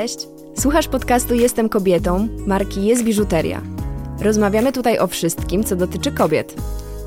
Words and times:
Cześć! 0.00 0.28
Słuchasz 0.58 0.88
podcastu 0.88 1.34
Jestem 1.34 1.68
kobietą, 1.68 2.28
marki 2.46 2.84
Jest 2.84 3.04
Biżuteria. 3.04 3.62
Rozmawiamy 4.20 4.72
tutaj 4.72 4.98
o 4.98 5.06
wszystkim, 5.06 5.64
co 5.64 5.76
dotyczy 5.76 6.12
kobiet. 6.12 6.54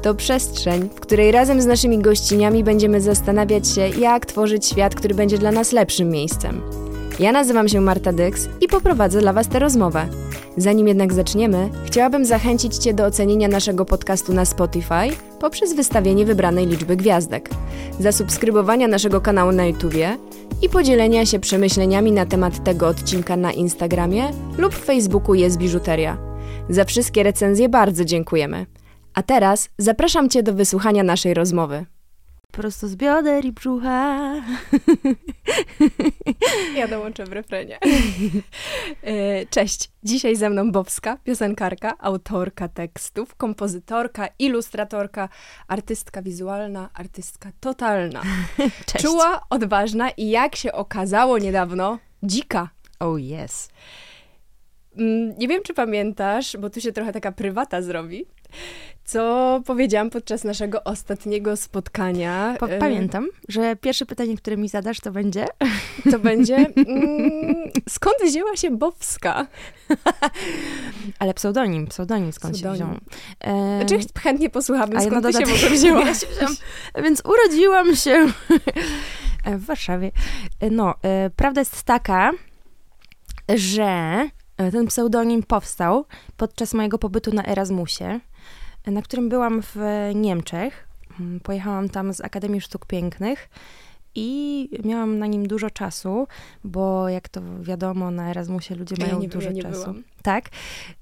To 0.02 0.16
przestrzeń, 0.16 0.90
w 0.96 1.00
której 1.00 1.32
razem 1.32 1.62
z 1.62 1.66
naszymi 1.66 2.00
gościniami 2.00 2.64
będziemy 2.64 3.02
zastanawiać 3.02 3.68
się, 3.68 3.90
jak 3.90 4.26
tworzyć 4.26 4.66
świat, 4.66 4.96
który 4.96 5.16
będzie 5.16 5.38
dla 5.38 5.52
nas 5.52 5.72
lepszym 5.72 6.10
miejscem. 6.10 6.62
Ja 7.20 7.32
nazywam 7.32 7.70
się 7.70 7.82
Marta 7.82 8.14
Dyks 8.14 8.50
i 8.62 8.68
poprowadzę 8.68 9.22
dla 9.22 9.34
Was 9.34 9.48
tę 9.48 9.60
rozmowę. 9.60 10.08
Zanim 10.58 10.88
jednak 10.88 11.14
zaczniemy, 11.14 11.70
chciałabym 11.86 12.26
zachęcić 12.26 12.76
Cię 12.76 12.94
do 12.94 13.06
ocenienia 13.06 13.48
naszego 13.48 13.86
podcastu 13.86 14.34
na 14.34 14.46
Spotify 14.46 15.10
poprzez 15.40 15.74
wystawienie 15.74 16.26
wybranej 16.26 16.68
liczby 16.68 16.96
gwiazdek, 16.96 17.50
zasubskrybowania 18.00 18.88
naszego 18.88 19.22
kanału 19.22 19.52
na 19.52 19.66
YouTubie 19.66 20.18
i 20.62 20.70
podzielenia 20.70 21.26
się 21.26 21.40
przemyśleniami 21.40 22.12
na 22.12 22.26
temat 22.26 22.64
tego 22.64 22.88
odcinka 22.88 23.38
na 23.38 23.52
Instagramie 23.52 24.32
lub 24.58 24.74
Facebooku 24.74 25.36
Jest 25.36 25.58
Biżuteria. 25.58 26.18
Za 26.70 26.86
wszystkie 26.86 27.24
recenzje 27.24 27.70
bardzo 27.70 28.06
dziękujemy. 28.06 28.66
A 29.14 29.24
teraz 29.24 29.70
zapraszam 29.78 30.30
Cię 30.30 30.44
do 30.44 30.54
wysłuchania 30.54 31.04
naszej 31.04 31.34
rozmowy. 31.34 31.86
Prosto 32.54 32.88
z 32.88 32.96
bioder 32.96 33.46
i 33.46 33.52
brzucha. 33.52 34.34
Ja 36.76 36.88
dołączę 36.88 37.26
w 37.26 37.32
refrenie. 37.32 37.80
E, 39.04 39.46
Cześć, 39.46 39.90
dzisiaj 40.04 40.36
ze 40.36 40.50
mną 40.50 40.72
Bowska, 40.72 41.18
piosenkarka, 41.18 41.94
autorka 42.00 42.68
tekstów, 42.68 43.36
kompozytorka, 43.36 44.28
ilustratorka, 44.40 45.30
artystka 45.68 46.22
wizualna, 46.22 46.90
artystka 46.94 47.52
totalna. 47.60 48.22
Cześć. 48.86 49.06
Czuła, 49.06 49.42
odważna 49.50 50.10
i 50.10 50.30
jak 50.30 50.56
się 50.56 50.72
okazało 50.72 51.38
niedawno, 51.38 52.00
dzika. 52.24 52.70
Oh 53.00 53.20
yes. 53.20 53.70
Mm, 54.98 55.36
Nie 55.38 55.48
wiem, 55.48 55.62
czy 55.64 55.74
pamiętasz, 55.74 56.58
bo 56.60 56.70
tu 56.70 56.82
się 56.82 56.92
trochę 56.92 57.14
taka 57.14 57.32
prywata 57.32 57.82
zrobi, 57.82 58.26
co 59.06 59.62
powiedziałam 59.66 60.10
podczas 60.10 60.44
naszego 60.44 60.84
ostatniego 60.84 61.56
spotkania. 61.58 62.58
E, 62.70 62.78
pamiętam, 62.80 63.28
że 63.50 63.76
pierwsze 63.76 64.06
pytanie, 64.06 64.38
które 64.38 64.58
mi 64.58 64.70
zadasz, 64.70 65.00
to 65.00 65.12
będzie. 65.12 65.46
To 66.12 66.20
będzie, 66.20 66.56
mm, 66.88 67.56
skąd 67.90 68.16
wzięła 68.26 68.56
się 68.56 68.72
Bowska? 68.72 69.48
Ale 71.20 71.34
pseudonim, 71.34 71.88
pseudonim 71.88 72.34
skąd 72.34 72.54
Pseudonim. 72.56 72.94
się 72.94 73.00
wziął. 73.42 73.56
E, 73.56 73.86
Znaczy, 73.88 74.06
chętnie 74.22 74.50
ja 75.04 75.08
skąd 75.10 75.24
na 75.24 75.32
ty 75.32 75.38
się 75.38 75.44
ogóle 75.54 75.70
wzięłaś. 75.78 76.08
Ja 76.42 76.48
się. 76.48 76.54
Więc 77.04 77.22
urodziłam 77.26 77.96
się 77.96 78.28
w 79.60 79.66
Warszawie. 79.66 80.12
No, 80.72 80.94
e, 81.04 81.30
prawda 81.36 81.62
jest 81.62 81.84
taka, 81.84 82.32
że 83.56 84.30
ten 84.58 84.88
pseudonim 84.88 85.44
powstał 85.44 86.06
podczas 86.38 86.74
mojego 86.74 86.98
pobytu 86.98 87.34
na 87.36 87.46
Erasmusie, 87.46 88.20
e, 88.84 88.92
na 88.92 89.02
którym 89.02 89.30
byłam 89.30 89.62
w 89.62 89.76
Niemczech. 90.16 90.88
Mm, 91.20 91.40
Pojechałam 91.40 91.90
tam 91.90 92.14
z 92.14 92.22
Akademii 92.22 92.62
Sztuk 92.62 92.86
Pięknych 92.86 93.50
i 94.16 94.70
miałam 94.86 95.20
na 95.20 95.28
nim 95.28 95.48
dużo 95.48 95.70
czasu, 95.70 96.28
bo 96.64 97.10
jak 97.10 97.30
to 97.30 97.42
wiadomo, 97.62 98.12
na 98.12 98.30
Erasmusie 98.30 98.76
ludzie 98.76 98.96
Ja 99.00 99.06
mają 99.06 99.20
nie, 99.20 99.28
dużo 99.28 99.50
ja 99.52 99.62
czasu. 99.64 99.82
byłam. 99.82 100.04
Tak. 100.22 100.50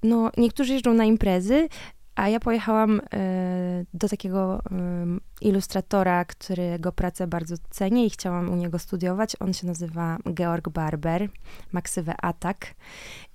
No, 0.03 0.31
niektórzy 0.37 0.73
jeżdżą 0.73 0.93
na 0.93 1.05
imprezy, 1.05 1.67
a 2.15 2.29
ja 2.29 2.39
pojechałam 2.39 3.01
e, 3.13 3.85
do 3.93 4.09
takiego 4.09 4.61
em, 4.71 5.21
ilustratora, 5.41 6.25
którego 6.25 6.91
pracę 6.91 7.27
bardzo 7.27 7.55
cenię 7.69 8.05
i 8.05 8.09
chciałam 8.09 8.49
u 8.49 8.55
niego 8.55 8.79
studiować. 8.79 9.35
On 9.39 9.53
się 9.53 9.67
nazywa 9.67 10.17
Georg 10.33 10.69
Barber, 10.69 11.29
maksywę 11.71 12.13
Atak. 12.21 12.67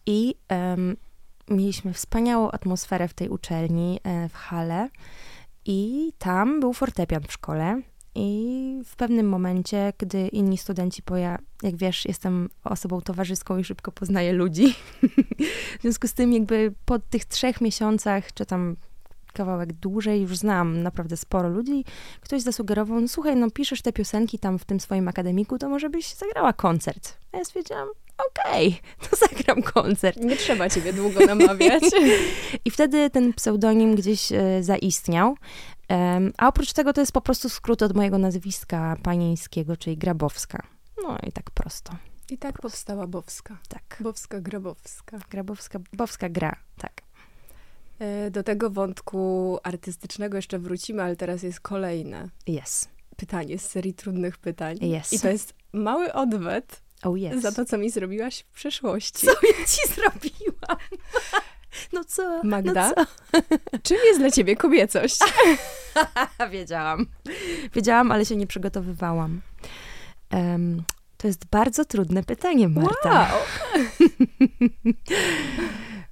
I 0.07 0.35
em, 0.49 0.97
mieliśmy 1.49 1.93
wspaniałą 1.93 2.51
atmosferę 2.51 3.09
w 3.09 3.15
tej 3.15 3.29
uczelni, 3.29 4.01
e, 4.05 4.29
w 4.29 4.35
hale. 4.35 4.89
I 5.65 6.13
tam 6.19 6.61
był 6.61 6.73
fortepian 6.73 7.23
w 7.23 7.33
szkole. 7.33 7.83
I 8.15 8.81
w 8.85 8.97
pewnym 8.97 9.29
momencie, 9.29 9.93
gdy 9.99 10.29
inni 10.29 10.59
studenci, 10.59 11.03
bo 11.07 11.17
ja, 11.17 11.39
jak 11.63 11.77
wiesz, 11.77 12.05
jestem 12.05 12.49
osobą 12.65 13.01
towarzyską 13.01 13.59
i 13.59 13.65
szybko 13.65 13.93
poznaję 13.93 14.33
ludzi, 14.33 14.75
w 15.79 15.83
związku 15.83 16.09
z 16.09 16.15
tym 16.15 16.33
jakby 16.33 16.75
po 16.85 16.99
tych 16.99 17.25
trzech 17.25 17.61
miesiącach, 17.61 18.33
czy 18.33 18.47
tam 18.47 18.77
kawałek 19.33 19.73
dłużej, 19.73 20.21
już 20.21 20.37
znam 20.37 20.83
naprawdę 20.83 21.17
sporo 21.17 21.49
ludzi, 21.49 21.85
ktoś 22.21 22.43
zasugerował, 22.43 23.01
no 23.01 23.09
słuchaj, 23.09 23.37
no 23.37 23.51
piszesz 23.51 23.83
te 23.83 23.93
piosenki 23.93 24.39
tam 24.39 24.59
w 24.59 24.65
tym 24.65 24.81
swoim 24.81 25.09
akademiku, 25.09 25.59
to 25.59 25.69
może 25.69 25.91
byś 25.91 26.15
zagrała 26.15 26.53
koncert. 26.53 27.19
A 27.33 27.39
ja 27.39 27.45
stwierdziłam, 27.45 27.89
okej, 28.29 28.81
to 29.11 29.17
zagram 29.27 29.63
koncert. 29.63 30.17
Nie 30.17 30.37
trzeba 30.37 30.71
ciebie 30.71 30.93
długo 30.93 31.27
namawiać. 31.27 31.83
I 32.65 32.71
wtedy 32.71 33.11
ten 33.11 33.33
pseudonim 33.33 33.95
gdzieś 33.95 34.33
e, 34.33 34.63
zaistniał. 34.63 35.37
A 36.39 36.49
oprócz 36.49 36.73
tego 36.73 36.93
to 36.93 37.01
jest 37.01 37.13
po 37.13 37.21
prostu 37.21 37.49
skrót 37.49 37.83
od 37.83 37.97
mojego 37.97 38.19
nazwiska 38.19 38.97
panieńskiego, 39.03 39.77
czyli 39.77 39.97
Grabowska. 39.97 40.63
No 41.03 41.19
i 41.29 41.33
tak 41.33 41.51
prosto. 41.51 41.93
I 42.31 42.39
tak 42.39 42.61
powstała 42.61 43.07
Bowska. 43.07 43.59
Tak. 43.69 43.97
Bowska 44.01 44.41
Grabowska. 44.41 45.19
Grabowska, 45.31 45.79
Bowska 45.93 46.29
gra, 46.29 46.57
tak. 46.79 47.03
E, 47.99 48.31
Do 48.31 48.43
tego 48.43 48.71
wątku 48.71 49.59
artystycznego 49.63 50.37
jeszcze 50.37 50.59
wrócimy, 50.59 51.03
ale 51.03 51.17
teraz 51.17 51.43
jest 51.43 51.61
kolejne 51.61 52.29
Yes. 52.49 52.89
pytanie 53.17 53.59
z 53.59 53.69
serii 53.69 53.95
trudnych 53.95 54.39
pytań. 54.39 54.77
Yes. 55.01 55.13
I 55.13 55.21
to 55.21 55.29
jest 55.29 55.55
mały 55.73 56.13
odwet 56.13 56.83
Oh 57.05 57.19
yes. 57.19 57.43
za 57.43 57.53
to, 57.53 57.65
co 57.65 57.79
mi 57.79 57.91
zrobiłaś 57.91 58.41
w 58.41 58.45
przeszłości. 58.55 59.27
Co 59.27 59.31
ja 59.33 59.67
ci 59.67 59.95
zrobiłam? 59.95 60.77
No 61.93 62.05
co? 62.05 62.41
Magda? 62.45 62.93
No 62.97 63.05
Czym 63.83 63.97
jest 64.07 64.21
dla 64.21 64.31
ciebie 64.31 64.57
kobiecość? 64.57 65.17
co? 65.17 65.25
Wiedziałam. 66.51 67.07
Wiedziałam, 67.75 68.13
ale 68.13 68.25
się 68.25 68.37
nie 68.37 68.47
przygotowywałam. 68.47 69.41
Em, 70.31 70.83
to 71.17 71.27
jest 71.27 71.47
bardzo 71.47 71.85
trudne 71.85 72.23
pytanie, 72.23 72.69
Marta. 72.69 73.31
Wow! 73.33 73.41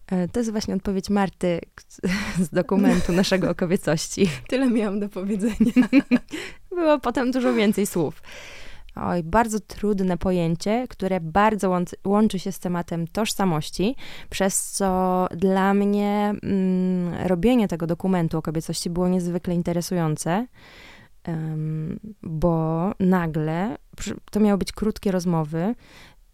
E, 0.07 0.29
To 0.29 0.41
jest 0.41 0.51
właśnie 0.53 0.75
odpowiedź 0.75 1.11
Marty 1.11 1.61
z 2.41 2.49
dokumentu 2.49 3.13
naszego 3.13 3.51
o 3.51 3.55
kobiecości. 3.55 4.31
Tyle 4.49 4.71
miałam 4.71 5.01
do 5.01 5.09
powiedzenia. 5.09 5.89
Było 6.71 6.99
potem 7.01 7.31
dużo 7.31 7.55
więcej 7.55 7.87
słów. 7.87 8.23
Oj, 8.97 9.23
bardzo 9.23 9.61
trudne 9.61 10.19
pojęcie, 10.19 10.87
które 10.89 11.21
bardzo 11.21 11.81
łączy, 12.05 12.39
się 12.39 12.53
z 12.53 12.59
tematem 12.59 13.07
tożsamości, 13.07 13.97
przez 14.31 14.71
co 14.71 15.29
dla 15.37 15.75
mnie 15.75 16.35
mm, 16.43 17.15
robienie 17.27 17.69
tego 17.69 17.87
dokumentu 17.87 18.39
o 18.39 18.43
kobiecości 18.43 18.91
było 18.91 19.09
niezwykle 19.09 19.55
interesujące, 19.55 20.47
em, 21.25 22.01
bo 22.23 22.91
nagle, 23.01 23.77
to 24.31 24.41
miały 24.41 24.59
być 24.59 24.73
krótkie 24.73 25.13
rozmowy, 25.13 25.75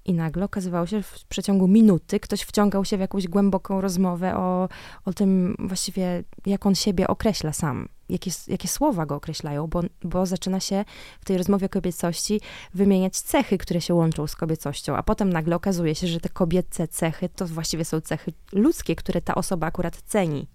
i 0.04 0.14
nagle 0.14 0.44
okazywało 0.44 0.86
się, 0.86 0.96
że 0.96 1.02
w 1.02 1.24
przeciągu 1.24 1.68
minuty 1.68 2.20
ktoś 2.20 2.42
wciągał 2.42 2.84
się 2.84 2.96
w 2.96 3.00
jakąś 3.00 3.28
głęboką 3.28 3.80
rozmowę 3.80 4.36
o, 4.36 4.68
o 5.04 5.12
tym 5.12 5.56
właściwie, 5.58 6.24
jak 6.46 6.66
on 6.66 6.74
siebie 6.74 7.08
określa 7.08 7.52
sam, 7.52 7.88
jakie, 8.10 8.30
jakie 8.48 8.68
słowa 8.68 9.06
go 9.06 9.14
określają, 9.14 9.66
bo, 9.66 9.82
bo 10.02 10.26
zaczyna 10.26 10.60
się 10.60 10.84
w 11.20 11.24
tej 11.24 11.38
rozmowie 11.38 11.66
o 11.66 11.68
kobiecości 11.68 12.40
wymieniać 12.74 13.20
cechy, 13.20 13.58
które 13.58 13.80
się 13.80 13.94
łączą 13.94 14.26
z 14.26 14.36
kobiecością, 14.36 14.96
a 14.96 15.02
potem 15.02 15.32
nagle 15.32 15.56
okazuje 15.56 15.94
się, 15.94 16.06
że 16.06 16.20
te 16.20 16.28
kobiece 16.28 16.88
cechy 16.88 17.28
to 17.28 17.46
właściwie 17.46 17.84
są 17.84 18.00
cechy 18.00 18.32
ludzkie, 18.52 18.96
które 18.96 19.20
ta 19.20 19.34
osoba 19.34 19.66
akurat 19.66 20.02
ceni. 20.02 20.48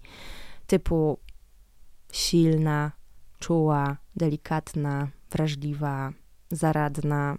Typu 0.66 1.18
silna, 2.12 2.92
czuła, 3.38 3.96
delikatna, 4.16 5.08
wrażliwa, 5.30 6.12
zaradna, 6.50 7.36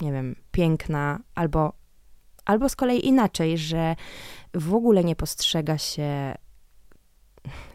nie 0.00 0.12
wiem, 0.12 0.36
piękna, 0.52 1.20
albo, 1.34 1.72
albo 2.44 2.68
z 2.68 2.76
kolei 2.76 3.06
inaczej, 3.06 3.58
że 3.58 3.96
w 4.54 4.74
ogóle 4.74 5.04
nie 5.04 5.16
postrzega 5.16 5.78
się. 5.78 6.34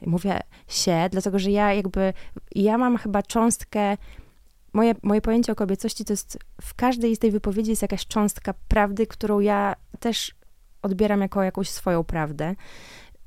Mówię 0.06 0.40
się, 0.68 1.08
dlatego 1.12 1.40
że 1.40 1.52
ja 1.52 1.74
jakby, 1.74 2.14
ja 2.56 2.78
mam 2.78 2.98
chyba 2.98 3.24
cząstkę, 3.24 3.98
moje, 4.74 4.96
moje 5.04 5.22
pojęcie 5.22 5.52
o 5.52 5.56
kobiecości 5.56 6.06
to 6.06 6.14
jest, 6.14 6.40
w 6.62 6.74
każdej 6.74 7.16
z 7.16 7.20
tej 7.20 7.32
wypowiedzi 7.32 7.70
jest 7.70 7.82
jakaś 7.82 8.08
cząstka 8.08 8.54
prawdy, 8.68 9.08
którą 9.08 9.40
ja 9.40 9.76
też 10.00 10.36
odbieram 10.82 11.22
jako 11.22 11.44
jakąś 11.44 11.70
swoją 11.70 12.04
prawdę. 12.04 12.56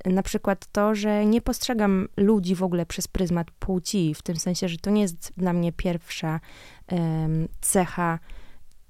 Na 0.04 0.22
przykład 0.22 0.66
to, 0.72 0.94
że 0.94 1.26
nie 1.26 1.40
postrzegam 1.40 2.08
ludzi 2.16 2.54
w 2.54 2.62
ogóle 2.62 2.86
przez 2.86 3.08
pryzmat 3.08 3.50
płci, 3.50 4.14
w 4.14 4.22
tym 4.22 4.36
sensie, 4.36 4.68
że 4.68 4.76
to 4.76 4.90
nie 4.90 5.02
jest 5.02 5.32
dla 5.36 5.52
mnie 5.52 5.72
pierwsza 5.72 6.40
em, 6.86 7.48
cecha, 7.60 8.18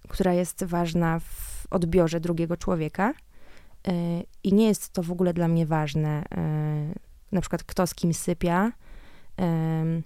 która 0.08 0.32
jest 0.32 0.64
ważna 0.64 1.18
w 1.20 1.66
odbiorze 1.70 2.20
drugiego 2.20 2.56
człowieka. 2.56 3.14
Y, 3.88 3.92
I 4.44 4.54
nie 4.54 4.66
jest 4.66 4.92
to 4.92 5.02
w 5.02 5.12
ogóle 5.12 5.34
dla 5.34 5.48
mnie 5.48 5.66
ważne, 5.66 6.22
y, 6.22 7.11
na 7.32 7.40
przykład 7.40 7.64
kto 7.64 7.86
z 7.86 7.94
kim 7.94 8.14
sypia, 8.14 8.72
ym, 9.40 10.02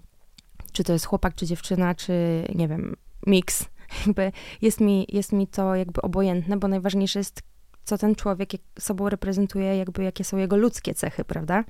czy 0.72 0.84
to 0.84 0.92
jest 0.92 1.04
chłopak, 1.04 1.34
czy 1.34 1.46
dziewczyna, 1.46 1.94
czy 1.94 2.44
nie 2.54 2.68
wiem, 2.68 2.96
miks 3.26 3.64
jakby 4.06 4.32
jest 4.62 4.80
mi, 4.80 5.06
jest 5.08 5.32
mi 5.32 5.46
to 5.46 5.74
jakby 5.74 6.02
obojętne, 6.02 6.56
bo 6.56 6.68
najważniejsze 6.68 7.18
jest 7.18 7.42
co 7.84 7.98
ten 7.98 8.14
człowiek 8.14 8.50
sobą 8.78 9.08
reprezentuje, 9.08 9.76
jakby 9.76 10.04
jakie 10.04 10.24
są 10.24 10.36
jego 10.36 10.56
ludzkie 10.56 10.94
cechy, 10.94 11.24
prawda? 11.24 11.64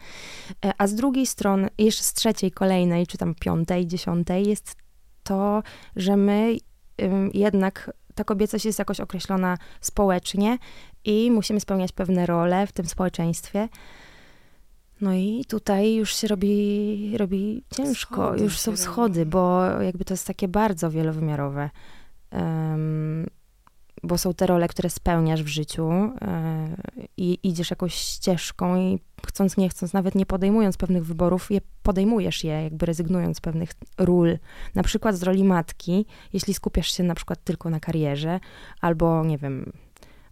E, 0.64 0.72
a 0.78 0.86
z 0.86 0.94
drugiej 0.94 1.26
strony, 1.26 1.68
jeszcze 1.78 2.04
z 2.04 2.12
trzeciej, 2.12 2.50
kolejnej, 2.50 3.06
czy 3.06 3.18
tam 3.18 3.34
piątej, 3.34 3.86
dziesiątej, 3.86 4.48
jest 4.48 4.76
to, 5.22 5.62
że 5.96 6.16
my 6.16 6.56
jednak 7.34 7.90
ta 8.14 8.24
kobiecość 8.24 8.64
jest 8.64 8.78
jakoś 8.78 9.00
określona 9.00 9.58
społecznie 9.80 10.58
i 11.04 11.30
musimy 11.30 11.60
spełniać 11.60 11.92
pewne 11.92 12.26
role 12.26 12.66
w 12.66 12.72
tym 12.72 12.86
społeczeństwie. 12.86 13.68
No 15.00 15.14
i 15.14 15.44
tutaj 15.48 15.94
już 15.94 16.16
się 16.16 16.28
robi, 16.28 17.14
robi 17.18 17.64
ciężko, 17.76 18.14
schody 18.14 18.44
już 18.44 18.58
są 18.58 18.76
schody, 18.76 19.20
robi. 19.20 19.30
bo 19.30 19.64
jakby 19.80 20.04
to 20.04 20.14
jest 20.14 20.26
takie 20.26 20.48
bardzo 20.48 20.90
wielowymiarowe. 20.90 21.70
Um, 22.32 23.26
bo 24.02 24.18
są 24.18 24.34
te 24.34 24.46
role, 24.46 24.68
które 24.68 24.90
spełniasz 24.90 25.42
w 25.42 25.46
życiu 25.46 25.90
yy, 25.90 27.08
i 27.16 27.38
idziesz 27.42 27.70
jakąś 27.70 27.94
ścieżką 27.94 28.76
i 28.76 28.98
chcąc, 29.26 29.56
nie 29.56 29.68
chcąc, 29.68 29.92
nawet 29.92 30.14
nie 30.14 30.26
podejmując 30.26 30.76
pewnych 30.76 31.06
wyborów, 31.06 31.50
je 31.50 31.60
podejmujesz 31.82 32.44
je, 32.44 32.62
jakby 32.62 32.86
rezygnując 32.86 33.36
z 33.36 33.40
pewnych 33.40 33.70
ról. 33.98 34.38
Na 34.74 34.82
przykład 34.82 35.16
z 35.16 35.22
roli 35.22 35.44
matki, 35.44 36.06
jeśli 36.32 36.54
skupiasz 36.54 36.96
się 36.96 37.02
na 37.02 37.14
przykład 37.14 37.44
tylko 37.44 37.70
na 37.70 37.80
karierze, 37.80 38.40
albo 38.80 39.24
nie 39.24 39.38
wiem, 39.38 39.72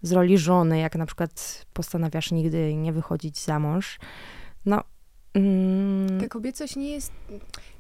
z 0.03 0.13
roli 0.13 0.39
żony, 0.39 0.79
jak 0.79 0.97
na 0.97 1.07
przykład 1.07 1.65
postanawiasz 1.73 2.33
nigdy 2.33 2.75
nie 2.75 2.93
wychodzić 2.93 3.39
za 3.39 3.59
mąż. 3.59 3.99
No, 4.67 4.85
Mm. 5.35 6.21
Ta 6.21 6.29
kobiecość 6.29 6.77
nie 6.77 6.91
jest. 6.91 7.13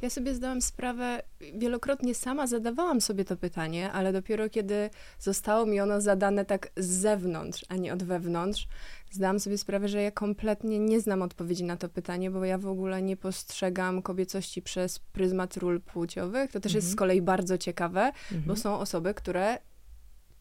Ja 0.02 0.10
sobie 0.10 0.34
zdałam 0.34 0.62
sprawę, 0.62 1.22
wielokrotnie 1.54 2.14
sama 2.14 2.46
zadawałam 2.46 3.00
sobie 3.00 3.24
to 3.24 3.36
pytanie, 3.36 3.92
ale 3.92 4.12
dopiero 4.12 4.50
kiedy 4.50 4.90
zostało 5.18 5.66
mi 5.66 5.80
ono 5.80 6.00
zadane 6.00 6.44
tak 6.44 6.70
z 6.76 6.86
zewnątrz, 6.86 7.64
a 7.68 7.76
nie 7.76 7.92
od 7.92 8.02
wewnątrz, 8.02 8.68
zdałam 9.10 9.40
sobie 9.40 9.58
sprawę, 9.58 9.88
że 9.88 10.02
ja 10.02 10.10
kompletnie 10.10 10.78
nie 10.78 11.00
znam 11.00 11.22
odpowiedzi 11.22 11.64
na 11.64 11.76
to 11.76 11.88
pytanie, 11.88 12.30
bo 12.30 12.44
ja 12.44 12.58
w 12.58 12.66
ogóle 12.66 13.02
nie 13.02 13.16
postrzegam 13.16 14.02
kobiecości 14.02 14.62
przez 14.62 14.98
pryzmat 14.98 15.56
ról 15.56 15.80
płciowych. 15.80 16.52
To 16.52 16.60
też 16.60 16.72
mhm. 16.72 16.76
jest 16.76 16.90
z 16.90 16.96
kolei 16.96 17.22
bardzo 17.22 17.58
ciekawe, 17.58 18.00
mhm. 18.00 18.42
bo 18.46 18.56
są 18.56 18.78
osoby, 18.78 19.14
które 19.14 19.58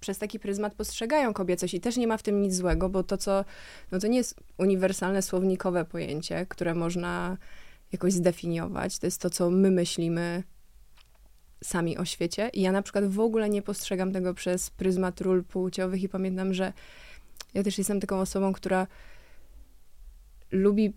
przez 0.04 0.18
taki 0.18 0.40
pryzmat 0.40 0.76
postrzegają 0.76 1.34
kobiecość 1.34 1.74
i 1.74 1.80
też 1.80 1.98
nie 1.98 2.08
ma 2.08 2.18
w 2.18 2.24
tym 2.24 2.42
nic 2.42 2.56
złego, 2.56 2.90
bo 2.90 3.04
to, 3.04 3.18
co, 3.18 3.46
no 3.92 4.00
to 4.00 4.08
nie 4.08 4.18
jest 4.18 4.36
uniwersalne 4.58 5.22
słownikowe 5.22 5.86
pojęcie, 5.86 6.46
które 6.50 6.76
można 6.76 7.38
jakoś 7.92 8.14
zdefiniować. 8.14 9.00
To 9.00 9.08
jest 9.08 9.22
to, 9.22 9.30
co 9.30 9.50
my 9.50 9.72
myślimy 9.72 10.44
sami 11.64 11.98
o 11.98 12.06
świecie. 12.06 12.50
I 12.54 12.62
ja 12.62 12.72
na 12.72 12.82
przykład 12.82 13.06
w 13.06 13.20
ogóle 13.20 13.50
nie 13.50 13.62
postrzegam 13.62 14.12
tego 14.12 14.34
przez 14.34 14.70
pryzmat 14.70 15.22
ról 15.22 15.44
płciowych 15.44 16.04
i 16.04 16.10
pamiętam, 16.10 16.54
że 16.54 16.74
ja 17.54 17.64
też 17.64 17.78
jestem 17.78 18.00
taką 18.00 18.20
osobą, 18.20 18.54
która 18.54 18.88
lubi 20.52 20.94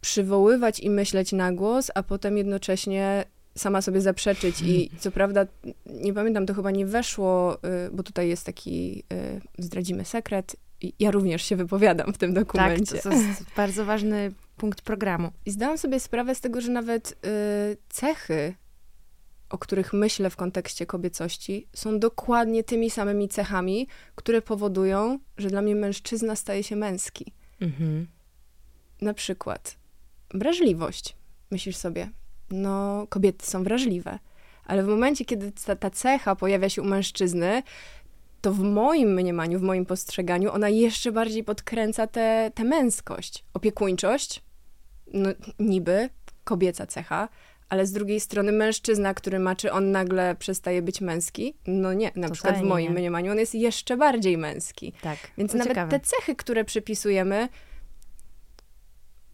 przywoływać 0.00 0.80
i 0.80 0.90
myśleć 0.90 1.32
na 1.32 1.52
głos, 1.52 1.90
a 1.94 2.02
potem 2.02 2.36
jednocześnie 2.36 3.24
sama 3.54 3.82
sobie 3.82 4.00
zaprzeczyć 4.00 4.62
i 4.62 4.90
co 4.98 5.10
prawda, 5.10 5.46
nie 5.86 6.12
pamiętam, 6.12 6.46
to 6.46 6.54
chyba 6.54 6.70
nie 6.70 6.86
weszło, 6.86 7.54
y, 7.54 7.58
bo 7.92 8.02
tutaj 8.02 8.28
jest 8.28 8.46
taki, 8.46 9.04
y, 9.12 9.40
zdradzimy 9.58 10.04
sekret, 10.04 10.56
ja 10.98 11.10
również 11.10 11.42
się 11.42 11.56
wypowiadam 11.56 12.12
w 12.12 12.18
tym 12.18 12.34
dokumencie. 12.34 12.92
Tak, 12.92 13.02
to, 13.02 13.12
jest 13.12 13.44
bardzo 13.56 13.84
ważny 13.84 14.32
punkt 14.56 14.80
programu. 14.80 15.30
I 15.46 15.50
zdałam 15.50 15.78
sobie 15.78 16.00
sprawę 16.00 16.34
z 16.34 16.40
tego, 16.40 16.60
że 16.60 16.70
nawet 16.70 17.10
y, 17.10 17.76
cechy, 17.88 18.54
o 19.50 19.58
których 19.58 19.92
myślę 19.92 20.30
w 20.30 20.36
kontekście 20.36 20.86
kobiecości, 20.86 21.68
są 21.72 21.98
dokładnie 21.98 22.64
tymi 22.64 22.90
samymi 22.90 23.28
cechami, 23.28 23.88
które 24.14 24.42
powodują, 24.42 25.18
że 25.36 25.48
dla 25.48 25.62
mnie 25.62 25.74
mężczyzna 25.74 26.36
staje 26.36 26.62
się 26.62 26.76
męski. 26.76 27.32
Mhm. 27.60 28.06
Na 29.00 29.14
przykład 29.14 29.76
wrażliwość. 30.34 31.16
Myślisz 31.50 31.76
sobie, 31.76 32.10
no, 32.52 33.06
kobiety 33.08 33.46
są 33.46 33.64
wrażliwe. 33.64 34.18
Ale 34.64 34.82
w 34.82 34.86
momencie, 34.86 35.24
kiedy 35.24 35.52
ta, 35.66 35.76
ta 35.76 35.90
cecha 35.90 36.36
pojawia 36.36 36.68
się 36.68 36.82
u 36.82 36.84
mężczyzny, 36.84 37.62
to 38.40 38.52
w 38.52 38.60
moim 38.60 39.14
mniemaniu, 39.14 39.58
w 39.58 39.62
moim 39.62 39.86
postrzeganiu, 39.86 40.52
ona 40.52 40.68
jeszcze 40.68 41.12
bardziej 41.12 41.44
podkręca 41.44 42.06
tę 42.54 42.64
męskość. 42.64 43.44
Opiekuńczość, 43.54 44.42
no 45.12 45.30
niby 45.58 46.10
kobieca 46.44 46.86
cecha, 46.86 47.28
ale 47.68 47.86
z 47.86 47.92
drugiej 47.92 48.20
strony 48.20 48.52
mężczyzna, 48.52 49.14
który 49.14 49.38
ma, 49.38 49.56
czy 49.56 49.72
on 49.72 49.90
nagle 49.90 50.34
przestaje 50.34 50.82
być 50.82 51.00
męski? 51.00 51.54
No 51.66 51.92
nie, 51.92 52.06
na 52.06 52.10
Totalnie 52.10 52.32
przykład 52.32 52.58
w 52.58 52.62
moim 52.62 52.92
nie. 52.92 52.98
mniemaniu 52.98 53.32
on 53.32 53.38
jest 53.38 53.54
jeszcze 53.54 53.96
bardziej 53.96 54.38
męski. 54.38 54.92
Tak. 55.02 55.18
Więc 55.38 55.54
nawet 55.54 55.68
ciekawe. 55.68 55.90
te 55.90 56.00
cechy, 56.00 56.36
które 56.36 56.64
przypisujemy, 56.64 57.48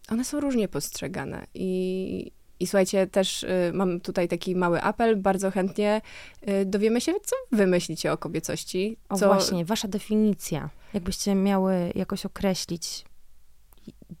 one 0.09 0.25
są 0.25 0.39
różnie 0.39 0.67
postrzegane 0.67 1.47
i, 1.53 2.31
i 2.59 2.67
słuchajcie, 2.67 3.07
też 3.07 3.43
y, 3.43 3.71
mam 3.73 3.99
tutaj 4.01 4.27
taki 4.27 4.55
mały 4.55 4.81
apel, 4.81 5.17
bardzo 5.17 5.51
chętnie 5.51 6.01
y, 6.49 6.65
dowiemy 6.65 7.01
się, 7.01 7.13
co 7.23 7.35
wy 7.51 7.67
myślicie 7.67 8.11
o 8.11 8.17
kobiecości. 8.17 8.97
O 9.09 9.17
co... 9.17 9.27
właśnie, 9.27 9.65
wasza 9.65 9.87
definicja. 9.87 10.69
Jakbyście 10.93 11.35
miały 11.35 11.91
jakoś 11.95 12.25
określić 12.25 13.05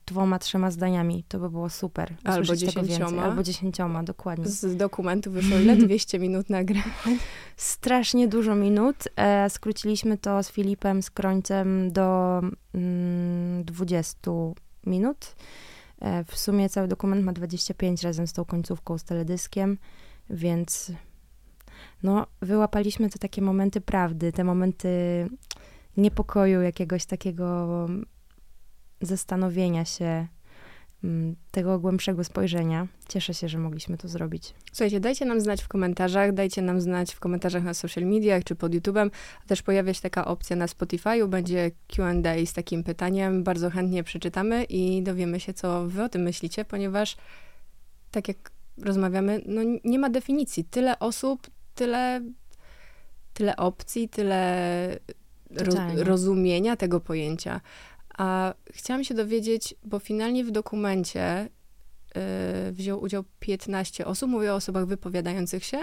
dwoma, 0.05 0.39
trzema 0.39 0.71
zdaniami, 0.71 1.23
to 1.27 1.39
by 1.39 1.49
było 1.49 1.69
super. 1.69 2.13
Albo 2.23 2.55
dziesięcioma. 2.55 3.23
Albo 3.23 3.43
dziesięcioma, 3.43 4.03
dokładnie. 4.03 4.45
Z 4.47 4.77
dokumentu 4.77 5.31
wyszło 5.31 5.57
ile? 5.57 5.75
200 5.87 6.19
minut 6.19 6.49
nagrań. 6.49 6.83
Strasznie 7.57 8.27
dużo 8.27 8.55
minut. 8.55 8.95
E, 9.15 9.49
skróciliśmy 9.49 10.17
to 10.17 10.43
z 10.43 10.51
Filipem, 10.51 11.01
z 11.01 11.09
Krońcem 11.09 11.91
do 11.91 12.41
mm, 12.73 13.63
20 13.63 14.31
minut. 14.85 15.35
E, 16.01 16.23
w 16.23 16.37
sumie 16.37 16.69
cały 16.69 16.87
dokument 16.87 17.23
ma 17.23 17.33
25 17.33 18.03
razem 18.03 18.27
z 18.27 18.33
tą 18.33 18.45
końcówką 18.45 18.97
z 18.97 19.03
teledyskiem, 19.03 19.77
więc 20.29 20.91
no, 22.03 22.27
wyłapaliśmy 22.41 23.09
te 23.09 23.19
takie 23.19 23.41
momenty 23.41 23.81
prawdy, 23.81 24.31
te 24.31 24.43
momenty 24.43 24.89
niepokoju, 25.97 26.61
jakiegoś 26.61 27.05
takiego 27.05 27.87
zastanowienia 29.01 29.85
się, 29.85 30.27
tego 31.51 31.79
głębszego 31.79 32.23
spojrzenia. 32.23 32.87
Cieszę 33.07 33.33
się, 33.33 33.49
że 33.49 33.57
mogliśmy 33.57 33.97
to 33.97 34.07
zrobić. 34.07 34.53
Słuchajcie, 34.71 34.99
dajcie 34.99 35.25
nam 35.25 35.41
znać 35.41 35.63
w 35.63 35.67
komentarzach, 35.67 36.33
dajcie 36.33 36.61
nam 36.61 36.81
znać 36.81 37.13
w 37.13 37.19
komentarzach 37.19 37.63
na 37.63 37.73
social 37.73 38.03
mediach 38.03 38.43
czy 38.43 38.55
pod 38.55 38.71
YouTube'em. 38.71 39.09
Też 39.47 39.61
pojawia 39.61 39.93
się 39.93 40.01
taka 40.01 40.25
opcja 40.25 40.55
na 40.55 40.65
Spotify'u, 40.65 41.27
będzie 41.27 41.71
Q&A 41.87 42.45
z 42.45 42.53
takim 42.53 42.83
pytaniem. 42.83 43.43
Bardzo 43.43 43.69
chętnie 43.69 44.03
przeczytamy 44.03 44.63
i 44.63 45.03
dowiemy 45.03 45.39
się, 45.39 45.53
co 45.53 45.87
wy 45.87 46.03
o 46.03 46.09
tym 46.09 46.21
myślicie, 46.21 46.65
ponieważ 46.65 47.17
tak 48.11 48.27
jak 48.27 48.51
rozmawiamy, 48.77 49.41
no 49.45 49.61
nie 49.83 49.99
ma 49.99 50.09
definicji. 50.09 50.63
Tyle 50.63 50.99
osób, 50.99 51.47
tyle, 51.75 52.21
tyle 53.33 53.55
opcji, 53.55 54.09
tyle 54.09 54.99
ro, 55.51 55.73
rozumienia 55.95 56.75
tego 56.75 56.99
pojęcia. 56.99 57.61
A 58.19 58.53
chciałam 58.73 59.03
się 59.03 59.13
dowiedzieć, 59.13 59.75
bo 59.83 59.99
finalnie 59.99 60.43
w 60.43 60.51
dokumencie 60.51 61.49
yy, 62.15 62.21
wziął 62.71 63.01
udział 63.01 63.23
15 63.39 64.05
osób. 64.05 64.29
Mówię 64.29 64.53
o 64.53 64.55
osobach 64.55 64.85
wypowiadających 64.85 65.65
się. 65.65 65.77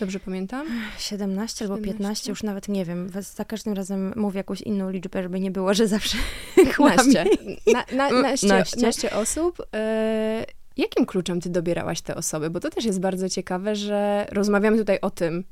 Dobrze 0.00 0.20
pamiętam? 0.20 0.66
17 0.98 1.64
albo 1.64 1.78
15, 1.78 2.30
już 2.30 2.42
nawet 2.42 2.68
nie 2.68 2.84
wiem. 2.84 3.10
Za 3.20 3.44
każdym 3.44 3.74
razem 3.74 4.12
mówię 4.16 4.38
jakąś 4.38 4.60
inną 4.60 4.90
liczbę, 4.90 5.22
żeby 5.22 5.40
nie 5.40 5.50
było, 5.50 5.74
że 5.74 5.88
zawsze 5.88 6.18
naście. 6.78 7.24
Na, 7.72 7.84
na, 7.96 8.22
naście, 8.22 8.46
naście. 8.46 8.80
naście 8.80 9.10
osób. 9.10 9.58
Yy, 9.58 10.46
jakim 10.76 11.06
kluczem 11.06 11.40
ty 11.40 11.50
dobierałaś 11.50 12.00
te 12.00 12.14
osoby? 12.14 12.50
Bo 12.50 12.60
to 12.60 12.70
też 12.70 12.84
jest 12.84 13.00
bardzo 13.00 13.28
ciekawe, 13.28 13.76
że 13.76 14.26
rozmawiamy 14.32 14.78
tutaj 14.78 14.98
o 15.00 15.10
tym, 15.10 15.44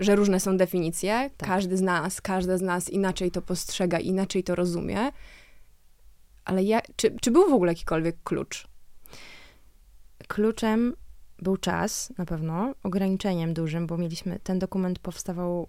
że 0.00 0.16
różne 0.16 0.40
są 0.40 0.56
definicje. 0.56 1.30
Tak. 1.36 1.48
Każdy 1.48 1.76
z 1.76 1.82
nas, 1.82 2.20
każda 2.20 2.58
z 2.58 2.62
nas 2.62 2.90
inaczej 2.90 3.30
to 3.30 3.42
postrzega, 3.42 3.98
inaczej 3.98 4.44
to 4.44 4.54
rozumie. 4.54 4.98
Ale 6.44 6.62
ja, 6.62 6.80
czy, 6.96 7.16
czy 7.20 7.30
był 7.30 7.50
w 7.50 7.52
ogóle 7.52 7.72
jakikolwiek 7.72 8.16
klucz? 8.24 8.68
Kluczem 10.28 10.94
był 11.38 11.56
czas, 11.56 12.12
na 12.18 12.24
pewno, 12.24 12.74
ograniczeniem 12.82 13.54
dużym, 13.54 13.86
bo 13.86 13.98
mieliśmy, 13.98 14.38
ten 14.42 14.58
dokument 14.58 14.98
powstawał 14.98 15.68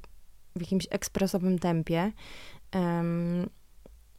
w 0.55 0.61
jakimś 0.61 0.87
ekspresowym 0.89 1.59
tempie. 1.59 2.11
Um, 2.75 3.49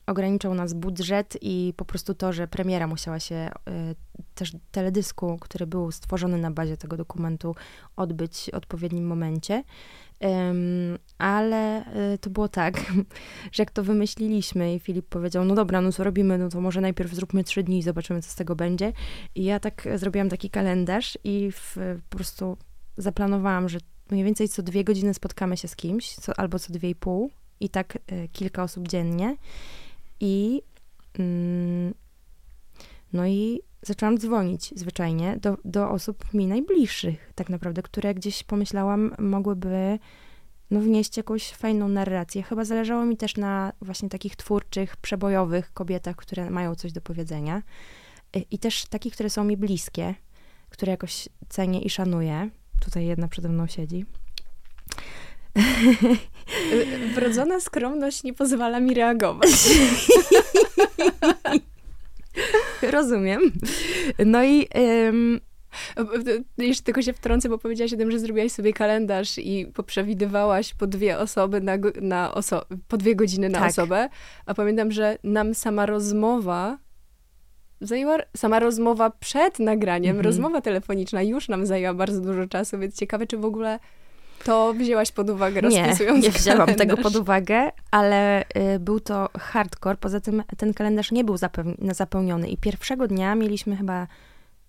ograniczał 0.07 0.55
nas 0.55 0.73
budżet 0.73 1.37
i 1.41 1.75
po 1.77 1.85
prostu 1.85 2.15
to, 2.15 2.33
że 2.33 2.49
premiera 2.49 2.87
musiała 2.87 3.21
się 3.21 3.51
y, 3.69 3.95
też 4.35 4.53
teledysku, 4.71 5.39
który 5.41 5.67
był 5.67 5.93
stworzony 5.93 6.39
na 6.39 6.51
bazie 6.51 6.77
tego 6.77 6.97
dokumentu, 6.97 7.55
odbyć 7.97 8.51
w 8.53 8.55
odpowiednim 8.55 9.07
momencie. 9.07 9.65
Ale 11.19 11.85
y, 12.15 12.19
to 12.19 12.31
było 12.31 12.49
tak, 12.49 12.93
że 13.53 13.63
jak 13.63 13.71
to 13.71 13.83
wymyśliliśmy 13.83 14.75
i 14.75 14.81
Filip 14.81 15.07
powiedział, 15.07 15.45
no 15.45 15.55
dobra, 15.55 15.81
no 15.81 15.93
co 15.93 16.05
robimy, 16.05 16.39
no 16.39 16.49
to 16.49 16.61
może 16.61 16.81
najpierw 16.81 17.13
zróbmy 17.13 17.45
trzy 17.45 17.63
dni 17.63 17.79
i 17.79 17.83
zobaczymy, 17.83 18.23
co 18.23 18.31
z 18.31 18.35
tego 18.35 18.57
będzie. 18.57 18.93
I 19.35 19.45
ja 19.45 19.61
tak 19.61 19.89
zrobiłam 19.95 20.29
taki 20.29 20.51
kalendarz 20.51 21.19
i 21.25 21.51
w, 21.53 21.77
po 22.11 22.17
prostu 22.17 22.57
zaplanowałam, 22.97 23.69
że 23.69 23.79
mniej 24.11 24.25
więcej 24.25 24.49
co 24.49 24.63
dwie 24.63 24.85
godziny 24.85 25.15
spotkamy 25.15 25.57
się 25.57 25.69
z 25.69 25.77
kimś, 25.77 26.15
co, 26.15 26.39
albo 26.39 26.59
co 26.59 26.73
dwie 26.73 26.91
i 26.91 26.95
pół 26.95 27.31
i 27.61 27.69
tak 27.69 27.99
y, 28.13 28.29
kilka 28.33 28.63
osób 28.63 28.89
dziennie. 28.89 29.37
I 30.21 30.63
mm, 31.19 31.95
no 33.13 33.27
i 33.27 33.61
zaczęłam 33.83 34.19
dzwonić 34.19 34.73
zwyczajnie 34.77 35.37
do, 35.37 35.57
do 35.65 35.91
osób 35.91 36.35
mi 36.35 36.47
najbliższych, 36.47 37.33
tak 37.35 37.51
naprawdę, 37.51 37.83
które 37.83 38.15
gdzieś 38.15 38.43
pomyślałam, 38.43 39.15
mogłyby 39.19 39.99
no, 40.71 40.81
wnieść 40.81 41.17
jakąś 41.17 41.51
fajną 41.51 41.89
narrację. 41.89 42.43
Chyba 42.43 42.65
zależało 42.65 43.05
mi 43.05 43.17
też 43.17 43.37
na 43.37 43.73
właśnie 43.83 44.09
takich 44.09 44.37
twórczych, 44.37 44.97
przebojowych 44.97 45.73
kobietach, 45.73 46.17
które 46.17 46.51
mają 46.51 46.75
coś 46.75 46.93
do 46.93 47.01
powiedzenia. 47.01 47.63
I 48.51 48.59
też 48.59 48.85
takich, 48.85 49.13
które 49.15 49.31
są 49.31 49.45
mi 49.45 49.57
bliskie, 49.57 50.15
które 50.71 50.91
jakoś 50.91 51.29
cenię 51.49 51.83
i 51.83 51.91
szanuję. 51.91 52.51
Tutaj 52.81 53.07
jedna 53.07 53.29
przede 53.29 53.49
mną 53.49 53.67
siedzi. 53.67 54.07
Wrodzona 57.15 57.61
skromność 57.61 58.25
nie 58.25 58.35
pozwala 58.35 58.81
mi 58.81 58.95
reagować. 58.95 59.51
Rozumiem. 62.93 63.41
No 64.27 64.45
i... 64.45 64.69
Um, 64.75 65.41
jeszcze 66.59 66.83
tylko 66.83 67.03
się 67.03 67.13
wtrącę, 67.13 67.49
bo 67.49 67.59
powiedziałaś 67.59 67.93
o 67.93 67.97
tym, 67.97 68.11
że 68.11 68.19
zrobiłaś 68.19 68.53
sobie 68.53 68.73
kalendarz 68.73 69.39
i 69.39 69.67
poprzewidywałaś 69.67 70.75
po 70.75 70.87
dwie 70.87 71.19
osoby 71.19 71.61
na, 71.61 71.77
na 72.01 72.33
oso- 72.35 72.65
po 72.89 72.97
dwie 72.97 73.17
godziny 73.17 73.49
na 73.49 73.59
tak. 73.59 73.71
osobę, 73.71 74.09
a 74.47 74.55
pamiętam, 74.55 74.93
że 74.93 75.19
nam 75.25 75.55
sama 75.55 75.87
rozmowa 75.87 76.79
zajęła, 77.81 78.19
sama 78.37 78.61
rozmowa 78.61 79.11
przed 79.11 79.59
nagraniem, 79.59 80.11
mhm. 80.11 80.25
rozmowa 80.25 80.61
telefoniczna 80.61 81.23
już 81.23 81.49
nam 81.49 81.67
zajęła 81.67 81.95
bardzo 81.95 82.21
dużo 82.21 82.47
czasu, 82.47 82.79
więc 82.79 82.97
ciekawe, 82.97 83.27
czy 83.27 83.37
w 83.37 83.45
ogóle 83.45 83.79
to 84.45 84.75
wzięłaś 84.75 85.13
pod 85.13 85.31
uwagę 85.31 85.61
rozpisując 85.61 86.23
Nie, 86.23 86.29
nie 86.29 86.31
wzięłam 86.31 86.59
kalendarz. 86.67 86.89
tego 86.89 87.03
pod 87.03 87.17
uwagę, 87.17 87.73
ale 87.91 88.43
y, 88.43 88.79
był 88.81 89.01
to 89.01 89.29
hardcore. 89.39 89.97
Poza 89.97 90.21
tym 90.21 90.43
ten 90.57 90.75
kalendarz 90.75 91.13
nie 91.13 91.25
był 91.25 91.37
zapełniony 91.93 92.49
i 92.49 92.57
pierwszego 92.57 93.09
dnia 93.09 93.35
mieliśmy 93.35 93.77
chyba, 93.77 94.07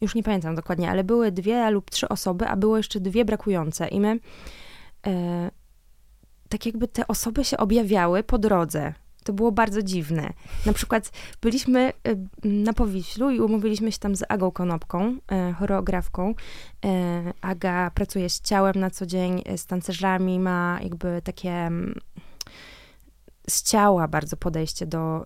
już 0.01 0.15
nie 0.15 0.23
pamiętam 0.23 0.55
dokładnie, 0.55 0.89
ale 0.91 1.03
były 1.03 1.31
dwie 1.31 1.71
lub 1.71 1.89
trzy 1.89 2.09
osoby, 2.09 2.47
a 2.47 2.55
było 2.55 2.77
jeszcze 2.77 2.99
dwie 2.99 3.25
brakujące 3.25 3.87
i 3.87 3.99
my 3.99 4.19
y, 5.07 5.11
tak 6.49 6.65
jakby 6.65 6.87
te 6.87 7.07
osoby 7.07 7.43
się 7.43 7.57
objawiały 7.57 8.23
po 8.23 8.37
drodze. 8.37 8.93
To 9.25 9.33
było 9.33 9.51
bardzo 9.51 9.83
dziwne. 9.83 10.33
Na 10.65 10.73
przykład 10.73 11.11
byliśmy 11.41 11.93
y, 12.07 12.47
na 12.47 12.73
Powiślu 12.73 13.29
i 13.29 13.39
umówiliśmy 13.39 13.91
się 13.91 13.99
tam 13.99 14.15
z 14.15 14.23
Agą 14.29 14.51
Konopką, 14.51 15.17
y, 15.49 15.53
choreografką. 15.53 16.31
Y, 16.31 16.89
Aga 17.41 17.91
pracuje 17.91 18.29
z 18.29 18.41
ciałem 18.41 18.75
na 18.75 18.89
co 18.89 19.05
dzień, 19.05 19.43
z 19.57 19.65
tancerzami, 19.65 20.39
ma 20.39 20.79
jakby 20.83 21.21
takie 21.23 21.51
mm, 21.51 21.99
z 23.49 23.63
ciała 23.63 24.07
bardzo 24.07 24.37
podejście 24.37 24.85
do, 24.85 25.25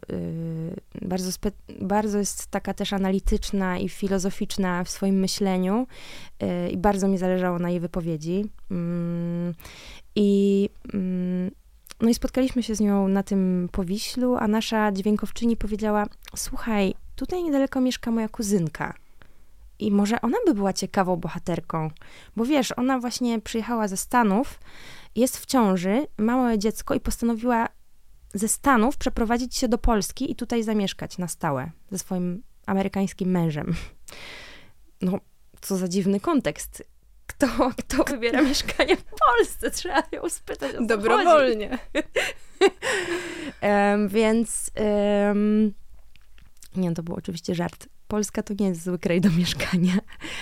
bardzo, 1.01 1.31
spe, 1.31 1.51
bardzo 1.81 2.17
jest 2.17 2.47
taka 2.47 2.73
też 2.73 2.93
analityczna 2.93 3.77
i 3.77 3.89
filozoficzna 3.89 4.83
w 4.83 4.89
swoim 4.89 5.15
myśleniu 5.15 5.87
i 6.71 6.77
bardzo 6.77 7.07
mi 7.07 7.17
zależało 7.17 7.59
na 7.59 7.69
jej 7.69 7.79
wypowiedzi. 7.79 8.45
Mm, 8.71 9.53
I 10.15 10.69
mm, 10.93 11.51
no 12.01 12.09
i 12.09 12.13
spotkaliśmy 12.13 12.63
się 12.63 12.75
z 12.75 12.79
nią 12.79 13.07
na 13.07 13.23
tym 13.23 13.69
powiślu, 13.71 14.35
a 14.35 14.47
nasza 14.47 14.91
dźwiękowczyni 14.91 15.57
powiedziała: 15.57 16.05
Słuchaj, 16.35 16.93
tutaj 17.15 17.43
niedaleko 17.43 17.81
mieszka 17.81 18.11
moja 18.11 18.29
kuzynka. 18.29 18.93
I 19.79 19.91
może 19.91 20.21
ona 20.21 20.37
by 20.45 20.53
była 20.53 20.73
ciekawą 20.73 21.15
bohaterką, 21.15 21.91
bo 22.35 22.45
wiesz, 22.45 22.73
ona 22.77 22.99
właśnie 22.99 23.41
przyjechała 23.41 23.87
ze 23.87 23.97
Stanów, 23.97 24.59
jest 25.15 25.37
w 25.37 25.45
ciąży, 25.45 26.07
małe 26.17 26.59
dziecko 26.59 26.93
i 26.93 26.99
postanowiła 26.99 27.67
ze 28.33 28.47
Stanów 28.47 28.97
przeprowadzić 28.97 29.55
się 29.55 29.67
do 29.67 29.77
Polski 29.77 30.31
i 30.31 30.35
tutaj 30.35 30.63
zamieszkać 30.63 31.17
na 31.17 31.27
stałe 31.27 31.71
ze 31.91 31.99
swoim 31.99 32.43
amerykańskim 32.65 33.29
mężem. 33.29 33.73
No, 35.01 35.19
co 35.61 35.77
za 35.77 35.87
dziwny 35.87 36.19
kontekst 36.19 36.83
kto, 37.39 37.71
kto 37.77 38.03
wybiera 38.03 38.41
mieszkanie 38.41 38.97
w 38.97 39.03
Polsce. 39.03 39.71
Trzeba 39.71 40.03
ją 40.11 40.29
spytać 40.29 40.75
o 40.75 40.85
Dobrowolnie. 40.85 41.77
um, 43.61 44.07
więc 44.07 44.71
um, 45.27 45.73
nie, 46.75 46.93
to 46.93 47.03
był 47.03 47.15
oczywiście 47.15 47.55
żart. 47.55 47.87
Polska 48.07 48.43
to 48.43 48.53
nie 48.59 48.67
jest 48.67 48.83
zły 48.83 48.99
kraj 48.99 49.21
do 49.21 49.29
mieszkania, 49.29 49.93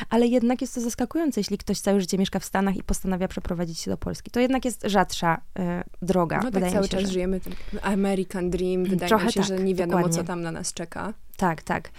ale 0.09 0.27
jednak 0.27 0.61
jest 0.61 0.75
to 0.75 0.81
zaskakujące, 0.81 1.39
jeśli 1.39 1.57
ktoś 1.57 1.79
całe 1.79 2.01
życie 2.01 2.17
mieszka 2.17 2.39
w 2.39 2.45
Stanach 2.45 2.75
i 2.75 2.83
postanawia 2.83 3.27
przeprowadzić 3.27 3.79
się 3.79 3.91
do 3.91 3.97
Polski. 3.97 4.31
To 4.31 4.39
jednak 4.39 4.65
jest 4.65 4.81
rzadsza 4.85 5.41
y, 5.59 5.61
droga. 6.01 6.39
No 6.43 6.51
tak 6.51 6.71
cały 6.71 6.83
się, 6.83 6.89
czas 6.89 7.01
że... 7.01 7.07
żyjemy 7.07 7.39
American 7.81 8.49
Dream. 8.49 8.83
Wydaje 8.83 9.09
Trochę 9.09 9.25
mi 9.25 9.31
się, 9.31 9.39
tak, 9.39 9.47
że 9.47 9.59
nie 9.59 9.75
wiadomo, 9.75 9.97
dokładnie. 9.97 10.17
co 10.17 10.27
tam 10.27 10.41
na 10.41 10.51
nas 10.51 10.73
czeka. 10.73 11.13
Tak, 11.37 11.63
tak. 11.63 11.91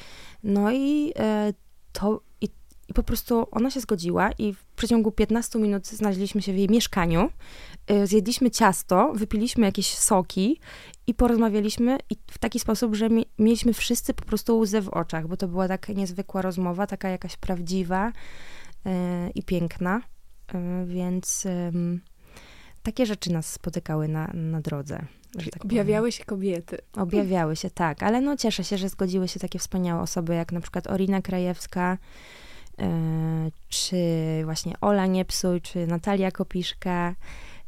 No 0.42 0.70
i 0.72 1.12
y, 1.48 1.54
to 1.92 2.20
i 2.40 2.48
po 2.95 3.02
prostu 3.02 3.47
ona 3.50 3.71
się 3.71 3.80
zgodziła 3.80 4.33
i 4.33 4.52
w 4.52 4.64
przeciągu 4.64 5.12
15 5.12 5.59
minut 5.59 5.87
znaleźliśmy 5.87 6.42
się 6.42 6.52
w 6.52 6.57
jej 6.57 6.68
mieszkaniu, 6.68 7.30
y, 7.90 8.07
zjedliśmy 8.07 8.50
ciasto, 8.50 9.12
wypiliśmy 9.14 9.66
jakieś 9.66 9.95
soki 9.95 10.61
i 11.07 11.14
porozmawialiśmy 11.14 11.99
i 12.11 12.16
w 12.30 12.38
taki 12.38 12.59
sposób, 12.59 12.95
że 12.95 13.11
mi, 13.11 13.26
mieliśmy 13.38 13.73
wszyscy 13.73 14.14
po 14.14 14.25
prostu 14.25 14.59
łzę 14.59 14.83
w 14.83 14.88
oczach, 14.88 15.28
bo 15.28 15.37
to 15.37 15.49
była 15.49 15.68
taka 15.68 15.92
niezwykła 15.92 16.42
rozmowa, 16.42 16.87
taka 16.87 17.09
jakaś 17.09 17.37
prawdziwa 17.37 18.12
yy, 18.85 18.92
i 19.35 19.42
piękna, 19.42 20.02
yy, 20.54 20.87
więc 20.87 21.45
yy, 21.45 21.99
takie 22.83 23.07
rzeczy 23.07 23.33
nas 23.33 23.52
spotykały 23.52 24.09
na, 24.09 24.30
na 24.35 24.61
drodze. 24.61 25.07
Tak 25.52 25.64
objawiały 25.64 26.09
powiem. 26.09 26.12
się 26.12 26.25
kobiety. 26.25 26.78
Objawiały 26.92 27.57
się, 27.57 27.71
tak, 27.71 28.02
ale 28.02 28.21
no 28.21 28.37
cieszę 28.37 28.64
się, 28.64 28.78
że 28.78 28.88
zgodziły 28.88 29.28
się 29.28 29.40
takie 29.40 29.59
wspaniałe 29.59 30.02
osoby 30.02 30.35
jak 30.35 30.52
na 30.52 30.61
przykład 30.61 30.87
Orina 30.87 31.23
Krajewska, 31.23 31.99
czy 33.68 33.97
właśnie 34.44 34.73
Ola 34.80 35.06
Niepsuj, 35.06 35.61
czy 35.61 35.87
Natalia 35.87 36.30
Kopiszka, 36.30 37.14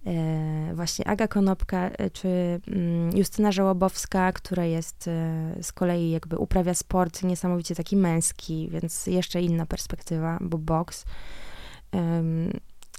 e, 0.07 0.75
właśnie 0.75 1.09
Aga 1.09 1.29
Konopka, 1.29 1.91
e, 1.91 2.11
czy 2.11 2.61
mm, 2.69 3.17
Justyna 3.17 3.53
Żałobowska, 3.53 4.33
która 4.33 4.65
jest 4.65 5.11
z 5.63 5.73
kolei 5.73 6.11
jakby 6.11 6.39
uprawia 6.39 6.75
sport 6.75 7.23
niesamowicie 7.23 7.75
taki 7.75 7.97
męski, 7.97 8.69
więc 8.73 9.07
jeszcze 9.07 9.43
inna 9.43 9.67
perspektywa, 9.67 10.39
bo 10.41 10.59
boks. 10.59 11.05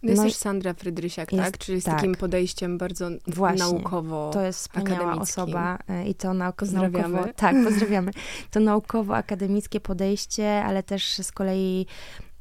Jest 0.04 0.18
no 0.18 0.24
też 0.24 0.34
Sandra 0.34 0.74
Frydrysiak, 0.74 1.32
jest, 1.32 1.44
tak? 1.44 1.58
Czyli 1.58 1.82
z 1.82 1.84
tak. 1.84 1.96
takim 1.96 2.16
podejściem 2.16 2.78
bardzo 2.78 3.10
Właśnie, 3.28 3.60
naukowo 3.60 4.30
To 4.34 4.42
jest 4.42 4.60
wspaniała 4.60 5.16
osoba 5.16 5.80
e, 5.88 6.08
i 6.08 6.16
to 6.16 6.34
nauk 6.34 6.56
pozdrawiamy. 6.56 7.14
naukowo... 7.14 7.34
Tak, 7.36 7.56
pozdrawiamy. 7.64 8.12
To 8.52 8.60
naukowo-akademickie 8.60 9.80
podejście, 9.80 10.64
ale 10.64 10.84
też 10.84 11.18
z 11.18 11.32
kolei 11.32 11.86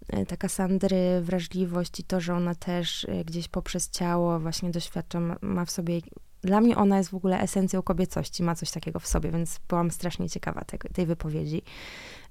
e, 0.08 0.26
taka 0.26 0.48
Sandry 0.48 1.20
wrażliwość 1.20 2.00
i 2.00 2.04
to, 2.04 2.20
że 2.20 2.34
ona 2.34 2.54
też 2.54 3.04
e, 3.04 3.24
gdzieś 3.24 3.48
poprzez 3.48 3.90
ciało 3.90 4.40
właśnie 4.40 4.70
doświadcza, 4.70 5.20
ma 5.40 5.64
w 5.64 5.70
sobie 5.70 6.00
dla 6.42 6.60
mnie 6.60 6.76
ona 6.76 6.98
jest 6.98 7.10
w 7.10 7.14
ogóle 7.14 7.40
esencją 7.40 7.82
kobiecości, 7.82 8.42
ma 8.42 8.54
coś 8.54 8.70
takiego 8.70 8.98
w 9.00 9.06
sobie, 9.06 9.30
więc 9.30 9.60
byłam 9.68 9.90
strasznie 9.90 10.28
ciekawa 10.28 10.64
tej, 10.64 10.78
tej 10.78 11.06
wypowiedzi, 11.06 11.62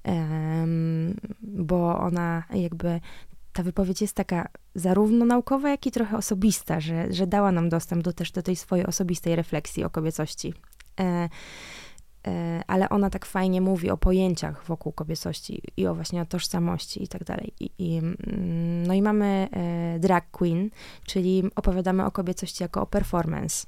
um, 0.05 1.15
bo 1.41 1.99
ona 1.99 2.43
jakby 2.53 2.99
ta 3.59 3.63
wypowiedź 3.63 4.01
jest 4.01 4.15
taka 4.15 4.49
zarówno 4.75 5.25
naukowa, 5.25 5.69
jak 5.69 5.85
i 5.85 5.91
trochę 5.91 6.17
osobista, 6.17 6.79
że, 6.79 7.13
że 7.13 7.27
dała 7.27 7.51
nam 7.51 7.69
dostęp 7.69 8.03
do 8.03 8.13
też 8.13 8.31
do 8.31 8.41
tej 8.41 8.55
swojej 8.55 8.85
osobistej 8.85 9.35
refleksji 9.35 9.83
o 9.83 9.89
kobiecości. 9.89 10.53
E, 10.99 11.29
e, 12.27 12.61
ale 12.67 12.89
ona 12.89 13.09
tak 13.09 13.25
fajnie 13.25 13.61
mówi 13.61 13.89
o 13.89 13.97
pojęciach 13.97 14.65
wokół 14.65 14.91
kobiecości 14.91 15.61
i 15.77 15.87
o 15.87 15.95
właśnie 15.95 16.21
o 16.21 16.25
tożsamości 16.25 17.03
i 17.03 17.07
tak 17.07 17.23
dalej. 17.23 17.53
I, 17.59 17.69
i, 17.79 17.97
mm, 17.97 18.87
no 18.87 18.93
i 18.93 19.01
mamy 19.01 19.47
e, 19.51 19.99
drag 19.99 20.31
queen, 20.31 20.69
czyli 21.05 21.43
opowiadamy 21.55 22.05
o 22.05 22.11
kobiecości 22.11 22.63
jako 22.63 22.81
o 22.81 22.85
performance. 22.85 23.67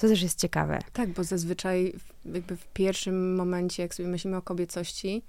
To 0.00 0.08
też 0.08 0.22
jest 0.22 0.40
ciekawe. 0.40 0.78
Tak, 0.92 1.10
bo 1.10 1.24
zazwyczaj 1.24 1.94
jakby 2.24 2.56
w 2.56 2.66
pierwszym 2.66 3.36
momencie, 3.36 3.82
jak 3.82 3.94
sobie 3.94 4.08
myślimy 4.08 4.36
o 4.36 4.42
kobiecości, 4.42 5.22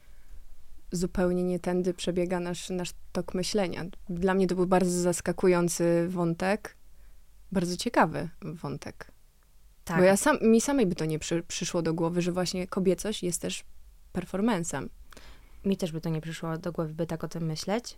zupełnie 0.95 1.43
nie 1.43 1.59
tędy 1.59 1.93
przebiega 1.93 2.39
nasz, 2.39 2.69
nasz 2.69 2.89
tok 3.11 3.33
myślenia. 3.33 3.85
Dla 4.09 4.33
mnie 4.33 4.47
to 4.47 4.55
był 4.55 4.67
bardzo 4.67 5.01
zaskakujący 5.01 6.07
wątek, 6.09 6.75
bardzo 7.51 7.77
ciekawy 7.77 8.29
wątek. 8.41 9.11
Tak. 9.83 9.97
Bo 9.97 10.03
ja 10.03 10.17
sam, 10.17 10.37
mi 10.41 10.61
samej 10.61 10.85
by 10.85 10.95
to 10.95 11.05
nie 11.05 11.19
przy, 11.19 11.43
przyszło 11.43 11.81
do 11.81 11.93
głowy, 11.93 12.21
że 12.21 12.31
właśnie 12.31 12.67
kobiecość 12.67 13.23
jest 13.23 13.41
też 13.41 13.63
performancem. 14.11 14.89
Mi 15.65 15.77
też 15.77 15.91
by 15.91 16.01
to 16.01 16.09
nie 16.09 16.21
przyszło 16.21 16.57
do 16.57 16.71
głowy, 16.71 16.93
by 16.93 17.07
tak 17.07 17.23
o 17.23 17.27
tym 17.27 17.45
myśleć. 17.45 17.97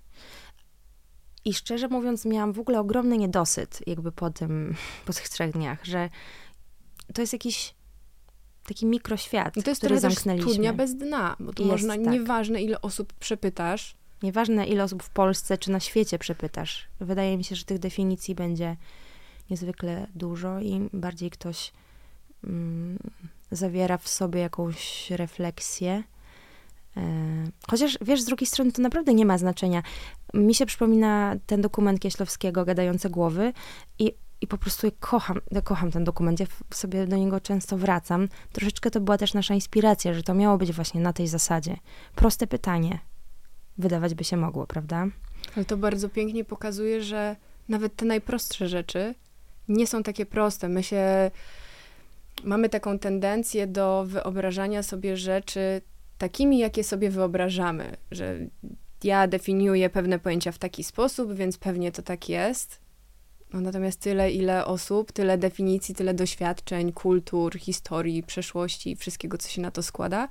I 1.46 1.54
szczerze 1.54 1.88
mówiąc, 1.88 2.26
miałam 2.26 2.54
w 2.54 2.60
ogóle 2.60 2.80
ogromny 2.80 3.18
niedosyt, 3.18 3.80
jakby 3.88 4.12
po 4.12 4.30
tym, 4.30 4.76
po 5.06 5.14
tych 5.14 5.30
trzech 5.30 5.52
dniach, 5.52 5.86
że 5.86 6.10
to 7.14 7.22
jest 7.22 7.34
jakiś 7.34 7.76
taki 8.68 8.86
mikroświat, 8.86 9.58
I 9.58 9.64
to 9.64 9.72
jest 9.72 9.82
który 9.82 10.00
zamknęliśmy. 10.00 10.52
studnia 10.52 10.74
bez 10.74 10.96
dna, 10.96 11.36
bo 11.40 11.54
to 11.54 11.64
jest, 11.64 11.72
można, 11.72 11.94
tak. 11.94 12.14
nieważne 12.14 12.62
ile 12.62 12.82
osób 12.82 13.14
przepytasz, 13.14 13.96
Nieważne, 14.24 14.68
ile 14.68 14.84
osób 14.84 15.04
w 15.04 15.10
Polsce 15.10 15.58
czy 15.58 15.72
na 15.72 15.80
świecie 15.80 16.20
przepytasz. 16.20 16.88
Wydaje 17.00 17.38
mi 17.38 17.44
się, 17.44 17.56
że 17.56 17.66
tych 17.66 17.80
definicji 17.80 18.36
będzie 18.36 18.78
niezwykle 19.50 20.08
dużo 20.16 20.60
i 20.60 20.90
bardziej 20.94 21.32
ktoś 21.32 21.72
mm, 22.44 23.00
zawiera 23.52 23.98
w 23.98 24.08
sobie 24.08 24.40
jakąś 24.40 25.12
refleksję. 25.12 26.04
E, 26.98 27.02
chociaż 27.70 27.98
wiesz, 28.02 28.22
z 28.22 28.26
drugiej 28.26 28.48
strony 28.48 28.72
to 28.72 28.82
naprawdę 28.82 29.14
nie 29.14 29.26
ma 29.26 29.38
znaczenia. 29.38 29.84
Mi 30.34 30.56
się 30.56 30.66
przypomina 30.66 31.36
ten 31.46 31.62
dokument 31.62 32.00
Kieślowskiego, 32.00 32.66
Gadające 32.66 33.10
Głowy, 33.10 33.54
i, 34.00 34.14
i 34.46 34.48
po 34.48 34.58
prostu 34.58 34.88
kocham, 35.00 35.42
kocham 35.64 35.92
ten 35.92 36.04
dokument. 36.04 36.40
Ja 36.40 36.46
sobie 36.74 37.08
do 37.08 37.18
niego 37.18 37.40
często 37.40 37.78
wracam. 37.78 38.30
Troszeczkę 38.52 38.92
to 38.92 39.02
była 39.02 39.18
też 39.18 39.34
nasza 39.34 39.54
inspiracja, 39.54 40.14
że 40.14 40.24
to 40.24 40.34
miało 40.34 40.58
być 40.58 40.72
właśnie 40.72 41.02
na 41.02 41.14
tej 41.14 41.28
zasadzie. 41.28 41.78
Proste 42.16 42.48
pytanie. 42.48 43.00
Wydawać 43.78 44.14
by 44.14 44.24
się 44.24 44.38
mogło, 44.38 44.68
prawda? 44.68 45.08
Ale 45.56 45.66
to 45.66 45.78
bardzo 45.78 46.10
pięknie 46.10 46.46
pokazuje, 46.46 47.04
że 47.04 47.36
nawet 47.70 47.96
te 47.96 48.06
najprostsze 48.06 48.68
rzeczy 48.68 49.16
nie 49.68 49.88
są 49.88 50.04
takie 50.04 50.26
proste. 50.26 50.70
My 50.70 50.84
się 50.84 51.32
mamy 52.44 52.70
taką 52.70 53.00
tendencję 53.00 53.68
do 53.68 54.06
wyobrażania 54.08 54.84
sobie 54.84 55.18
rzeczy 55.18 55.82
takimi, 56.18 56.58
jakie 56.58 56.84
sobie 56.84 57.10
wyobrażamy, 57.10 57.98
że 58.12 58.40
ja 59.04 59.28
definiuję 59.28 59.90
pewne 59.90 60.20
pojęcia 60.20 60.52
w 60.52 60.58
taki 60.58 60.84
sposób, 60.84 61.34
więc 61.34 61.58
pewnie 61.58 61.92
to 61.92 62.02
tak 62.02 62.30
jest. 62.30 62.85
No, 63.54 63.62
natomiast 63.62 64.00
tyle, 64.00 64.32
ile 64.32 64.66
osób, 64.66 65.12
tyle 65.12 65.38
definicji, 65.38 65.96
tyle 65.96 66.14
doświadczeń, 66.14 66.94
kultur, 66.94 67.60
historii, 67.60 68.24
przeszłości, 68.24 68.96
wszystkiego, 68.96 69.38
co 69.38 69.50
się 69.50 69.62
na 69.62 69.72
to 69.72 69.84
składa. 69.84 70.28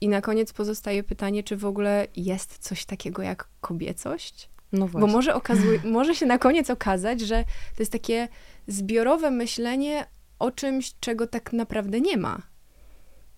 I 0.00 0.08
na 0.08 0.20
koniec 0.20 0.52
pozostaje 0.52 1.02
pytanie, 1.02 1.42
czy 1.42 1.56
w 1.56 1.64
ogóle 1.64 2.06
jest 2.16 2.58
coś 2.58 2.84
takiego 2.84 3.22
jak 3.22 3.48
kobiecość? 3.60 4.48
No 4.72 4.86
właśnie. 4.86 5.00
Bo 5.00 5.06
może, 5.06 5.34
okazuje, 5.34 5.80
może 5.92 6.14
się 6.14 6.26
na 6.26 6.38
koniec 6.38 6.70
okazać, 6.70 7.20
że 7.20 7.44
to 7.76 7.82
jest 7.82 7.92
takie 7.92 8.28
zbiorowe 8.66 9.30
myślenie 9.30 10.06
o 10.38 10.50
czymś, 10.50 10.94
czego 11.00 11.26
tak 11.26 11.52
naprawdę 11.52 12.00
nie 12.00 12.16
ma. 12.16 12.42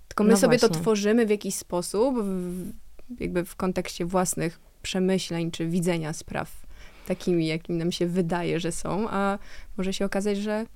Tylko 0.09 0.25
my 0.25 0.31
no 0.31 0.37
sobie 0.37 0.59
właśnie. 0.59 0.77
to 0.77 0.81
tworzymy 0.83 1.27
w 1.27 1.31
jakiś 1.31 1.55
sposób, 1.55 2.23
w, 2.23 2.73
jakby 3.21 3.45
w 3.45 3.57
kontekście 3.57 4.07
własnych 4.07 4.61
przemyśleń 4.83 5.51
czy 5.51 5.67
widzenia 5.67 6.13
spraw 6.13 6.62
takimi, 7.07 7.47
jakimi 7.47 7.79
nam 7.79 7.93
się 7.93 8.07
wydaje, 8.07 8.61
że 8.61 8.73
są, 8.73 9.07
a 9.11 9.39
może 9.77 9.93
się 9.93 10.05
okazać, 10.05 10.39
że 10.39 10.67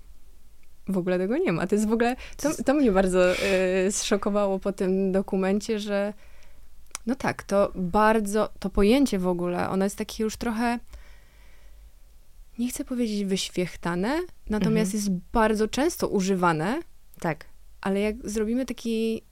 w 0.88 0.98
ogóle 0.98 1.18
tego 1.18 1.38
nie 1.38 1.52
ma. 1.52 1.66
To 1.66 1.74
jest 1.74 1.88
w 1.88 1.92
ogóle, 1.92 2.16
to, 2.36 2.62
to 2.64 2.74
mnie 2.74 2.92
bardzo 2.92 3.34
y, 3.34 3.92
zszokowało 3.92 4.58
po 4.58 4.72
tym 4.72 5.12
dokumencie, 5.12 5.78
że 5.80 6.12
no 7.06 7.14
tak, 7.14 7.42
to 7.42 7.72
bardzo, 7.74 8.48
to 8.58 8.70
pojęcie 8.70 9.18
w 9.18 9.28
ogóle, 9.28 9.68
ono 9.68 9.84
jest 9.84 9.96
takie 9.96 10.24
już 10.24 10.36
trochę, 10.36 10.78
nie 12.58 12.68
chcę 12.68 12.84
powiedzieć 12.84 13.24
wyświechtane, 13.24 14.20
natomiast 14.50 14.94
mhm. 14.94 15.14
jest 15.14 15.22
bardzo 15.32 15.68
często 15.68 16.08
używane. 16.08 16.80
Tak. 17.20 17.44
Ale 17.80 18.00
jak 18.00 18.30
zrobimy 18.30 18.66
taki 18.66 19.22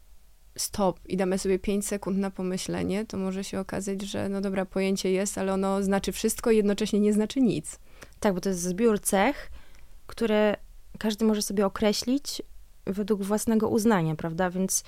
stop 0.57 1.01
i 1.09 1.17
damy 1.17 1.39
sobie 1.39 1.59
5 1.59 1.87
sekund 1.87 2.19
na 2.19 2.31
pomyślenie, 2.31 3.07
to 3.07 3.17
może 3.17 3.45
się 3.45 3.61
okazać, 3.61 4.03
że 4.03 4.29
no 4.29 4.41
dobra, 4.41 4.65
pojęcie 4.65 5.11
jest, 5.11 5.39
ale 5.39 5.53
ono 5.53 5.83
znaczy 5.83 6.13
wszystko 6.13 6.51
i 6.51 6.57
jednocześnie 6.57 7.01
nie 7.01 7.13
znaczy 7.13 7.41
nic. 7.41 7.79
Tak, 8.21 8.35
bo 8.35 8.41
to 8.41 8.49
jest 8.49 8.63
zbiór 8.63 9.01
cech, 9.01 9.51
które 10.07 10.57
każdy 10.99 11.25
może 11.25 11.43
sobie 11.43 11.67
określić 11.67 12.43
według 12.87 13.23
własnego 13.23 13.69
uznania, 13.69 14.15
prawda? 14.15 14.51
Więc 14.51 14.85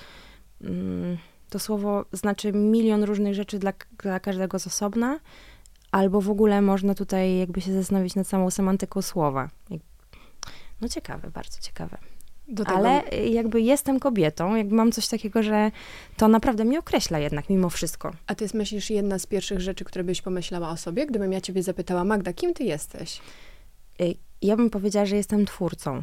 mm, 0.60 1.16
to 1.50 1.58
słowo 1.58 2.04
znaczy 2.12 2.52
milion 2.52 3.04
różnych 3.04 3.34
rzeczy 3.34 3.58
dla, 3.58 3.72
dla 4.02 4.20
każdego 4.20 4.58
z 4.58 4.66
osobna, 4.66 5.20
albo 5.90 6.20
w 6.20 6.30
ogóle 6.30 6.62
można 6.62 6.94
tutaj 6.94 7.38
jakby 7.38 7.60
się 7.60 7.72
zastanowić 7.72 8.14
nad 8.14 8.26
samą 8.26 8.50
semantyką 8.50 9.02
słowa. 9.02 9.50
No 10.80 10.88
ciekawe, 10.88 11.30
bardzo 11.30 11.60
ciekawe. 11.60 11.98
Ale 12.66 13.02
jakby 13.30 13.60
jestem 13.60 14.00
kobietą, 14.00 14.54
jakby 14.56 14.74
mam 14.74 14.92
coś 14.92 15.08
takiego, 15.08 15.42
że 15.42 15.70
to 16.16 16.28
naprawdę 16.28 16.64
mnie 16.64 16.78
określa 16.78 17.18
jednak 17.18 17.50
mimo 17.50 17.70
wszystko. 17.70 18.12
A 18.26 18.34
jest, 18.40 18.54
myślisz, 18.54 18.90
jedna 18.90 19.18
z 19.18 19.26
pierwszych 19.26 19.60
rzeczy, 19.60 19.84
które 19.84 20.04
byś 20.04 20.22
pomyślała 20.22 20.70
o 20.70 20.76
sobie, 20.76 21.06
gdybym 21.06 21.32
ja 21.32 21.40
ciebie 21.40 21.62
zapytała, 21.62 22.04
Magda, 22.04 22.32
kim 22.32 22.54
ty 22.54 22.64
jesteś? 22.64 23.20
Ja 24.42 24.56
bym 24.56 24.70
powiedziała, 24.70 25.06
że 25.06 25.16
jestem 25.16 25.46
twórcą, 25.46 26.02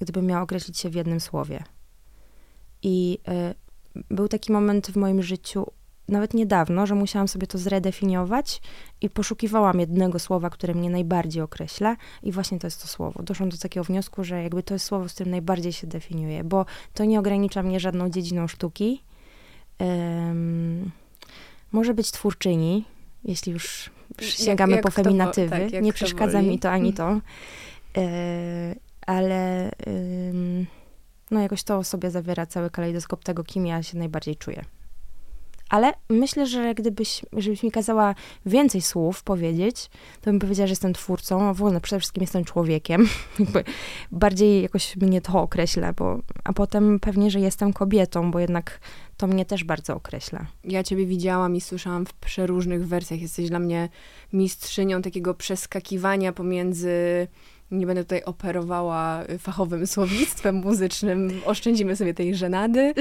gdybym 0.00 0.26
miała 0.26 0.42
określić 0.42 0.78
się 0.78 0.90
w 0.90 0.94
jednym 0.94 1.20
słowie. 1.20 1.64
I 2.82 3.18
y, 3.96 4.04
był 4.10 4.28
taki 4.28 4.52
moment 4.52 4.86
w 4.86 4.96
moim 4.96 5.22
życiu, 5.22 5.66
nawet 6.08 6.34
niedawno, 6.34 6.86
że 6.86 6.94
musiałam 6.94 7.28
sobie 7.28 7.46
to 7.46 7.58
zredefiniować 7.58 8.60
i 9.00 9.10
poszukiwałam 9.10 9.80
jednego 9.80 10.18
słowa, 10.18 10.50
które 10.50 10.74
mnie 10.74 10.90
najbardziej 10.90 11.42
określa 11.42 11.96
i 12.22 12.32
właśnie 12.32 12.58
to 12.58 12.66
jest 12.66 12.82
to 12.82 12.88
słowo. 12.88 13.22
Doszłam 13.22 13.48
do 13.48 13.58
takiego 13.58 13.84
wniosku, 13.84 14.24
że 14.24 14.42
jakby 14.42 14.62
to 14.62 14.74
jest 14.74 14.86
słowo, 14.86 15.08
z 15.08 15.14
którym 15.14 15.30
najbardziej 15.30 15.72
się 15.72 15.86
definiuje, 15.86 16.44
bo 16.44 16.66
to 16.94 17.04
nie 17.04 17.18
ogranicza 17.18 17.62
mnie 17.62 17.80
żadną 17.80 18.10
dziedziną 18.10 18.48
sztuki. 18.48 19.02
Um, 19.78 20.90
może 21.72 21.94
być 21.94 22.10
twórczyni, 22.10 22.84
jeśli 23.24 23.52
już 23.52 23.90
sięgamy 24.20 24.72
jak, 24.72 24.84
jak 24.84 24.94
po 24.94 25.02
feminatywy. 25.02 25.70
Tak, 25.70 25.82
nie 25.82 25.92
przeszkadza 25.92 26.42
mi 26.42 26.58
to 26.58 26.70
ani 26.70 26.92
to. 26.92 27.20
E, 27.96 28.74
ale 29.06 29.70
no 31.30 31.40
jakoś 31.40 31.62
to 31.62 31.84
sobie 31.84 32.10
zawiera 32.10 32.46
cały 32.46 32.70
kalejdoskop 32.70 33.24
tego, 33.24 33.44
kim 33.44 33.66
ja 33.66 33.82
się 33.82 33.98
najbardziej 33.98 34.36
czuję. 34.36 34.64
Ale 35.68 35.92
myślę, 36.10 36.46
że 36.46 36.74
gdybyś, 36.74 37.22
żebyś 37.32 37.62
mi 37.62 37.70
kazała 37.70 38.14
więcej 38.46 38.82
słów 38.82 39.22
powiedzieć, 39.22 39.90
to 40.20 40.30
bym 40.30 40.38
powiedziała, 40.38 40.66
że 40.66 40.72
jestem 40.72 40.92
twórcą, 40.92 41.42
a 41.42 41.54
w 41.54 41.62
ogóle 41.62 41.80
przede 41.80 42.00
wszystkim 42.00 42.20
jestem 42.20 42.44
człowiekiem. 42.44 43.08
Bardziej 44.12 44.62
jakoś 44.62 44.96
mnie 44.96 45.20
to 45.20 45.40
określa, 45.42 45.92
bo, 45.92 46.18
a 46.44 46.52
potem 46.52 47.00
pewnie, 47.00 47.30
że 47.30 47.40
jestem 47.40 47.72
kobietą, 47.72 48.30
bo 48.30 48.38
jednak 48.38 48.80
to 49.16 49.26
mnie 49.26 49.44
też 49.44 49.64
bardzo 49.64 49.94
określa. 49.94 50.46
Ja 50.64 50.82
ciebie 50.82 51.06
widziałam 51.06 51.56
i 51.56 51.60
słyszałam 51.60 52.06
w 52.06 52.14
przeróżnych 52.14 52.88
wersjach. 52.88 53.20
Jesteś 53.20 53.48
dla 53.48 53.58
mnie 53.58 53.88
mistrzynią 54.32 55.02
takiego 55.02 55.34
przeskakiwania 55.34 56.32
pomiędzy 56.32 57.26
nie 57.70 57.86
będę 57.86 58.02
tutaj 58.02 58.22
operowała 58.24 59.24
fachowym 59.38 59.86
słownictwem 59.86 60.54
muzycznym, 60.54 61.40
oszczędzimy 61.44 61.96
sobie 61.96 62.14
tej 62.14 62.34
żenady. 62.34 62.94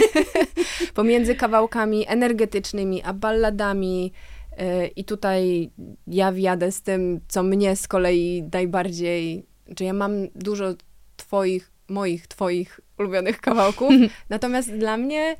Pomiędzy 0.94 1.34
kawałkami 1.34 2.04
energetycznymi 2.08 3.02
a 3.02 3.12
balladami. 3.12 4.12
Y, 4.52 4.86
I 4.86 5.04
tutaj 5.04 5.70
ja 6.06 6.32
wjadę 6.32 6.72
z 6.72 6.82
tym, 6.82 7.20
co 7.28 7.42
mnie 7.42 7.76
z 7.76 7.88
kolei 7.88 8.44
najbardziej, 8.52 9.46
że 9.78 9.84
ja 9.84 9.92
mam 9.92 10.12
dużo 10.34 10.74
twoich, 11.16 11.72
moich, 11.88 12.26
twoich 12.26 12.80
ulubionych 12.98 13.40
kawałków, 13.40 13.92
natomiast 14.30 14.72
dla 14.72 14.96
mnie 14.96 15.36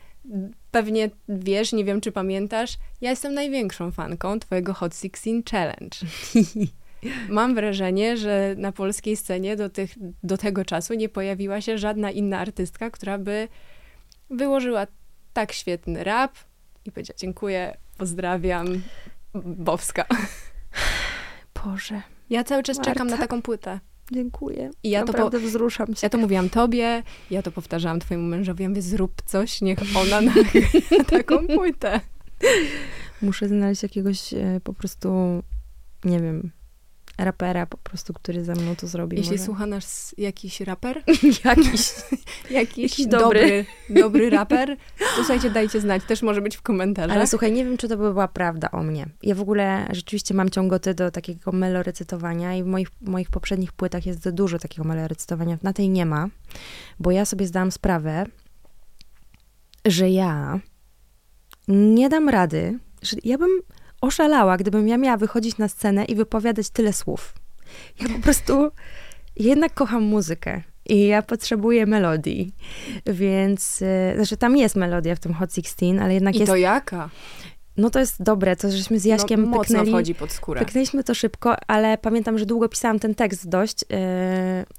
pewnie 0.71 1.11
wiesz, 1.29 1.73
nie 1.73 1.85
wiem 1.85 2.01
czy 2.01 2.13
pamiętasz, 2.13 2.79
ja 3.01 3.11
jestem 3.11 3.35
największą 3.35 3.91
fanką 3.91 4.39
twojego 4.39 4.75
Hot 4.75 4.95
Sixteen 4.95 5.43
Challenge. 5.51 5.97
Mam 7.29 7.55
wrażenie, 7.55 8.17
że 8.17 8.55
na 8.59 8.73
polskiej 8.73 9.17
scenie 9.17 9.57
do, 9.57 9.71
tych, 9.71 9.91
do 10.23 10.37
tego 10.37 10.65
czasu 10.65 10.95
nie 10.95 11.09
pojawiła 11.09 11.61
się 11.61 11.79
żadna 11.79 12.11
inna 12.11 12.39
artystka, 12.39 12.91
która 12.91 13.19
by 13.19 13.49
wyłożyła 14.31 14.87
tak 15.33 15.53
świetny 15.53 16.05
rap 16.05 16.35
i 16.85 16.93
powiedziała 16.93 17.19
dziękuję, 17.19 17.77
pozdrawiam, 17.99 18.67
Bowska. 19.35 20.05
Boże. 21.65 22.03
Ja 22.31 22.45
cały 22.45 22.63
czas 22.63 22.77
Marta. 22.77 22.93
czekam 22.93 23.07
na 23.07 23.19
taką 23.19 23.43
płytę. 23.43 23.81
Dziękuję. 24.13 24.71
I 24.83 24.91
ja 24.91 25.01
Naprawdę 25.01 25.39
to 25.39 25.43
po... 25.43 25.49
wzruszam 25.49 25.87
się. 25.87 26.01
Ja 26.03 26.11
to 26.11 26.19
mówiłam 26.19 26.51
tobie, 26.51 27.03
ja 27.31 27.43
to 27.43 27.53
powtarzałam 27.53 28.01
twojemu 28.01 28.29
mężowi. 28.29 28.63
Ja 28.63 28.69
mówię, 28.69 28.83
zrób 28.83 29.23
coś, 29.27 29.61
niech 29.61 29.79
ona 29.97 30.21
na, 30.21 30.33
na 30.99 31.05
taką 31.05 31.47
płytę. 31.47 32.01
Muszę 33.23 33.49
znaleźć 33.49 33.83
jakiegoś 33.83 34.35
e, 34.35 34.61
po 34.65 34.75
prostu, 34.75 35.43
nie 36.05 36.21
wiem, 36.21 36.51
rapera 37.19 37.67
po 37.67 37.79
prostu, 37.79 38.13
który 38.13 38.45
ze 38.45 38.55
mną 38.55 38.77
to 38.77 38.87
zrobi. 38.87 39.17
Jeśli 39.17 39.33
może. 39.33 39.45
słucha 39.45 39.67
nas 39.67 40.15
jakiś 40.19 40.61
raper, 40.61 41.03
jakiś, 41.45 41.93
jakiś 42.51 43.07
dobry. 43.07 43.41
dobry, 43.41 43.65
dobry 44.03 44.31
raper, 44.31 44.77
to 44.99 45.05
słuchajcie, 45.17 45.51
dajcie 45.51 45.81
znać. 45.81 46.03
Też 46.05 46.23
może 46.23 46.41
być 46.41 46.57
w 46.57 46.63
komentarzach. 46.63 47.17
Ale 47.17 47.27
słuchaj, 47.27 47.53
nie 47.53 47.65
wiem, 47.65 47.77
czy 47.77 47.89
to 47.89 47.97
by 47.97 48.13
była 48.13 48.29
prawda 48.29 48.71
o 48.71 48.83
mnie. 48.83 49.07
Ja 49.23 49.35
w 49.35 49.41
ogóle 49.41 49.87
rzeczywiście 49.91 50.35
mam 50.35 50.51
ciągoty 50.51 50.95
do 50.95 51.11
takiego 51.11 51.53
melorecytowania 51.53 52.57
i 52.57 52.63
w 52.63 52.67
moich, 52.67 52.89
moich 53.01 53.31
poprzednich 53.31 53.73
płytach 53.73 54.07
jest 54.07 54.31
dużo 54.31 54.59
takiego 54.59 54.89
melorecytowania. 54.89 55.59
Na 55.63 55.73
tej 55.73 55.89
nie 55.89 56.07
ma, 56.07 56.29
bo 57.01 57.11
ja 57.11 57.25
sobie 57.25 57.47
zdałam 57.47 57.73
sprawę, 57.73 58.27
że 59.85 60.11
ja 60.11 60.61
nie 61.69 62.09
dam 62.09 62.29
rady, 62.29 62.79
że 63.03 63.17
ja 63.25 63.39
bym 63.39 63.51
oszalała, 64.03 64.57
gdybym 64.57 64.89
ja 64.89 64.99
miała 64.99 65.17
wychodzić 65.17 65.59
na 65.59 65.69
scenę 65.69 66.05
i 66.05 66.15
wypowiadać 66.15 66.71
tyle 66.71 66.93
słów. 66.93 67.35
Ja 68.01 68.09
po 68.09 68.23
prostu 68.23 68.71
jednak 69.37 69.75
kocham 69.75 70.03
muzykę 70.03 70.63
i 70.89 71.07
ja 71.07 71.23
potrzebuję 71.23 71.87
melodii, 71.87 72.53
więc, 73.07 73.81
yy, 73.81 73.89
znaczy 74.17 74.37
tam 74.37 74.57
jest 74.57 74.77
melodia 74.77 75.15
w 75.15 75.21
tym 75.21 75.35
Hot 75.35 75.55
16, 75.55 76.03
ale 76.03 76.15
jednak 76.15 76.35
I 76.35 76.39
jest... 76.39 76.51
to 76.53 76.57
jaka? 76.57 77.11
No 77.77 77.91
to 77.91 77.99
jest 77.99 78.23
dobre, 78.23 78.57
to 78.57 78.71
żeśmy 78.71 79.01
z 79.01 79.05
Jaśkiem 79.05 79.43
no, 79.43 79.47
mocno 79.47 79.61
pyknęli, 79.63 79.91
wchodzi 79.91 80.15
pod 80.15 80.33
skórę. 80.33 80.61
Pyknęliśmy 80.61 81.05
to 81.05 81.15
szybko, 81.15 81.57
ale 81.67 81.99
pamiętam, 81.99 82.39
że 82.39 82.47
długo 82.47 82.69
pisałam 82.69 82.99
ten 82.99 83.15
tekst 83.15 83.49
dość 83.49 83.85
yy, 83.91 83.97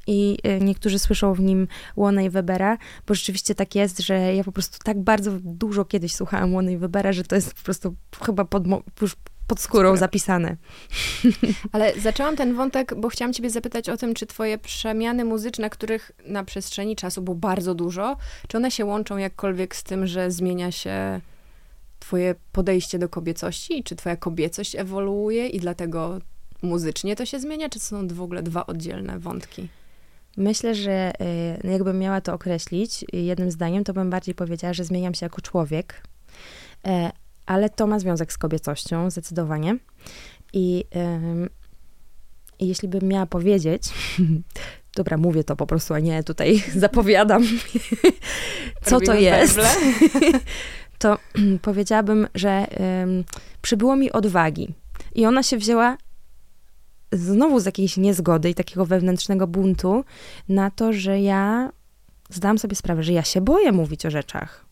i 0.07 0.37
yy, 0.43 0.59
niektórzy 0.59 0.99
słyszą 0.99 1.33
w 1.33 1.39
nim 1.39 1.67
Łona 1.95 2.21
i 2.21 2.29
Webera, 2.29 2.77
bo 3.07 3.13
rzeczywiście 3.13 3.55
tak 3.55 3.75
jest, 3.75 3.99
że 3.99 4.35
ja 4.35 4.43
po 4.43 4.51
prostu 4.51 4.77
tak 4.83 4.99
bardzo 4.99 5.31
dużo 5.43 5.85
kiedyś 5.85 6.15
słuchałam 6.15 6.53
Łony 6.53 6.71
i 6.71 6.77
Webera, 6.77 7.13
że 7.13 7.23
to 7.23 7.35
jest 7.35 7.53
po 7.53 7.63
prostu 7.63 7.95
chyba 8.21 8.45
pod, 8.45 8.63
już 9.01 9.15
pod 9.47 9.59
skórą 9.59 9.97
zapisane. 9.97 10.57
Ale 11.71 11.99
zaczęłam 11.99 12.35
ten 12.35 12.55
wątek, 12.55 12.95
bo 12.95 13.09
chciałam 13.09 13.33
ciebie 13.33 13.49
zapytać 13.49 13.89
o 13.89 13.97
tym, 13.97 14.13
czy 14.13 14.25
twoje 14.25 14.57
przemiany 14.57 15.25
muzyczne, 15.25 15.69
których 15.69 16.11
na 16.25 16.43
przestrzeni 16.43 16.95
czasu 16.95 17.21
było 17.21 17.35
bardzo 17.35 17.75
dużo, 17.75 18.17
czy 18.47 18.57
one 18.57 18.71
się 18.71 18.85
łączą 18.85 19.17
jakkolwiek 19.17 19.75
z 19.75 19.83
tym, 19.83 20.07
że 20.07 20.31
zmienia 20.31 20.71
się 20.71 21.21
twoje 22.03 22.35
podejście 22.51 22.99
do 22.99 23.09
kobiecości? 23.09 23.83
Czy 23.83 23.95
twoja 23.95 24.15
kobiecość 24.15 24.75
ewoluuje 24.75 25.47
i 25.47 25.59
dlatego 25.59 26.19
muzycznie 26.61 27.15
to 27.15 27.25
się 27.25 27.39
zmienia? 27.39 27.69
Czy 27.69 27.79
są 27.79 28.07
w 28.07 28.21
ogóle 28.21 28.43
dwa 28.43 28.65
oddzielne 28.65 29.19
wątki? 29.19 29.67
Myślę, 30.37 30.75
że 30.75 31.11
y, 31.63 31.67
jakbym 31.67 31.99
miała 31.99 32.21
to 32.21 32.33
określić 32.33 33.05
jednym 33.13 33.51
zdaniem, 33.51 33.83
to 33.83 33.93
bym 33.93 34.09
bardziej 34.09 34.35
powiedziała, 34.35 34.73
że 34.73 34.83
zmieniam 34.83 35.13
się 35.13 35.25
jako 35.25 35.41
człowiek, 35.41 36.03
e, 36.87 37.11
ale 37.45 37.69
to 37.69 37.87
ma 37.87 37.99
związek 37.99 38.33
z 38.33 38.37
kobiecością, 38.37 39.09
zdecydowanie. 39.09 39.77
I, 40.53 40.85
i 42.59 42.67
jeśli 42.67 42.87
bym 42.87 43.03
miała 43.03 43.25
powiedzieć, 43.25 43.83
dobra, 44.97 45.17
mówię 45.17 45.43
to 45.43 45.55
po 45.55 45.67
prostu, 45.67 45.93
a 45.93 45.99
nie 45.99 46.23
tutaj 46.23 46.63
zapowiadam, 46.85 47.43
co 48.85 48.99
Robimy 48.99 49.05
to 49.05 49.19
jest, 49.19 49.59
to 51.03 51.17
powiedziałabym, 51.67 52.27
że 52.35 52.67
przybyło 53.61 53.95
mi 53.95 54.11
odwagi. 54.11 54.73
I 55.15 55.25
ona 55.25 55.43
się 55.43 55.57
wzięła 55.57 55.97
znowu 57.11 57.59
z 57.59 57.65
jakiejś 57.65 57.97
niezgody 57.97 58.49
i 58.49 58.55
takiego 58.55 58.85
wewnętrznego 58.85 59.47
buntu 59.47 60.03
na 60.49 60.71
to, 60.71 60.93
że 60.93 61.21
ja 61.21 61.71
zdałam 62.29 62.59
sobie 62.59 62.75
sprawę, 62.75 63.03
że 63.03 63.13
ja 63.13 63.23
się 63.23 63.41
boję 63.41 63.71
mówić 63.71 64.05
o 64.05 64.11
rzeczach. 64.11 64.65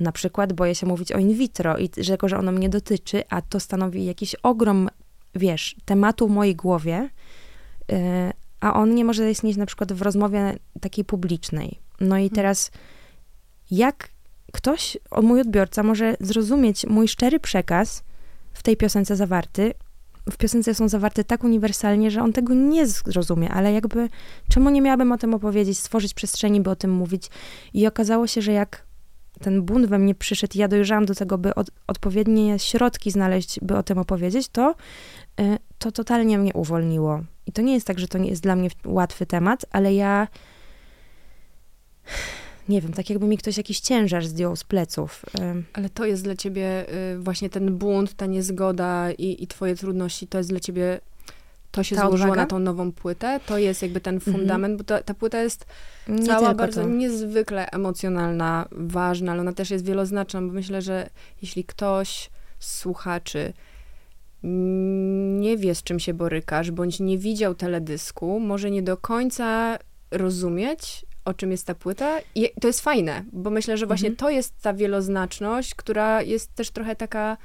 Na 0.00 0.12
przykład 0.12 0.52
boję 0.52 0.74
się 0.74 0.86
mówić 0.86 1.12
o 1.12 1.18
in 1.18 1.34
vitro 1.34 1.78
i 1.78 1.90
że, 1.96 2.16
że 2.22 2.38
ono 2.38 2.52
mnie 2.52 2.68
dotyczy, 2.68 3.22
a 3.28 3.42
to 3.42 3.60
stanowi 3.60 4.04
jakiś 4.04 4.34
ogrom, 4.34 4.88
wiesz, 5.34 5.76
tematu 5.84 6.28
w 6.28 6.30
mojej 6.30 6.56
głowie, 6.56 7.10
yy, 7.88 7.96
a 8.60 8.74
on 8.74 8.94
nie 8.94 9.04
może 9.04 9.30
istnieć 9.30 9.56
na 9.56 9.66
przykład 9.66 9.92
w 9.92 10.02
rozmowie 10.02 10.56
takiej 10.80 11.04
publicznej. 11.04 11.78
No 12.00 12.18
i 12.18 12.22
mhm. 12.22 12.30
teraz 12.30 12.70
jak 13.70 14.08
ktoś, 14.52 14.98
mój 15.22 15.40
odbiorca 15.40 15.82
może 15.82 16.16
zrozumieć 16.20 16.86
mój 16.86 17.08
szczery 17.08 17.40
przekaz 17.40 18.02
w 18.52 18.62
tej 18.62 18.76
piosence 18.76 19.16
zawarty, 19.16 19.74
w 20.30 20.36
piosence 20.36 20.74
są 20.74 20.88
zawarte 20.88 21.24
tak 21.24 21.44
uniwersalnie, 21.44 22.10
że 22.10 22.22
on 22.22 22.32
tego 22.32 22.54
nie 22.54 22.86
zrozumie, 22.86 23.50
ale 23.50 23.72
jakby 23.72 24.08
czemu 24.50 24.70
nie 24.70 24.82
miałabym 24.82 25.12
o 25.12 25.18
tym 25.18 25.34
opowiedzieć, 25.34 25.78
stworzyć 25.78 26.14
przestrzeni, 26.14 26.60
by 26.60 26.70
o 26.70 26.76
tym 26.76 26.90
mówić. 26.90 27.30
I 27.74 27.86
okazało 27.86 28.26
się, 28.26 28.42
że 28.42 28.52
jak 28.52 28.86
ten 29.40 29.62
bunt 29.62 29.86
we 29.86 29.98
mnie 29.98 30.14
przyszedł 30.14 30.58
ja 30.58 30.68
dojrzałam 30.68 31.06
do 31.06 31.14
tego, 31.14 31.38
by 31.38 31.54
od, 31.54 31.70
odpowiednie 31.86 32.58
środki 32.58 33.10
znaleźć, 33.10 33.60
by 33.62 33.76
o 33.76 33.82
tym 33.82 33.98
opowiedzieć, 33.98 34.48
to, 34.48 34.74
y, 35.40 35.58
to 35.78 35.92
totalnie 35.92 36.38
mnie 36.38 36.52
uwolniło. 36.54 37.20
I 37.46 37.52
to 37.52 37.62
nie 37.62 37.74
jest 37.74 37.86
tak, 37.86 37.98
że 37.98 38.08
to 38.08 38.18
nie 38.18 38.30
jest 38.30 38.42
dla 38.42 38.56
mnie 38.56 38.70
łatwy 38.84 39.26
temat, 39.26 39.66
ale 39.70 39.94
ja 39.94 40.28
nie 42.68 42.80
wiem, 42.80 42.92
tak 42.92 43.10
jakby 43.10 43.26
mi 43.26 43.38
ktoś 43.38 43.56
jakiś 43.56 43.80
ciężar 43.80 44.26
zdjął 44.26 44.56
z 44.56 44.64
pleców. 44.64 45.24
Ale 45.72 45.90
to 45.90 46.04
jest 46.04 46.24
dla 46.24 46.36
ciebie 46.36 46.86
y, 47.14 47.18
właśnie 47.18 47.50
ten 47.50 47.78
bunt, 47.78 48.14
ta 48.14 48.26
niezgoda 48.26 49.12
i, 49.12 49.42
i 49.42 49.46
twoje 49.46 49.76
trudności, 49.76 50.26
to 50.26 50.38
jest 50.38 50.50
dla 50.50 50.60
ciebie 50.60 51.00
to 51.70 51.82
się 51.82 51.96
ta 51.96 52.06
złożyło 52.06 52.30
odwaga? 52.30 52.42
na 52.42 52.46
tą 52.46 52.58
nową 52.58 52.92
płytę. 52.92 53.40
To 53.46 53.58
jest 53.58 53.82
jakby 53.82 54.00
ten 54.00 54.14
mhm. 54.14 54.36
fundament, 54.36 54.78
bo 54.78 54.84
ta, 54.84 55.02
ta 55.02 55.14
płyta 55.14 55.42
jest 55.42 55.66
Nie 56.08 56.26
cała 56.26 56.54
bardzo 56.54 56.82
to. 56.82 56.88
niezwykle 56.88 57.70
emocjonalna, 57.70 58.68
ważna, 58.70 59.32
ale 59.32 59.40
ona 59.40 59.52
też 59.52 59.70
jest 59.70 59.84
wieloznaczna, 59.84 60.42
bo 60.42 60.52
myślę, 60.52 60.82
że 60.82 61.10
jeśli 61.42 61.64
ktoś 61.64 62.30
z 62.58 62.76
słuchaczy 62.76 63.52
nie 64.42 65.56
wie, 65.56 65.74
z 65.74 65.82
czym 65.82 66.00
się 66.00 66.14
borykasz, 66.14 66.70
bądź 66.70 67.00
nie 67.00 67.18
widział 67.18 67.54
teledysku, 67.54 68.40
może 68.40 68.70
nie 68.70 68.82
do 68.82 68.96
końca 68.96 69.78
rozumieć, 70.10 71.06
o 71.28 71.34
czym 71.34 71.50
jest 71.50 71.66
ta 71.66 71.74
płyta. 71.74 72.18
I 72.34 72.50
to 72.60 72.66
jest 72.66 72.80
fajne, 72.80 73.24
bo 73.32 73.50
myślę, 73.50 73.76
że 73.76 73.86
właśnie 73.86 74.08
mhm. 74.08 74.16
to 74.16 74.30
jest 74.30 74.62
ta 74.62 74.74
wieloznaczność, 74.74 75.74
która 75.74 76.22
jest 76.22 76.54
też 76.54 76.70
trochę 76.70 76.96
taka 76.96 77.36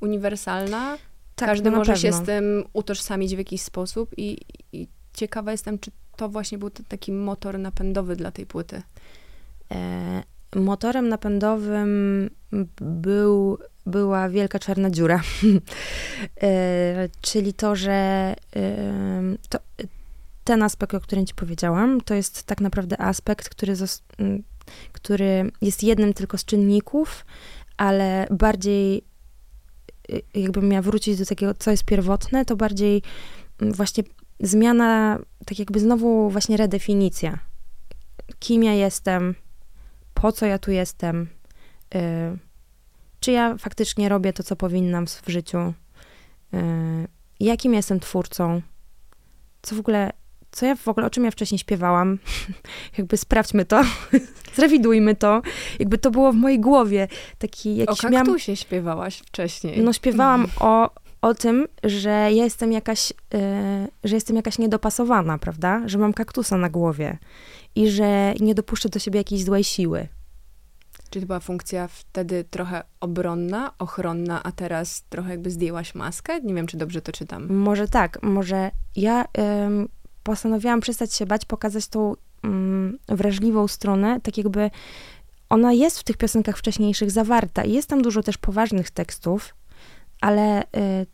uniwersalna. 0.00 0.98
Tak, 1.36 1.48
Każdy 1.48 1.70
może 1.70 1.92
pewno. 1.92 2.08
się 2.08 2.12
z 2.12 2.22
tym 2.22 2.64
utożsamić 2.72 3.34
w 3.34 3.38
jakiś 3.38 3.62
sposób 3.62 4.10
i, 4.16 4.38
i 4.72 4.88
ciekawa 5.14 5.52
jestem, 5.52 5.78
czy 5.78 5.90
to 6.16 6.28
właśnie 6.28 6.58
był 6.58 6.70
taki 6.70 7.12
motor 7.12 7.58
napędowy 7.58 8.16
dla 8.16 8.30
tej 8.30 8.46
płyty. 8.46 8.82
E, 9.72 10.22
motorem 10.56 11.08
napędowym 11.08 12.30
był, 12.80 13.58
była 13.86 14.28
wielka 14.28 14.58
czarna 14.58 14.90
dziura. 14.90 15.22
e, 16.42 17.08
czyli 17.20 17.54
to, 17.54 17.76
że 17.76 17.92
e, 17.92 18.36
to, 19.48 19.58
ten 20.50 20.62
aspekt, 20.62 20.94
o 20.94 21.00
którym 21.00 21.26
ci 21.26 21.34
powiedziałam, 21.34 22.00
to 22.00 22.14
jest 22.14 22.42
tak 22.42 22.60
naprawdę 22.60 23.00
aspekt, 23.00 23.48
który, 23.48 23.74
który 24.92 25.50
jest 25.62 25.82
jednym 25.82 26.14
tylko 26.14 26.38
z 26.38 26.44
czynników, 26.44 27.26
ale 27.76 28.26
bardziej 28.30 29.02
y, 30.10 30.22
jakbym 30.34 30.68
miała 30.68 30.82
wrócić 30.82 31.18
do 31.18 31.26
takiego, 31.26 31.54
co 31.54 31.70
jest 31.70 31.84
pierwotne, 31.84 32.44
to 32.44 32.56
bardziej 32.56 33.02
właśnie 33.60 34.04
zmiana, 34.40 35.18
tak 35.46 35.58
jakby 35.58 35.80
znowu 35.80 36.30
właśnie 36.30 36.56
redefinicja. 36.56 37.38
Kim 38.38 38.64
ja 38.64 38.74
jestem, 38.74 39.34
po 40.14 40.32
co 40.32 40.46
ja 40.46 40.58
tu 40.58 40.70
jestem, 40.70 41.28
yy, 41.94 42.00
czy 43.20 43.32
ja 43.32 43.56
faktycznie 43.58 44.08
robię 44.08 44.32
to, 44.32 44.42
co 44.42 44.56
powinnam 44.56 45.06
w 45.06 45.28
życiu, 45.28 45.74
yy, 46.52 46.60
jakim 47.40 47.74
jestem 47.74 48.00
twórcą, 48.00 48.62
co 49.62 49.76
w 49.76 49.78
ogóle 49.78 50.19
co 50.52 50.66
ja 50.66 50.76
w 50.76 50.88
ogóle, 50.88 51.06
o 51.06 51.10
czym 51.10 51.24
ja 51.24 51.30
wcześniej 51.30 51.58
śpiewałam, 51.58 52.18
jakby 52.98 53.16
sprawdźmy 53.16 53.64
to, 53.64 53.82
zrewidujmy 54.56 55.16
to, 55.16 55.42
jakby 55.78 55.98
to 55.98 56.10
było 56.10 56.32
w 56.32 56.36
mojej 56.36 56.60
głowie. 56.60 57.08
Taki 57.38 57.76
jakiś 57.76 58.04
o 58.04 58.08
kaktusie 58.08 58.52
miałam... 58.52 58.56
śpiewałaś 58.56 59.18
wcześniej. 59.18 59.80
No 59.80 59.92
śpiewałam 59.92 60.46
o, 60.60 60.90
o 61.22 61.34
tym, 61.34 61.66
że 61.84 62.10
ja 62.10 62.44
jestem 62.44 62.72
jakaś, 62.72 63.10
yy, 63.10 63.38
że 64.04 64.14
jestem 64.14 64.36
jakaś 64.36 64.58
niedopasowana, 64.58 65.38
prawda? 65.38 65.82
Że 65.86 65.98
mam 65.98 66.12
kaktusa 66.12 66.56
na 66.56 66.70
głowie 66.70 67.18
i 67.74 67.90
że 67.90 68.34
nie 68.40 68.54
dopuszczę 68.54 68.88
do 68.88 68.98
siebie 68.98 69.20
jakiejś 69.20 69.44
złej 69.44 69.64
siły. 69.64 70.08
Czy 71.10 71.20
to 71.20 71.26
była 71.26 71.40
funkcja 71.40 71.88
wtedy 71.88 72.44
trochę 72.44 72.82
obronna, 73.00 73.74
ochronna, 73.78 74.42
a 74.42 74.52
teraz 74.52 75.02
trochę 75.08 75.30
jakby 75.30 75.50
zdjęłaś 75.50 75.94
maskę? 75.94 76.40
Nie 76.40 76.54
wiem, 76.54 76.66
czy 76.66 76.76
dobrze 76.76 77.02
to 77.02 77.12
czytam. 77.12 77.52
Może 77.52 77.88
tak, 77.88 78.22
może 78.22 78.70
ja 78.96 79.24
postanowiłam 80.22 80.80
przestać 80.80 81.14
się 81.14 81.26
bać, 81.26 81.44
pokazać 81.44 81.86
tą 81.86 82.14
mm, 82.44 82.98
wrażliwą 83.08 83.68
stronę, 83.68 84.20
tak 84.20 84.38
jakby 84.38 84.70
ona 85.48 85.72
jest 85.72 85.98
w 85.98 86.04
tych 86.04 86.16
piosenkach 86.16 86.58
wcześniejszych 86.58 87.10
zawarta 87.10 87.64
jest 87.64 87.88
tam 87.88 88.02
dużo 88.02 88.22
też 88.22 88.38
poważnych 88.38 88.90
tekstów, 88.90 89.54
ale 90.20 90.62
y, 90.62 90.66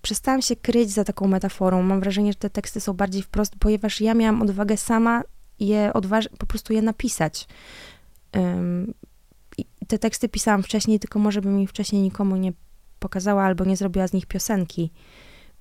przestałam 0.02 0.42
się 0.42 0.56
kryć 0.56 0.90
za 0.90 1.04
taką 1.04 1.28
metaforą. 1.28 1.82
Mam 1.82 2.00
wrażenie, 2.00 2.32
że 2.32 2.38
te 2.38 2.50
teksty 2.50 2.80
są 2.80 2.92
bardziej 2.92 3.22
wprost, 3.22 3.52
ponieważ 3.58 4.00
ja 4.00 4.14
miałam 4.14 4.42
odwagę 4.42 4.76
sama 4.76 5.22
je 5.60 5.90
odważ- 5.94 6.28
po 6.38 6.46
prostu 6.46 6.72
je 6.72 6.82
napisać. 6.82 7.48
Ym, 8.36 8.94
te 9.88 9.98
teksty 9.98 10.28
pisałam 10.28 10.62
wcześniej, 10.62 11.00
tylko 11.00 11.18
może 11.18 11.40
bym 11.40 11.60
ich 11.60 11.70
wcześniej 11.70 12.02
nikomu 12.02 12.36
nie 12.36 12.52
pokazała 12.98 13.42
albo 13.42 13.64
nie 13.64 13.76
zrobiła 13.76 14.08
z 14.08 14.12
nich 14.12 14.26
piosenki. 14.26 14.90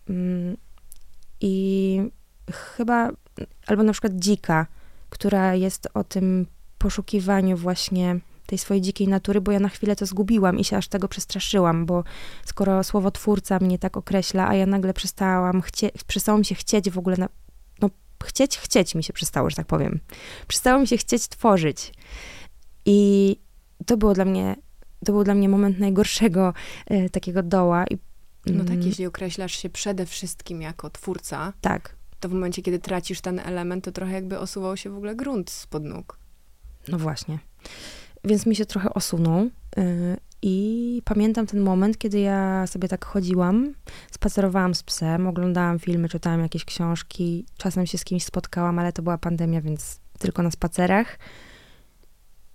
Ym, 0.09 0.57
I 1.41 2.01
chyba 2.51 3.11
albo 3.67 3.83
na 3.83 3.91
przykład 3.91 4.13
dzika, 4.15 4.67
która 5.09 5.55
jest 5.55 5.87
o 5.93 6.03
tym 6.03 6.45
poszukiwaniu 6.77 7.57
właśnie 7.57 8.19
tej 8.45 8.57
swojej 8.57 8.81
dzikiej 8.81 9.07
natury, 9.07 9.41
bo 9.41 9.51
ja 9.51 9.59
na 9.59 9.69
chwilę 9.69 9.95
to 9.95 10.05
zgubiłam 10.05 10.59
i 10.59 10.63
się 10.63 10.77
aż 10.77 10.87
tego 10.87 11.07
przestraszyłam, 11.07 11.85
bo 11.85 12.03
skoro 12.45 12.83
słowo 12.83 13.11
twórca 13.11 13.59
mnie 13.59 13.79
tak 13.79 13.97
określa, 13.97 14.47
a 14.47 14.55
ja 14.55 14.65
nagle 14.65 14.93
przestałam 14.93 15.61
chcie, 15.61 15.91
przestało 16.07 16.37
mi 16.37 16.45
się 16.45 16.55
chcieć 16.55 16.89
w 16.89 16.97
ogóle, 16.97 17.17
na, 17.17 17.29
no 17.81 17.89
chcieć, 18.23 18.57
chcieć 18.57 18.95
mi 18.95 19.03
się 19.03 19.13
przestało, 19.13 19.49
że 19.49 19.55
tak 19.55 19.67
powiem. 19.67 19.99
Przestało 20.47 20.81
mi 20.81 20.87
się 20.87 20.97
chcieć 20.97 21.27
tworzyć. 21.27 21.93
I 22.85 23.39
to 23.85 23.97
było 23.97 24.13
dla 24.13 24.25
mnie, 24.25 24.55
to 25.05 25.11
był 25.11 25.23
dla 25.23 25.33
mnie 25.33 25.49
moment 25.49 25.79
najgorszego 25.79 26.53
e, 26.85 27.09
takiego 27.09 27.43
doła. 27.43 27.85
I, 27.87 27.97
no 28.45 28.63
tak, 28.63 28.73
mm, 28.73 28.87
jeśli 28.87 29.05
określasz 29.05 29.55
się 29.55 29.69
przede 29.69 30.05
wszystkim 30.05 30.61
jako 30.61 30.89
twórca. 30.89 31.53
Tak 31.61 31.95
to 32.25 32.29
w 32.29 32.33
momencie, 32.33 32.61
kiedy 32.61 32.79
tracisz 32.79 33.21
ten 33.21 33.39
element, 33.39 33.85
to 33.85 33.91
trochę 33.91 34.13
jakby 34.13 34.39
osuwał 34.39 34.77
się 34.77 34.89
w 34.89 34.95
ogóle 34.97 35.15
grunt 35.15 35.49
spod 35.49 35.83
nóg. 35.83 36.19
No 36.87 36.97
właśnie. 36.97 37.39
Więc 38.23 38.45
mi 38.45 38.55
się 38.55 38.65
trochę 38.65 38.93
osunął. 38.93 39.49
Yy, 39.77 40.17
I 40.41 41.01
pamiętam 41.05 41.47
ten 41.47 41.59
moment, 41.59 41.97
kiedy 41.97 42.19
ja 42.19 42.67
sobie 42.67 42.87
tak 42.87 43.05
chodziłam, 43.05 43.73
spacerowałam 44.11 44.75
z 44.75 44.83
psem, 44.83 45.27
oglądałam 45.27 45.79
filmy, 45.79 46.09
czytałam 46.09 46.41
jakieś 46.41 46.65
książki, 46.65 47.45
czasem 47.57 47.85
się 47.85 47.97
z 47.97 48.03
kimś 48.03 48.23
spotkałam, 48.23 48.79
ale 48.79 48.93
to 48.93 49.01
była 49.01 49.17
pandemia, 49.17 49.61
więc 49.61 49.99
tylko 50.19 50.43
na 50.43 50.51
spacerach. 50.51 51.19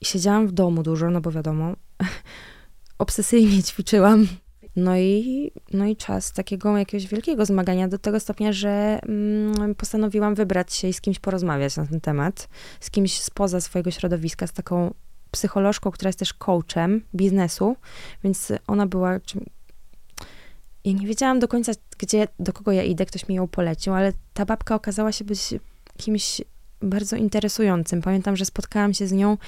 Siedziałam 0.02 0.46
w 0.46 0.52
domu 0.52 0.83
dużo, 0.83 1.11
no 1.11 1.20
bo 1.20 1.30
wiadomo, 1.30 1.72
obsesyjnie 2.98 3.62
ćwiczyłam. 3.62 4.26
No 4.76 4.96
i, 4.96 5.50
no 5.72 5.87
i 5.87 5.96
czas 5.96 6.33
takiego 6.33 6.78
jakiegoś 6.78 7.06
wielkiego 7.06 7.46
zmagania 7.46 7.88
do 7.88 7.98
tego 7.98 8.20
stopnia, 8.20 8.52
że 8.52 9.00
mm, 9.02 9.74
postanowiłam 9.74 10.35
wybrać 10.35 10.74
się 10.74 10.88
i 10.88 10.92
z 10.92 11.00
kimś 11.00 11.18
porozmawiać 11.18 11.76
na 11.76 11.87
ten 11.87 12.00
temat. 12.00 12.48
Z 12.80 12.90
kimś 12.90 13.20
spoza 13.20 13.61
swojego 13.61 13.90
środowiska, 13.90 14.46
z 14.46 14.52
taką 14.52 14.94
psycholożką, 15.30 15.90
która 15.90 16.09
jest 16.09 16.18
też 16.18 16.35
coachem 16.35 17.02
biznesu, 17.14 17.76
więc 18.24 18.52
ona 18.66 18.87
była 18.87 19.20
czym... 19.20 19.44
Ja 20.85 20.92
nie 20.92 21.06
wiedziałam 21.06 21.38
do 21.38 21.48
końca, 21.48 21.72
gdzie, 21.98 22.28
do 22.38 22.52
kogo 22.52 22.72
ja 22.72 22.83
idę, 22.83 23.06
ktoś 23.06 23.28
mi 23.28 23.35
ją 23.35 23.48
polecił, 23.48 23.94
ale 23.94 24.12
ta 24.35 24.44
babka 24.46 24.74
okazała 24.74 25.12
się 25.12 25.24
być 25.24 25.54
kimś 25.96 26.40
bardzo 26.83 27.16
interesującym. 27.16 28.02
Pamiętam, 28.02 28.37
że 28.37 28.44
spotkałam 28.44 28.94
się 28.94 29.06
z 29.06 29.12
nią 29.12 29.38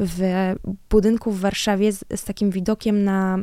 w 0.00 0.52
budynku 0.90 1.32
w 1.32 1.40
Warszawie 1.40 1.92
z, 1.92 2.04
z 2.16 2.24
takim 2.24 2.50
widokiem 2.50 3.04
na, 3.04 3.38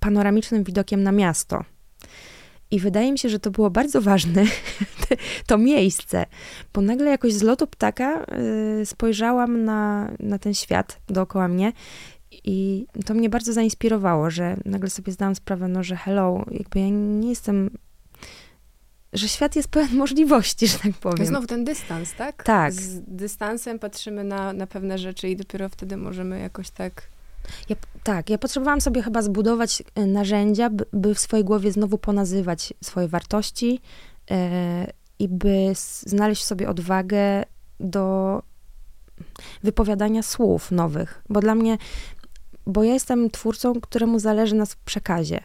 panoramicznym 0.00 0.64
widokiem 0.64 1.02
na 1.02 1.12
miasto. 1.12 1.64
I 2.70 2.80
wydaje 2.80 3.12
mi 3.12 3.18
się, 3.18 3.28
że 3.28 3.38
to 3.38 3.50
było 3.50 3.70
bardzo 3.70 4.00
ważne, 4.00 4.44
to 5.46 5.58
miejsce, 5.58 6.26
bo 6.72 6.80
nagle 6.80 7.10
jakoś 7.10 7.32
z 7.32 7.42
lotu 7.42 7.66
ptaka 7.66 8.26
y, 8.80 8.86
spojrzałam 8.86 9.64
na, 9.64 10.10
na 10.20 10.38
ten 10.38 10.54
świat 10.54 11.00
dookoła 11.08 11.48
mnie 11.48 11.72
i 12.44 12.86
to 13.06 13.14
mnie 13.14 13.30
bardzo 13.30 13.52
zainspirowało, 13.52 14.30
że 14.30 14.56
nagle 14.64 14.90
sobie 14.90 15.12
zdałam 15.12 15.34
sprawę, 15.34 15.68
no, 15.68 15.82
że 15.82 15.96
hello, 15.96 16.44
jakby 16.50 16.80
ja 16.80 16.88
nie 16.88 17.28
jestem 17.28 17.70
że 19.14 19.28
świat 19.28 19.56
jest 19.56 19.68
pełen 19.68 19.96
możliwości, 20.04 20.66
że 20.66 20.78
tak 20.78 20.92
powiem. 20.92 21.26
Znowu 21.26 21.46
ten 21.46 21.64
dystans, 21.64 22.14
tak? 22.14 22.42
Tak. 22.42 22.72
Z 22.72 23.00
dystansem 23.00 23.78
patrzymy 23.78 24.24
na, 24.24 24.52
na 24.52 24.66
pewne 24.66 24.98
rzeczy 24.98 25.28
i 25.28 25.36
dopiero 25.36 25.68
wtedy 25.68 25.96
możemy 25.96 26.40
jakoś 26.40 26.70
tak... 26.70 27.13
Ja, 27.68 27.76
tak, 28.02 28.30
ja 28.30 28.38
potrzebowałam 28.38 28.80
sobie 28.80 29.02
chyba 29.02 29.22
zbudować 29.22 29.82
y, 29.98 30.06
narzędzia, 30.06 30.70
by, 30.70 30.84
by 30.92 31.14
w 31.14 31.20
swojej 31.20 31.44
głowie 31.44 31.72
znowu 31.72 31.98
ponazywać 31.98 32.74
swoje 32.84 33.08
wartości 33.08 33.80
yy, 34.30 34.36
i 35.18 35.28
by 35.28 35.72
znaleźć 36.06 36.44
sobie 36.44 36.68
odwagę 36.68 37.44
do 37.80 38.42
wypowiadania 39.62 40.22
słów 40.22 40.70
nowych. 40.70 41.22
Bo 41.28 41.40
dla 41.40 41.54
mnie, 41.54 41.78
bo 42.66 42.84
ja 42.84 42.92
jestem 42.92 43.30
twórcą, 43.30 43.80
któremu 43.80 44.18
zależy 44.18 44.54
na 44.54 44.64
przekazie. 44.84 45.40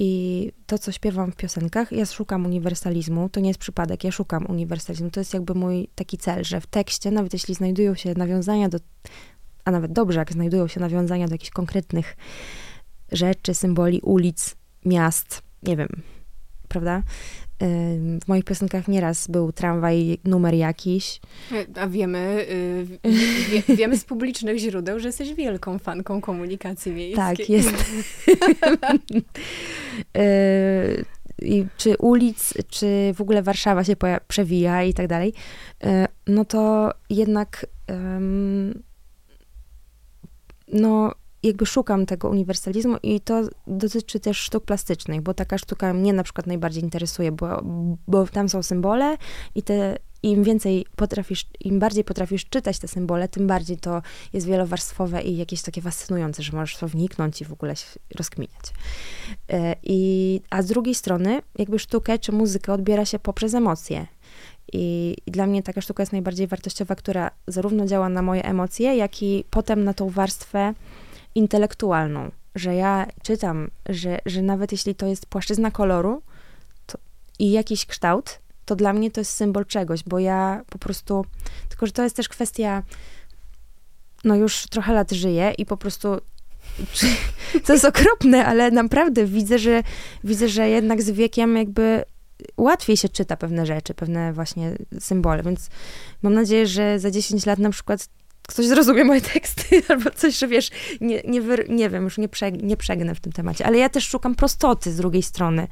I 0.00 0.52
to, 0.66 0.78
co 0.78 0.92
śpiewam 0.92 1.32
w 1.32 1.36
piosenkach, 1.36 1.92
ja 1.92 2.06
szukam 2.06 2.46
uniwersalizmu. 2.46 3.28
To 3.28 3.40
nie 3.40 3.48
jest 3.48 3.60
przypadek, 3.60 4.04
ja 4.04 4.12
szukam 4.12 4.46
uniwersalizmu. 4.46 5.10
To 5.10 5.20
jest 5.20 5.34
jakby 5.34 5.54
mój 5.54 5.88
taki 5.94 6.18
cel, 6.18 6.44
że 6.44 6.60
w 6.60 6.66
tekście, 6.66 7.10
nawet 7.10 7.32
jeśli 7.32 7.54
znajdują 7.54 7.94
się 7.94 8.14
nawiązania 8.14 8.68
do, 8.68 8.78
a 9.68 9.70
nawet 9.70 9.92
dobrze, 9.92 10.18
jak 10.18 10.32
znajdują 10.32 10.66
się 10.66 10.80
nawiązania 10.80 11.28
do 11.28 11.34
jakichś 11.34 11.50
konkretnych 11.50 12.16
rzeczy, 13.12 13.54
symboli, 13.54 14.00
ulic, 14.00 14.56
miast, 14.84 15.42
nie 15.62 15.76
wiem, 15.76 15.88
prawda? 16.68 17.02
W 18.20 18.28
moich 18.28 18.44
piosenkach 18.44 18.88
nieraz 18.88 19.28
był 19.28 19.52
tramwaj, 19.52 20.18
numer 20.24 20.54
jakiś. 20.54 21.20
A 21.74 21.88
wiemy, 21.88 22.46
y, 22.50 22.86
wie, 23.50 23.76
wiemy 23.76 23.98
z 23.98 24.04
publicznych 24.04 24.58
źródeł, 24.58 24.98
że 24.98 25.08
jesteś 25.08 25.34
wielką 25.34 25.78
fanką 25.78 26.20
komunikacji 26.20 26.92
miejskiej. 26.92 27.36
Tak, 27.36 27.48
jest. 27.48 27.74
Y, 30.16 31.04
I 31.42 31.66
czy 31.76 31.96
ulic, 31.96 32.54
czy 32.68 33.12
w 33.14 33.20
ogóle 33.20 33.42
Warszawa 33.42 33.84
się 33.84 33.96
przewija 34.28 34.82
i 34.82 34.94
tak 34.94 35.06
dalej, 35.06 35.32
y, 35.84 35.88
no 36.26 36.44
to 36.44 36.92
jednak 37.10 37.66
no 40.72 41.12
jakby 41.42 41.66
szukam 41.66 42.06
tego 42.06 42.28
uniwersalizmu 42.28 42.96
i 43.02 43.20
to 43.20 43.42
dotyczy 43.66 44.20
też 44.20 44.38
sztuk 44.38 44.64
plastycznych, 44.64 45.20
bo 45.20 45.34
taka 45.34 45.58
sztuka 45.58 45.94
mnie 45.94 46.12
na 46.12 46.22
przykład 46.22 46.46
najbardziej 46.46 46.82
interesuje, 46.82 47.32
bo, 47.32 47.62
bo 48.08 48.26
tam 48.26 48.48
są 48.48 48.62
symbole 48.62 49.16
i 49.54 49.62
te 49.62 49.98
im 50.22 50.44
więcej 50.44 50.86
potrafisz, 50.96 51.46
im 51.60 51.78
bardziej 51.78 52.04
potrafisz 52.04 52.46
czytać 52.46 52.78
te 52.78 52.88
symbole, 52.88 53.28
tym 53.28 53.46
bardziej 53.46 53.76
to 53.76 54.02
jest 54.32 54.46
wielowarstwowe 54.46 55.22
i 55.22 55.36
jakieś 55.36 55.62
takie 55.62 55.82
fascynujące, 55.82 56.42
że 56.42 56.56
możesz 56.56 56.76
to 56.76 56.88
wniknąć 56.88 57.40
i 57.40 57.44
w 57.44 57.52
ogóle 57.52 57.76
się 57.76 57.86
rozkminiać. 58.14 58.64
E, 59.48 59.76
I, 59.82 60.40
a 60.50 60.62
z 60.62 60.66
drugiej 60.66 60.94
strony, 60.94 61.42
jakby 61.58 61.78
sztukę 61.78 62.18
czy 62.18 62.32
muzykę 62.32 62.72
odbiera 62.72 63.04
się 63.04 63.18
poprzez 63.18 63.54
emocje. 63.54 64.06
I, 64.72 65.16
dla 65.26 65.46
mnie 65.46 65.62
taka 65.62 65.80
sztuka 65.80 66.02
jest 66.02 66.12
najbardziej 66.12 66.46
wartościowa, 66.46 66.94
która 66.94 67.30
zarówno 67.46 67.86
działa 67.86 68.08
na 68.08 68.22
moje 68.22 68.44
emocje, 68.44 68.96
jak 68.96 69.22
i 69.22 69.44
potem 69.50 69.84
na 69.84 69.94
tą 69.94 70.10
warstwę 70.10 70.74
intelektualną, 71.34 72.30
że 72.54 72.74
ja 72.74 73.06
czytam, 73.22 73.70
że, 73.88 74.18
że 74.26 74.42
nawet 74.42 74.72
jeśli 74.72 74.94
to 74.94 75.06
jest 75.06 75.26
płaszczyzna 75.26 75.70
koloru 75.70 76.22
to, 76.86 76.98
i 77.38 77.50
jakiś 77.50 77.86
kształt, 77.86 78.38
to 78.64 78.76
dla 78.76 78.92
mnie 78.92 79.10
to 79.10 79.20
jest 79.20 79.30
symbol 79.30 79.66
czegoś, 79.66 80.04
bo 80.04 80.18
ja 80.18 80.62
po 80.70 80.78
prostu, 80.78 81.24
tylko 81.68 81.86
że 81.86 81.92
to 81.92 82.02
jest 82.02 82.16
też 82.16 82.28
kwestia, 82.28 82.82
no 84.24 84.36
już 84.36 84.66
trochę 84.66 84.92
lat 84.92 85.12
żyję 85.12 85.52
i 85.58 85.66
po 85.66 85.76
prostu 85.76 86.08
to 87.66 87.72
jest 87.72 87.84
okropne, 87.84 88.46
ale 88.46 88.70
naprawdę 88.70 89.24
widzę, 89.24 89.58
że 89.58 89.82
widzę, 90.24 90.48
że 90.48 90.68
jednak 90.68 91.02
z 91.02 91.10
wiekiem 91.10 91.56
jakby 91.56 92.04
łatwiej 92.56 92.96
się 92.96 93.08
czyta 93.08 93.36
pewne 93.36 93.66
rzeczy, 93.66 93.94
pewne 93.94 94.32
właśnie 94.32 94.72
symbole, 95.00 95.42
więc 95.42 95.68
mam 96.22 96.34
nadzieję, 96.34 96.66
że 96.66 96.98
za 96.98 97.10
10 97.10 97.46
lat 97.46 97.58
na 97.58 97.70
przykład 97.70 98.08
ktoś 98.48 98.66
zrozumie 98.66 99.04
moje 99.04 99.20
teksty, 99.20 99.62
albo 99.88 100.10
coś, 100.10 100.38
że 100.38 100.48
wiesz, 100.48 100.70
nie, 101.00 101.22
nie, 101.24 101.40
wy, 101.40 101.66
nie 101.68 101.90
wiem, 101.90 102.04
już 102.04 102.18
nie, 102.18 102.28
przeg, 102.28 102.62
nie 102.62 102.76
przegnę 102.76 103.14
w 103.14 103.20
tym 103.20 103.32
temacie, 103.32 103.66
ale 103.66 103.78
ja 103.78 103.88
też 103.88 104.08
szukam 104.08 104.34
prostoty 104.34 104.92
z 104.92 104.96
drugiej 104.96 105.22
strony. 105.22 105.68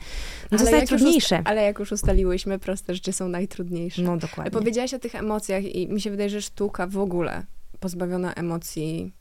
No 0.50 0.58
to 0.58 0.64
jest 0.64 0.72
najtrudniejsze. 0.72 1.42
ale 1.44 1.62
jak 1.62 1.78
już 1.78 1.92
ustaliłyśmy, 1.92 2.58
proste 2.58 2.94
rzeczy 2.94 3.12
są 3.12 3.28
najtrudniejsze. 3.28 4.02
No 4.02 4.16
dokładnie. 4.16 4.50
Powiedziałaś 4.50 4.94
o 4.94 4.98
tych 4.98 5.14
emocjach 5.14 5.64
i 5.64 5.88
mi 5.88 6.00
się 6.00 6.10
wydaje, 6.10 6.30
że 6.30 6.42
sztuka 6.42 6.86
w 6.86 6.98
ogóle 6.98 7.46
pozbawiona 7.80 8.34
emocji 8.34 9.12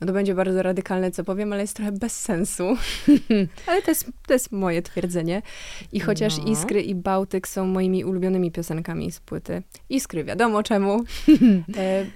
no 0.00 0.06
to 0.06 0.12
będzie 0.12 0.34
bardzo 0.34 0.62
radykalne, 0.62 1.10
co 1.10 1.24
powiem, 1.24 1.52
ale 1.52 1.62
jest 1.62 1.76
trochę 1.76 1.92
bez 1.92 2.20
sensu. 2.20 2.64
ale 3.66 3.82
to 3.82 3.90
jest, 3.90 4.10
to 4.26 4.32
jest 4.32 4.52
moje 4.52 4.82
twierdzenie. 4.82 5.42
I 5.92 6.00
chociaż 6.00 6.38
no. 6.38 6.44
Iskry 6.44 6.82
i 6.82 6.94
Bałtyk 6.94 7.48
są 7.48 7.66
moimi 7.66 8.04
ulubionymi 8.04 8.52
piosenkami 8.52 9.12
z 9.12 9.20
płyty. 9.20 9.62
Iskry, 9.88 10.24
wiadomo 10.24 10.62
czemu. 10.62 10.98
E, 11.76 12.06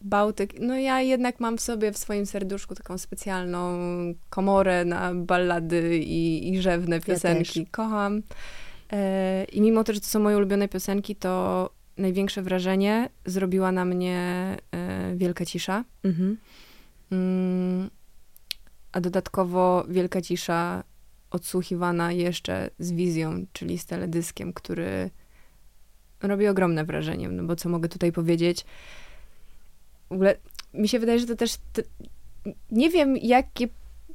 Bałtyk, 0.00 0.60
no 0.60 0.76
ja 0.76 1.00
jednak 1.00 1.40
mam 1.40 1.58
w 1.58 1.60
sobie 1.60 1.92
w 1.92 1.98
swoim 1.98 2.26
serduszku 2.26 2.74
taką 2.74 2.98
specjalną 2.98 3.78
komorę 4.30 4.84
na 4.84 5.14
ballady 5.14 5.98
i, 5.98 6.50
i 6.52 6.60
rzewne 6.62 7.00
piosenki. 7.00 7.60
Ja 7.60 7.66
Kocham. 7.70 8.22
E, 8.92 9.44
I 9.44 9.60
mimo 9.60 9.84
to, 9.84 9.94
że 9.94 10.00
to 10.00 10.06
są 10.06 10.20
moje 10.20 10.36
ulubione 10.36 10.68
piosenki, 10.68 11.16
to 11.16 11.70
największe 11.96 12.42
wrażenie 12.42 13.08
zrobiła 13.26 13.72
na 13.72 13.84
mnie 13.84 14.18
e, 14.72 15.16
Wielka 15.16 15.46
Cisza. 15.46 15.84
Mhm. 16.04 16.36
Mm, 17.12 17.90
a 18.92 19.00
dodatkowo 19.00 19.84
Wielka 19.88 20.20
Cisza 20.20 20.84
odsłuchiwana 21.30 22.12
jeszcze 22.12 22.70
z 22.78 22.92
wizją, 22.92 23.46
czyli 23.52 23.78
z 23.78 23.86
teledyskiem, 23.86 24.52
który 24.52 25.10
robi 26.22 26.48
ogromne 26.48 26.84
wrażenie, 26.84 27.28
no 27.28 27.44
bo 27.44 27.56
co 27.56 27.68
mogę 27.68 27.88
tutaj 27.88 28.12
powiedzieć? 28.12 28.64
W 30.08 30.12
ogóle 30.12 30.36
mi 30.74 30.88
się 30.88 30.98
wydaje, 30.98 31.18
że 31.18 31.26
to 31.26 31.36
też 31.36 31.56
te, 31.72 31.82
nie 32.70 32.90
wiem, 32.90 33.16
jakie, 33.16 33.68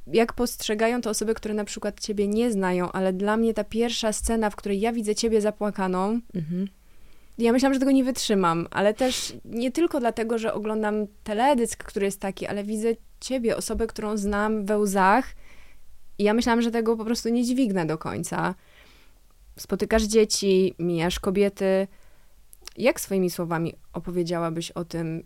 jak 0.06 0.32
postrzegają 0.32 1.00
to 1.00 1.10
osoby, 1.10 1.34
które 1.34 1.54
na 1.54 1.64
przykład 1.64 2.00
ciebie 2.00 2.28
nie 2.28 2.52
znają, 2.52 2.92
ale 2.92 3.12
dla 3.12 3.36
mnie 3.36 3.54
ta 3.54 3.64
pierwsza 3.64 4.12
scena, 4.12 4.50
w 4.50 4.56
której 4.56 4.80
ja 4.80 4.92
widzę 4.92 5.14
ciebie 5.14 5.40
zapłakaną, 5.40 6.20
mhm 6.34 6.68
ja 7.38 7.52
myślałam, 7.52 7.74
że 7.74 7.80
tego 7.80 7.92
nie 7.92 8.04
wytrzymam, 8.04 8.66
ale 8.70 8.94
też 8.94 9.34
nie 9.44 9.72
tylko 9.72 10.00
dlatego, 10.00 10.38
że 10.38 10.54
oglądam 10.54 11.06
teledysk, 11.24 11.84
który 11.84 12.06
jest 12.06 12.20
taki, 12.20 12.46
ale 12.46 12.64
widzę 12.64 12.88
ciebie, 13.20 13.56
osobę, 13.56 13.86
którą 13.86 14.16
znam 14.16 14.66
we 14.66 14.78
łzach 14.78 15.34
i 16.18 16.24
ja 16.24 16.34
myślałam, 16.34 16.62
że 16.62 16.70
tego 16.70 16.96
po 16.96 17.04
prostu 17.04 17.28
nie 17.28 17.44
dźwignę 17.44 17.86
do 17.86 17.98
końca. 17.98 18.54
Spotykasz 19.58 20.02
dzieci, 20.02 20.74
mijasz 20.78 21.20
kobiety. 21.20 21.88
Jak 22.76 23.00
swoimi 23.00 23.30
słowami 23.30 23.74
opowiedziałabyś 23.92 24.70
o 24.70 24.84
tym, 24.84 25.22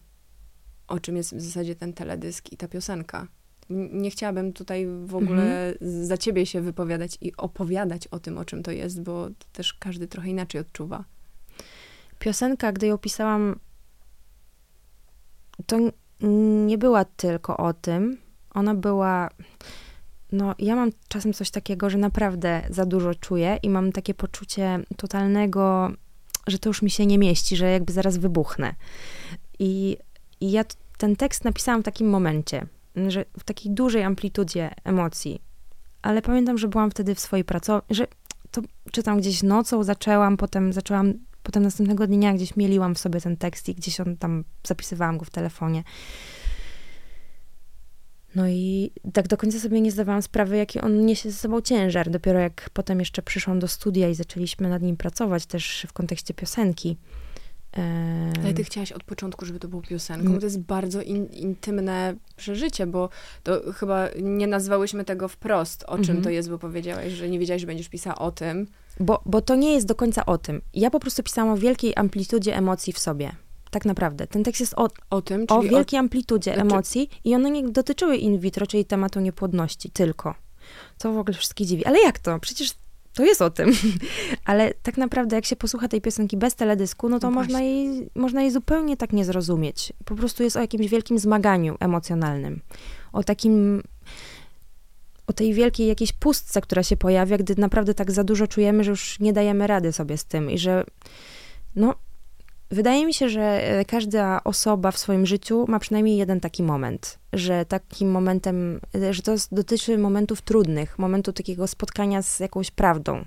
o 0.89 1.01
czym 1.01 1.17
jest 1.17 1.37
w 1.37 1.41
zasadzie 1.41 1.75
ten 1.75 1.93
teledysk 1.93 2.53
i 2.53 2.57
ta 2.57 2.69
piosenka? 2.69 3.27
Nie 3.71 4.11
chciałabym 4.11 4.53
tutaj 4.53 4.87
w 5.05 5.15
ogóle 5.15 5.69
mhm. 5.69 6.05
za 6.07 6.17
ciebie 6.17 6.47
się 6.47 6.61
wypowiadać 6.61 7.19
i 7.21 7.37
opowiadać 7.37 8.07
o 8.07 8.19
tym, 8.19 8.39
o 8.39 8.45
czym 8.45 8.63
to 8.63 8.71
jest, 8.71 9.03
bo 9.03 9.29
też 9.53 9.75
każdy 9.75 10.07
trochę 10.09 10.29
inaczej 10.29 10.61
odczuwa 10.61 11.05
piosenka, 12.21 12.73
gdy 12.73 12.87
ją 12.87 12.99
pisałam, 12.99 13.59
to 15.67 15.79
nie 16.67 16.79
była 16.79 17.05
tylko 17.05 17.57
o 17.57 17.73
tym, 17.73 18.19
Ona 18.55 18.75
była 18.75 19.31
no 20.33 20.55
ja 20.59 20.77
mam 20.77 20.91
czasem 21.09 21.33
coś 21.33 21.51
takiego, 21.51 21.91
że 21.91 21.99
naprawdę 21.99 22.63
za 22.71 22.87
dużo 22.87 23.15
czuję 23.15 23.59
i 23.63 23.71
mam 23.71 23.93
takie 23.93 24.15
poczucie 24.15 24.81
totalnego, 24.97 25.91
że 26.47 26.59
to 26.59 26.69
już 26.69 26.83
mi 26.83 26.91
się 26.91 27.07
nie 27.07 27.19
mieści, 27.19 27.57
że 27.57 27.71
jakby 27.71 27.93
zaraz 27.93 28.17
wybuchnę. 28.17 28.75
I, 29.59 29.97
i 30.41 30.51
ja 30.51 30.65
ten 30.99 31.17
tekst 31.17 31.45
napisałam 31.45 31.83
w 31.83 31.85
takim 31.85 32.09
momencie, 32.09 32.67
że 33.09 33.25
w 33.39 33.45
takiej 33.45 33.73
dużej 33.73 34.03
amplitudzie 34.03 34.71
emocji. 34.85 35.43
Ale 36.03 36.23
pamiętam, 36.23 36.59
że 36.59 36.69
byłam 36.69 36.91
wtedy 36.91 37.15
w 37.15 37.21
swojej 37.21 37.45
pracowni, 37.45 37.97
że 37.97 38.07
to 38.51 38.63
czytam 38.93 39.19
gdzieś 39.19 39.43
nocą, 39.43 39.85
zaczęłam, 39.85 40.37
potem 40.37 40.73
zaczęłam, 40.73 41.15
potem 41.51 41.63
następnego 41.63 42.07
dnia 42.07 42.35
gdzieś 42.35 42.57
mieliłam 42.57 42.95
w 42.95 42.99
sobie 42.99 43.21
ten 43.21 43.37
tekst 43.37 43.69
i 43.69 43.75
gdzieś 43.75 44.01
on 44.01 44.17
tam 44.17 44.45
zapisywałam 44.67 45.19
go 45.19 45.25
w 45.25 45.31
telefonie. 45.31 45.85
No 48.35 48.49
i 48.49 48.91
tak 49.13 49.29
do 49.29 49.37
końca 49.37 49.59
sobie 49.59 49.81
nie 49.81 49.93
zdawałam 49.93 50.23
sprawy, 50.23 50.57
jaki 50.57 50.81
on 50.81 51.07
niesie 51.07 51.31
ze 51.31 51.37
sobą 51.37 51.61
ciężar. 51.61 52.11
Dopiero 52.11 52.39
jak 52.39 52.71
potem 52.73 52.99
jeszcze 52.99 53.23
przyszłam 53.23 53.59
do 53.59 53.69
studia 53.69 54.09
i 54.09 54.15
zaczęliśmy 54.15 54.69
nad 54.69 54.83
nim 54.83 54.97
pracować, 54.97 55.47
też 55.47 55.87
w 55.89 55.93
kontekście 55.93 56.35
piosenki. 56.35 56.97
Ale 58.45 58.55
ty 58.55 58.65
chciałaś 58.65 58.93
od 58.93 59.05
początku, 59.05 59.47
żeby 59.47 59.59
to 59.59 59.69
było 59.69 59.83
piosenką. 59.83 60.39
To 60.39 60.47
jest 60.47 60.61
bardzo 60.61 61.03
in, 61.03 61.27
intymne 61.27 62.15
przeżycie, 62.37 62.87
bo 62.87 63.09
to 63.43 63.73
chyba 63.73 64.09
nie 64.23 64.47
nazwałyśmy 64.47 65.05
tego 65.05 65.29
wprost, 65.29 65.85
o 65.85 65.97
czym 65.97 66.01
mhm. 66.01 66.23
to 66.23 66.31
jest, 66.31 66.51
bo 66.51 66.59
powiedziałaś, 66.59 67.13
że 67.13 67.29
nie 67.29 67.39
wiedziałaś, 67.39 67.61
że 67.61 67.67
będziesz 67.67 67.89
pisała 67.89 68.19
o 68.19 68.31
tym. 68.31 68.67
Bo, 69.01 69.23
bo 69.27 69.41
to 69.41 69.55
nie 69.55 69.73
jest 69.73 69.87
do 69.87 69.95
końca 69.95 70.27
o 70.27 70.39
tym. 70.39 70.63
Ja 70.75 70.91
po 70.91 71.01
prostu 71.01 71.23
pisałam 71.23 71.53
o 71.53 71.57
wielkiej 71.57 71.93
amplitudzie 71.97 72.57
emocji 72.57 72.93
w 72.93 72.99
sobie. 72.99 73.33
Tak 73.71 73.85
naprawdę. 73.85 74.27
Ten 74.27 74.45
tekst 74.45 74.61
jest 74.61 74.75
o, 74.77 74.89
o 75.11 75.23
tym, 75.23 75.45
o 75.49 75.63
wielkiej 75.63 75.99
o... 75.99 76.01
amplitudzie 76.01 76.55
znaczy... 76.55 76.71
emocji 76.71 77.11
i 77.25 77.35
one 77.35 77.51
nie 77.51 77.69
dotyczyły 77.69 78.17
in 78.17 78.39
vitro, 78.39 78.67
czyli 78.67 78.85
tematu 78.85 79.21
niepłodności 79.21 79.91
tylko. 79.91 80.35
Co 80.99 81.13
w 81.13 81.19
ogóle 81.19 81.37
wszystkich 81.37 81.67
dziwi. 81.67 81.87
Ale 81.87 82.01
jak 82.01 82.19
to? 82.19 82.39
Przecież 82.39 82.75
to 83.15 83.25
jest 83.25 83.43
o 83.43 83.51
tym. 83.51 83.73
Ale 84.45 84.75
tak 84.83 84.97
naprawdę, 84.97 85.37
jak 85.37 85.45
się 85.45 85.57
posłucha 85.57 85.89
tej 85.89 86.01
piosenki 86.01 86.37
bez 86.37 86.55
teledysku, 86.55 87.09
no 87.09 87.19
to 87.19 87.27
no 87.27 87.31
można, 87.31 87.61
jej, 87.61 88.11
można 88.15 88.43
jej 88.43 88.51
zupełnie 88.51 88.97
tak 88.97 89.13
nie 89.13 89.25
zrozumieć. 89.25 89.93
Po 90.05 90.15
prostu 90.15 90.43
jest 90.43 90.57
o 90.57 90.61
jakimś 90.61 90.89
wielkim 90.89 91.19
zmaganiu 91.19 91.77
emocjonalnym. 91.81 92.61
O 93.13 93.25
takim 93.25 93.83
o 95.27 95.33
tej 95.33 95.55
wielkiej 95.55 95.87
jakiejś 95.87 96.13
pustce, 96.13 96.61
która 96.61 96.83
się 96.83 96.97
pojawia, 96.97 97.39
gdy 97.39 97.55
naprawdę 97.59 97.95
tak 97.95 98.11
za 98.11 98.25
dużo 98.25 98.47
czujemy, 98.47 98.85
że 98.85 98.91
już 98.91 99.21
nie 99.21 99.33
dajemy 99.33 99.67
rady 99.67 99.93
sobie 99.93 100.19
z 100.19 100.25
tym 100.25 100.51
i 100.51 100.59
że 100.59 100.85
no, 101.77 101.95
Wydaje 102.71 103.07
mi 103.07 103.15
się, 103.15 103.29
że 103.29 103.43
e, 103.43 103.85
każda 103.85 104.45
osoba 104.45 104.91
w 104.91 104.99
swoim 104.99 105.27
życiu 105.27 105.65
ma 105.69 105.79
przynajmniej 105.79 106.17
jeden 106.17 106.41
taki 106.41 106.63
moment, 106.63 107.19
że 107.33 107.65
takim 107.65 108.11
momentem, 108.11 108.81
e, 108.95 109.15
że 109.15 109.23
to 109.23 109.35
dotyczy 109.53 109.99
momentów 109.99 110.43
trudnych, 110.43 110.99
momentu 110.99 111.33
takiego 111.33 111.67
spotkania 111.67 112.23
z 112.23 112.41
jakąś 112.41 112.71
prawdą. 112.71 113.25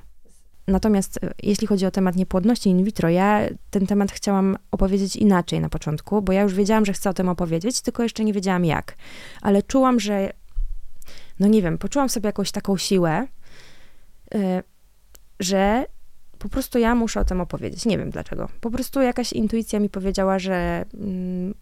Natomiast 0.67 1.23
e, 1.23 1.31
jeśli 1.43 1.67
chodzi 1.67 1.85
o 1.85 1.91
temat 1.91 2.15
niepłodności 2.15 2.69
in 2.69 2.83
vitro, 2.83 3.09
ja 3.09 3.41
ten 3.69 3.87
temat 3.87 4.11
chciałam 4.11 4.57
opowiedzieć 4.71 5.15
inaczej 5.15 5.59
na 5.59 5.69
początku, 5.69 6.21
bo 6.21 6.33
ja 6.33 6.41
już 6.41 6.53
wiedziałam, 6.53 6.85
że 6.85 6.93
chcę 6.93 7.09
o 7.09 7.13
tym 7.13 7.29
opowiedzieć, 7.29 7.81
tylko 7.81 8.03
jeszcze 8.03 8.23
nie 8.23 8.33
wiedziałam 8.33 8.65
jak. 8.65 8.95
Ale 9.41 9.63
czułam, 9.63 9.99
że, 9.99 10.33
no 11.39 11.47
nie 11.47 11.61
wiem, 11.61 11.77
poczułam 11.77 12.09
sobie 12.09 12.27
jakąś 12.27 12.51
taką 12.51 12.77
siłę, 12.77 13.27
że 15.39 15.85
po 16.43 16.49
prostu 16.49 16.79
ja 16.79 16.95
muszę 16.95 17.19
o 17.19 17.25
tym 17.25 17.41
opowiedzieć. 17.41 17.85
Nie 17.85 17.97
wiem 17.97 18.09
dlaczego. 18.09 18.49
Po 18.61 18.71
prostu 18.71 19.01
jakaś 19.01 19.33
intuicja 19.33 19.79
mi 19.79 19.89
powiedziała, 19.89 20.39
że 20.39 20.85
mm, 20.93 21.53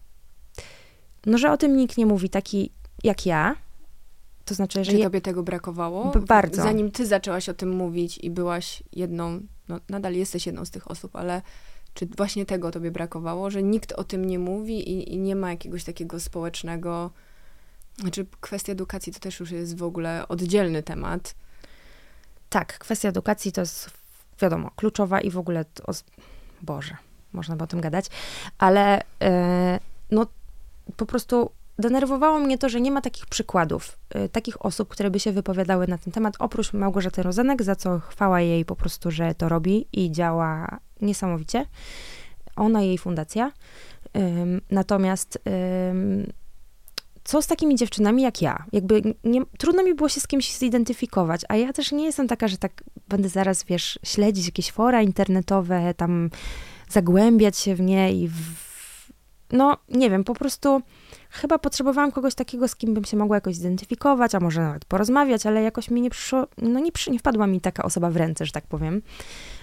no, 1.26 1.38
że 1.38 1.52
o 1.52 1.56
tym 1.56 1.76
nikt 1.76 1.98
nie 1.98 2.06
mówi 2.06 2.28
taki 2.28 2.70
jak 3.04 3.26
ja. 3.26 3.56
To 4.44 4.54
znaczy, 4.54 4.84
że... 4.84 4.92
Czy 4.92 4.98
tobie 4.98 5.20
tego 5.20 5.42
brakowało? 5.42 6.12
Bardzo. 6.28 6.62
Zanim 6.62 6.90
ty 6.90 7.06
zaczęłaś 7.06 7.48
o 7.48 7.54
tym 7.54 7.70
mówić 7.70 8.18
i 8.18 8.30
byłaś 8.30 8.82
jedną, 8.92 9.40
no 9.68 9.80
nadal 9.88 10.14
jesteś 10.14 10.46
jedną 10.46 10.64
z 10.64 10.70
tych 10.70 10.90
osób, 10.90 11.16
ale 11.16 11.42
czy 11.94 12.06
właśnie 12.06 12.46
tego 12.46 12.70
tobie 12.70 12.90
brakowało, 12.90 13.50
że 13.50 13.62
nikt 13.62 13.92
o 13.92 14.04
tym 14.04 14.24
nie 14.24 14.38
mówi 14.38 14.90
i, 14.90 15.14
i 15.14 15.18
nie 15.18 15.36
ma 15.36 15.50
jakiegoś 15.50 15.84
takiego 15.84 16.20
społecznego... 16.20 17.10
Znaczy, 18.00 18.26
kwestia 18.40 18.72
edukacji 18.72 19.12
to 19.12 19.20
też 19.20 19.40
już 19.40 19.50
jest 19.50 19.78
w 19.78 19.82
ogóle 19.82 20.28
oddzielny 20.28 20.82
temat. 20.82 21.34
Tak, 22.48 22.78
kwestia 22.78 23.08
edukacji 23.08 23.52
to 23.52 23.60
jest 23.60 24.01
wiadomo, 24.42 24.70
kluczowa 24.76 25.20
i 25.20 25.30
w 25.30 25.38
ogóle, 25.38 25.64
o, 25.86 25.92
Boże, 26.62 26.96
można 27.32 27.56
by 27.56 27.64
o 27.64 27.66
tym 27.66 27.80
gadać, 27.80 28.06
ale 28.58 29.02
e, 29.22 29.80
no 30.10 30.26
po 30.96 31.06
prostu 31.06 31.50
denerwowało 31.78 32.38
mnie 32.38 32.58
to, 32.58 32.68
że 32.68 32.80
nie 32.80 32.90
ma 32.90 33.00
takich 33.00 33.26
przykładów, 33.26 33.98
e, 34.10 34.28
takich 34.28 34.66
osób, 34.66 34.88
które 34.88 35.10
by 35.10 35.20
się 35.20 35.32
wypowiadały 35.32 35.86
na 35.86 35.98
ten 35.98 36.12
temat, 36.12 36.34
oprócz 36.38 36.72
Małgorzaty 36.72 37.22
Rozenek, 37.22 37.62
za 37.62 37.76
co 37.76 37.98
chwała 37.98 38.40
jej 38.40 38.64
po 38.64 38.76
prostu, 38.76 39.10
że 39.10 39.34
to 39.34 39.48
robi 39.48 39.86
i 39.92 40.12
działa 40.12 40.78
niesamowicie. 41.00 41.66
Ona 42.56 42.82
i 42.82 42.86
jej 42.86 42.98
fundacja. 42.98 43.52
Natomiast 44.70 45.38
co 47.24 47.42
z 47.42 47.46
takimi 47.46 47.76
dziewczynami 47.76 48.22
jak 48.22 48.42
ja? 48.42 48.64
Jakby 48.72 49.02
nie, 49.24 49.42
trudno 49.58 49.84
mi 49.84 49.94
było 49.94 50.08
się 50.08 50.20
z 50.20 50.26
kimś 50.26 50.56
zidentyfikować, 50.56 51.40
a 51.48 51.56
ja 51.56 51.72
też 51.72 51.92
nie 51.92 52.04
jestem 52.04 52.28
taka, 52.28 52.48
że 52.48 52.58
tak 52.58 52.84
będę 53.12 53.28
zaraz, 53.28 53.64
wiesz, 53.64 53.98
śledzić 54.04 54.46
jakieś 54.46 54.70
fora 54.70 55.02
internetowe, 55.02 55.94
tam 55.94 56.30
zagłębiać 56.88 57.58
się 57.58 57.74
w 57.74 57.80
nie 57.80 58.12
i 58.12 58.28
w, 58.28 58.34
no, 59.52 59.76
nie 59.88 60.10
wiem, 60.10 60.24
po 60.24 60.34
prostu 60.34 60.82
chyba 61.30 61.58
potrzebowałam 61.58 62.12
kogoś 62.12 62.34
takiego, 62.34 62.68
z 62.68 62.76
kim 62.76 62.94
bym 62.94 63.04
się 63.04 63.16
mogła 63.16 63.36
jakoś 63.36 63.54
zidentyfikować, 63.56 64.34
a 64.34 64.40
może 64.40 64.60
nawet 64.60 64.84
porozmawiać, 64.84 65.46
ale 65.46 65.62
jakoś 65.62 65.90
mi 65.90 66.00
nie 66.00 66.10
przyszło, 66.10 66.46
no 66.58 66.80
nie, 66.80 66.92
przy, 66.92 67.10
nie 67.10 67.18
wpadła 67.18 67.46
mi 67.46 67.60
taka 67.60 67.82
osoba 67.82 68.10
w 68.10 68.16
ręce, 68.16 68.46
że 68.46 68.52
tak 68.52 68.66
powiem, 68.66 69.02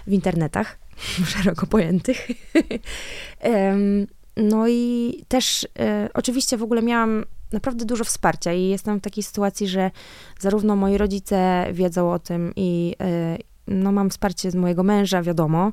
w 0.08 0.14
internetach, 0.14 0.80
szeroko 1.36 1.68
pojętych. 1.68 2.28
um, 3.44 4.08
no 4.38 4.68
i 4.68 5.14
też 5.28 5.68
e, 5.80 6.10
oczywiście 6.14 6.58
w 6.58 6.64
ogóle 6.64 6.82
miałam 6.82 7.26
naprawdę 7.54 7.86
dużo 7.86 8.04
wsparcia 8.04 8.54
i 8.54 8.64
jestem 8.64 9.00
w 9.00 9.02
takiej 9.02 9.24
sytuacji, 9.24 9.68
że 9.68 9.92
zarówno 10.40 10.76
moi 10.76 10.98
rodzice 10.98 11.68
wiedzą 11.74 12.14
o 12.14 12.20
tym 12.20 12.54
i 12.56 12.96
e, 13.02 13.38
no, 13.68 13.92
mam 13.92 14.10
wsparcie 14.10 14.52
z 14.52 14.56
mojego 14.56 14.84
męża, 14.84 15.22
wiadomo, 15.22 15.72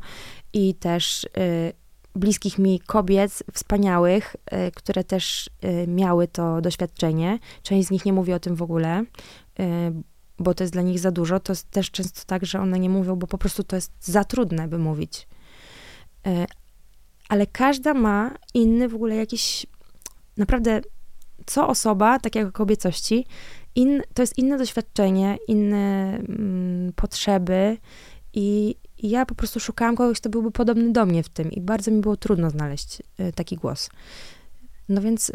i 0.53 0.75
też 0.75 1.25
e, 1.25 1.29
bliskich 2.15 2.59
mi 2.59 2.81
kobiet, 2.81 3.43
wspaniałych, 3.53 4.37
e, 4.47 4.71
które 4.71 5.05
też 5.05 5.51
miały 5.87 6.29
to 6.29 6.61
doświadczenie. 6.61 7.39
Część 7.63 7.89
z 7.89 7.91
nich 7.91 8.05
nie 8.05 8.13
mówi 8.13 8.33
o 8.33 8.41
tym 8.41 8.55
w 8.55 8.63
ogóle, 8.63 9.05
bo 10.39 10.55
to 10.55 10.65
jest 10.65 10.73
dla 10.73 10.83
nich 10.83 10.99
za 10.99 11.11
dużo. 11.11 11.41
To 11.41 11.53
jest 11.53 11.71
też 11.71 11.91
często 11.91 12.21
tak, 12.27 12.47
że 12.47 12.61
one 12.61 12.79
nie 12.79 12.91
mówią, 12.91 13.17
bo 13.17 13.27
po 13.27 13.39
prostu 13.39 13.63
to 13.63 13.77
jest 13.77 13.93
za 14.01 14.25
trudne, 14.25 14.69
by 14.69 14.79
mówić. 14.79 15.29
Ale 17.29 17.47
każda 17.47 17.95
ma 17.95 18.35
inny 18.55 18.89
w 18.89 18.95
ogóle 18.95 19.17
jakiś 19.17 19.67
naprawdę 20.37 20.81
co 21.47 21.69
osoba, 21.69 22.19
tak 22.19 22.35
jak 22.35 22.49
o 22.49 22.53
kobiecości, 22.53 23.27
in, 23.75 24.03
to 24.15 24.23
jest 24.23 24.39
inne 24.39 24.59
doświadczenie, 24.59 25.39
inne 25.49 26.17
mm, 26.17 26.93
potrzeby 26.93 27.77
i, 28.35 28.77
ja 28.99 29.27
po 29.27 29.35
prostu 29.35 29.61
szukałam 29.61 29.97
kogoś, 29.97 30.21
kto 30.21 30.31
byłby 30.31 30.51
podobny 30.51 30.93
do 30.93 31.07
mnie 31.07 31.23
w 31.23 31.29
tym 31.29 31.53
i 31.53 31.61
bardzo 31.61 31.91
mi 31.91 32.01
było 32.01 32.17
trudno 32.17 32.51
znaleźć 32.51 33.03
y, 33.21 33.33
taki 33.33 33.57
głos. 33.57 33.91
No 34.89 35.01
więc 35.01 35.31
y, 35.31 35.33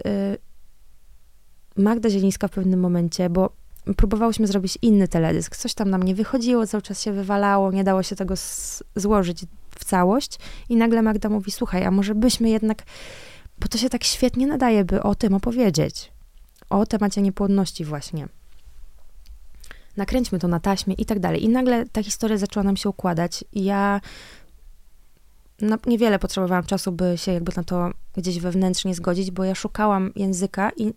Magda 1.78 2.10
Zielińska 2.10 2.48
w 2.48 2.52
pewnym 2.52 2.80
momencie, 2.80 3.30
bo 3.30 3.50
próbowałyśmy 3.98 4.48
zrobić 4.48 4.78
inny 4.82 5.08
teledysk, 5.08 5.56
coś 5.56 5.74
tam 5.74 5.90
nam 5.90 6.04
nie 6.04 6.16
wychodziło, 6.16 6.68
cały 6.68 6.82
czas 6.82 7.02
się 7.02 7.12
wywalało, 7.12 7.72
nie 7.72 7.84
dało 7.84 8.04
się 8.04 8.16
tego 8.16 8.34
złożyć 8.96 9.46
w 9.70 9.86
całość 9.86 10.40
i 10.70 10.76
nagle 10.76 11.02
Magda 11.02 11.30
mówi, 11.30 11.52
słuchaj, 11.52 11.84
a 11.84 11.92
może 11.92 12.16
byśmy 12.16 12.50
jednak 12.50 12.84
bo 13.62 13.68
to 13.68 13.78
się 13.78 13.90
tak 13.90 14.04
świetnie 14.04 14.48
nadaje, 14.48 14.86
by 14.86 15.04
o 15.04 15.16
tym 15.16 15.34
opowiedzieć. 15.34 16.12
O 16.70 16.86
temacie 16.86 17.22
niepłodności 17.22 17.86
właśnie. 17.86 18.28
Nakręćmy 19.98 20.40
to 20.40 20.48
na 20.48 20.60
taśmie 20.60 20.94
i 20.94 21.06
tak 21.06 21.20
dalej. 21.20 21.44
I 21.44 21.50
nagle 21.50 21.86
ta 21.86 22.04
historia 22.04 22.38
zaczęła 22.38 22.64
nam 22.64 22.78
się 22.78 22.90
układać. 22.90 23.44
I 23.54 23.64
ja 23.64 24.02
no, 25.62 25.78
niewiele 25.86 26.20
potrzebowałam 26.20 26.66
czasu, 26.66 26.92
by 26.92 27.14
się 27.18 27.34
jakby 27.34 27.52
na 27.56 27.64
to 27.64 27.92
gdzieś 28.18 28.40
wewnętrznie 28.40 28.96
zgodzić, 28.96 29.32
bo 29.32 29.44
ja 29.44 29.56
szukałam 29.56 30.12
języka 30.16 30.72
i 30.78 30.94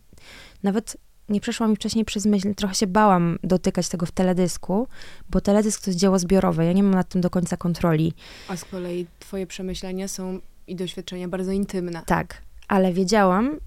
nawet 0.62 0.97
nie 1.28 1.41
przeszła 1.41 1.68
mi 1.68 1.76
wcześniej 1.76 2.05
przez 2.05 2.26
myśl, 2.26 2.55
trochę 2.55 2.74
się 2.74 2.86
bałam 2.86 3.39
dotykać 3.43 3.89
tego 3.89 4.07
w 4.07 4.12
teledysku, 4.12 4.89
bo 5.30 5.41
teledysk 5.41 5.84
to 5.84 5.91
jest 5.91 6.01
dzieło 6.01 6.18
zbiorowe, 6.18 6.64
ja 6.64 6.72
nie 6.72 6.82
mam 6.82 6.95
nad 6.95 7.09
tym 7.09 7.20
do 7.20 7.30
końca 7.30 7.57
kontroli. 7.57 8.12
A 8.49 8.57
z 8.57 8.64
kolei 8.64 9.07
twoje 9.18 9.47
przemyślenia 9.47 10.09
są 10.09 10.41
i 10.66 10.76
doświadczenia 10.76 11.28
bardzo 11.28 11.53
intymne. 11.53 12.03
Tak, 12.07 12.43
ale 12.69 12.93
wiedziałam, 12.93 13.59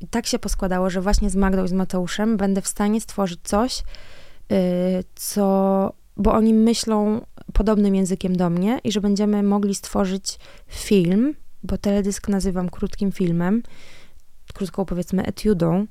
i 0.00 0.06
tak 0.06 0.26
się 0.26 0.38
poskładało, 0.38 0.90
że 0.90 1.00
właśnie 1.00 1.30
z 1.30 1.36
Magdą 1.36 1.64
i 1.64 1.68
z 1.68 1.72
Mateuszem 1.72 2.36
będę 2.36 2.62
w 2.62 2.68
stanie 2.68 3.00
stworzyć 3.00 3.40
coś, 3.42 3.82
yy, 4.50 4.56
co, 5.14 5.92
bo 6.16 6.32
oni 6.32 6.54
myślą 6.54 7.20
podobnym 7.52 7.94
językiem 7.94 8.36
do 8.36 8.50
mnie 8.50 8.78
i 8.84 8.92
że 8.92 9.00
będziemy 9.00 9.42
mogli 9.42 9.74
stworzyć 9.74 10.38
film, 10.66 11.34
bo 11.62 11.78
teledysk 11.78 12.28
nazywam 12.28 12.68
krótkim 12.68 13.12
filmem, 13.12 13.62
krótką 14.54 14.84
powiedzmy 14.84 15.22
etiudą, 15.24 15.86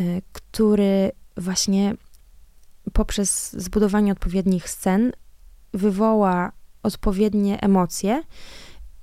y, 0.00 0.22
który 0.32 1.12
właśnie 1.36 1.94
poprzez 2.92 3.52
zbudowanie 3.52 4.12
odpowiednich 4.12 4.70
scen 4.70 5.12
wywoła 5.74 6.52
odpowiednie 6.82 7.60
emocje 7.60 8.22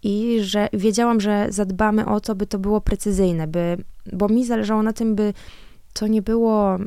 i 0.04 0.38
że 0.42 0.70
wiedziałam, 0.74 1.22
że 1.22 1.48
zadbamy 1.50 2.06
o 2.06 2.22
to, 2.22 2.36
by 2.36 2.48
to 2.48 2.60
było 2.60 2.82
precyzyjne, 2.82 3.48
by, 3.48 3.78
bo 4.14 4.30
mi 4.30 4.46
zależało 4.46 4.84
na 4.84 4.94
tym, 4.94 5.16
by 5.16 5.34
to 5.94 6.08
nie 6.08 6.22
było, 6.22 6.78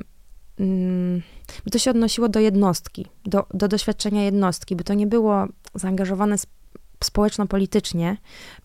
mm, 0.60 1.22
by 1.64 1.70
to 1.70 1.78
się 1.78 1.90
odnosiło 1.90 2.28
do 2.28 2.40
jednostki, 2.40 3.06
do, 3.26 3.46
do 3.54 3.68
doświadczenia 3.68 4.24
jednostki, 4.24 4.76
by 4.76 4.84
to 4.84 4.94
nie 4.94 5.06
było 5.06 5.46
zaangażowane 5.74 6.36
społeczno-politycznie, 7.04 8.16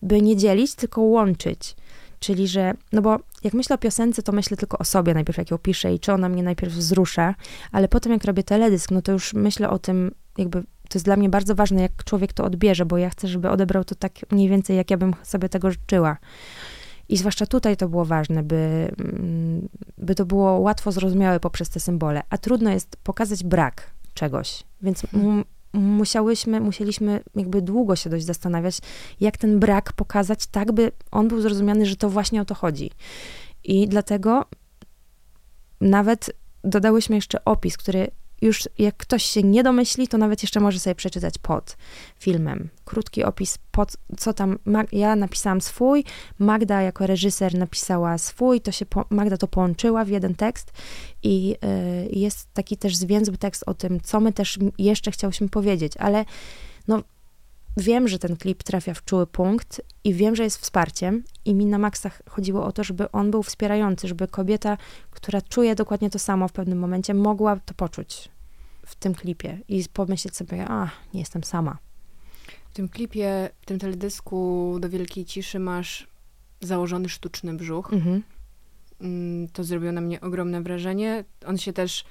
by 0.02 0.22
nie 0.22 0.36
dzielić, 0.36 0.74
tylko 0.74 1.00
łączyć. 1.00 1.76
Czyli, 2.20 2.48
że, 2.48 2.74
no 2.92 3.02
bo 3.02 3.18
jak 3.44 3.54
myślę 3.54 3.74
o 3.74 3.78
piosence, 3.78 4.22
to 4.22 4.32
myślę 4.32 4.56
tylko 4.56 4.78
o 4.78 4.84
sobie 4.84 5.14
najpierw, 5.14 5.38
jak 5.38 5.50
ją 5.50 5.58
piszę 5.58 5.94
i 5.94 6.00
czy 6.00 6.12
ona 6.12 6.28
mnie 6.28 6.42
najpierw 6.42 6.72
wzrusza, 6.72 7.34
ale 7.72 7.88
potem 7.88 8.12
jak 8.12 8.24
robię 8.24 8.42
teledysk, 8.42 8.90
no 8.90 9.02
to 9.02 9.12
już 9.12 9.34
myślę 9.34 9.70
o 9.70 9.78
tym, 9.78 10.14
jakby 10.38 10.62
to 10.90 10.96
jest 10.98 11.04
dla 11.04 11.16
mnie 11.16 11.28
bardzo 11.28 11.54
ważne, 11.54 11.82
jak 11.82 12.04
człowiek 12.04 12.32
to 12.32 12.44
odbierze, 12.44 12.86
bo 12.86 12.98
ja 12.98 13.10
chcę, 13.10 13.28
żeby 13.28 13.50
odebrał 13.50 13.84
to 13.84 13.94
tak 13.94 14.12
mniej 14.32 14.48
więcej, 14.48 14.76
jak 14.76 14.90
ja 14.90 14.96
bym 14.96 15.14
sobie 15.22 15.48
tego 15.48 15.70
życzyła. 15.70 16.16
I 17.08 17.16
zwłaszcza 17.16 17.46
tutaj 17.46 17.76
to 17.76 17.88
było 17.88 18.04
ważne, 18.04 18.42
by, 18.42 18.92
mm, 18.98 19.68
by 19.98 20.14
to 20.14 20.24
było 20.24 20.52
łatwo 20.52 20.92
zrozumiałe 20.92 21.40
poprzez 21.40 21.68
te 21.68 21.80
symbole. 21.80 22.22
A 22.30 22.38
trudno 22.38 22.70
jest 22.70 22.96
pokazać 22.96 23.44
brak 23.44 23.90
czegoś. 24.14 24.64
Więc 24.82 25.04
mhm. 25.04 25.44
musiałyśmy, 25.72 26.60
musieliśmy 26.60 27.22
jakby 27.34 27.62
długo 27.62 27.96
się 27.96 28.10
dość 28.10 28.24
zastanawiać, 28.24 28.78
jak 29.20 29.36
ten 29.36 29.58
brak 29.60 29.92
pokazać 29.92 30.46
tak, 30.46 30.72
by 30.72 30.92
on 31.10 31.28
był 31.28 31.40
zrozumiany, 31.40 31.86
że 31.86 31.96
to 31.96 32.10
właśnie 32.10 32.40
o 32.40 32.44
to 32.44 32.54
chodzi. 32.54 32.90
I 33.64 33.88
dlatego 33.88 34.44
nawet 35.80 36.30
dodałyśmy 36.64 37.16
jeszcze 37.16 37.44
opis, 37.44 37.76
który 37.76 38.10
już 38.40 38.68
jak 38.78 38.96
ktoś 38.96 39.24
się 39.24 39.42
nie 39.42 39.62
domyśli, 39.62 40.08
to 40.08 40.18
nawet 40.18 40.42
jeszcze 40.42 40.60
może 40.60 40.78
sobie 40.78 40.94
przeczytać 40.94 41.38
pod 41.38 41.76
filmem. 42.18 42.68
Krótki 42.84 43.24
opis, 43.24 43.58
pod, 43.70 43.96
co 44.18 44.32
tam. 44.32 44.58
Ja 44.92 45.16
napisałam 45.16 45.60
swój, 45.60 46.04
Magda 46.38 46.82
jako 46.82 47.06
reżyser 47.06 47.54
napisała 47.54 48.18
swój, 48.18 48.60
to 48.60 48.72
się 48.72 48.86
po, 48.86 49.04
Magda 49.10 49.36
to 49.36 49.48
połączyła 49.48 50.04
w 50.04 50.08
jeden 50.08 50.34
tekst 50.34 50.72
i 51.22 51.56
y, 51.64 52.18
jest 52.18 52.48
taki 52.54 52.76
też 52.76 52.96
zwięzły 52.96 53.36
tekst 53.36 53.64
o 53.66 53.74
tym, 53.74 54.00
co 54.00 54.20
my 54.20 54.32
też 54.32 54.58
jeszcze 54.78 55.10
chciałyśmy 55.10 55.48
powiedzieć, 55.48 55.92
ale 55.96 56.24
no 56.88 57.02
wiem, 57.76 58.08
że 58.08 58.18
ten 58.18 58.36
klip 58.36 58.62
trafia 58.62 58.94
w 58.94 59.04
czuły 59.04 59.26
punkt 59.26 59.82
i 60.04 60.14
wiem, 60.14 60.36
że 60.36 60.44
jest 60.44 60.58
wsparciem 60.58 61.24
i 61.44 61.54
mi 61.54 61.66
na 61.66 61.78
maksach 61.78 62.22
chodziło 62.28 62.64
o 62.64 62.72
to, 62.72 62.84
żeby 62.84 63.10
on 63.12 63.30
był 63.30 63.42
wspierający, 63.42 64.08
żeby 64.08 64.28
kobieta, 64.28 64.76
która 65.10 65.42
czuje 65.42 65.74
dokładnie 65.74 66.10
to 66.10 66.18
samo 66.18 66.48
w 66.48 66.52
pewnym 66.52 66.78
momencie, 66.78 67.14
mogła 67.14 67.56
to 67.56 67.74
poczuć 67.74 68.28
w 68.86 68.94
tym 68.94 69.14
klipie 69.14 69.58
i 69.68 69.84
pomyśleć 69.92 70.36
sobie, 70.36 70.68
a, 70.68 70.90
nie 71.14 71.20
jestem 71.20 71.44
sama. 71.44 71.78
W 72.70 72.74
tym 72.74 72.88
klipie, 72.88 73.50
w 73.60 73.66
tym 73.66 73.78
teledysku 73.78 74.76
do 74.80 74.88
Wielkiej 74.88 75.24
Ciszy 75.24 75.58
masz 75.58 76.06
założony 76.60 77.08
sztuczny 77.08 77.54
brzuch. 77.54 77.92
Mhm. 77.92 78.22
Mm, 79.00 79.48
to 79.48 79.64
zrobiło 79.64 79.92
na 79.92 80.00
mnie 80.00 80.20
ogromne 80.20 80.62
wrażenie. 80.62 81.24
On 81.46 81.58
się 81.58 81.72
też 81.72 82.04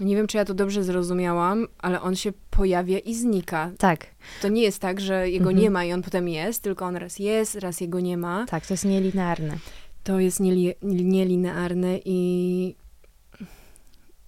nie 0.00 0.16
wiem, 0.16 0.26
czy 0.26 0.36
ja 0.36 0.44
to 0.44 0.54
dobrze 0.54 0.84
zrozumiałam, 0.84 1.66
ale 1.78 2.00
on 2.00 2.16
się 2.16 2.32
pojawia 2.50 2.98
i 2.98 3.14
znika. 3.14 3.70
Tak. 3.78 4.06
To 4.42 4.48
nie 4.48 4.62
jest 4.62 4.78
tak, 4.78 5.00
że 5.00 5.30
jego 5.30 5.50
mhm. 5.50 5.62
nie 5.62 5.70
ma 5.70 5.84
i 5.84 5.92
on 5.92 6.02
potem 6.02 6.28
jest, 6.28 6.62
tylko 6.62 6.84
on 6.84 6.96
raz 6.96 7.18
jest, 7.18 7.54
raz 7.54 7.80
jego 7.80 8.00
nie 8.00 8.16
ma. 8.16 8.46
Tak, 8.46 8.66
to 8.66 8.74
jest 8.74 8.84
nielinearne. 8.84 9.58
To 10.04 10.20
jest 10.20 10.40
nieli 10.40 10.74
nielinearne 10.82 11.98
i 12.04 12.74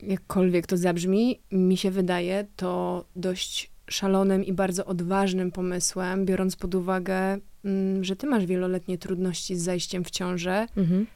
jakkolwiek 0.00 0.66
to 0.66 0.76
zabrzmi, 0.76 1.40
mi 1.52 1.76
się 1.76 1.90
wydaje 1.90 2.46
to 2.56 3.04
dość 3.16 3.70
szalonym 3.86 4.44
i 4.44 4.52
bardzo 4.52 4.86
odważnym 4.86 5.52
pomysłem, 5.52 6.24
biorąc 6.24 6.56
pod 6.56 6.74
uwagę, 6.74 7.38
mm, 7.64 8.04
że 8.04 8.16
ty 8.16 8.26
masz 8.26 8.46
wieloletnie 8.46 8.98
trudności 8.98 9.56
z 9.56 9.62
zajściem 9.62 10.04
w 10.04 10.10
ciążę. 10.10 10.66
Mhm 10.76 11.06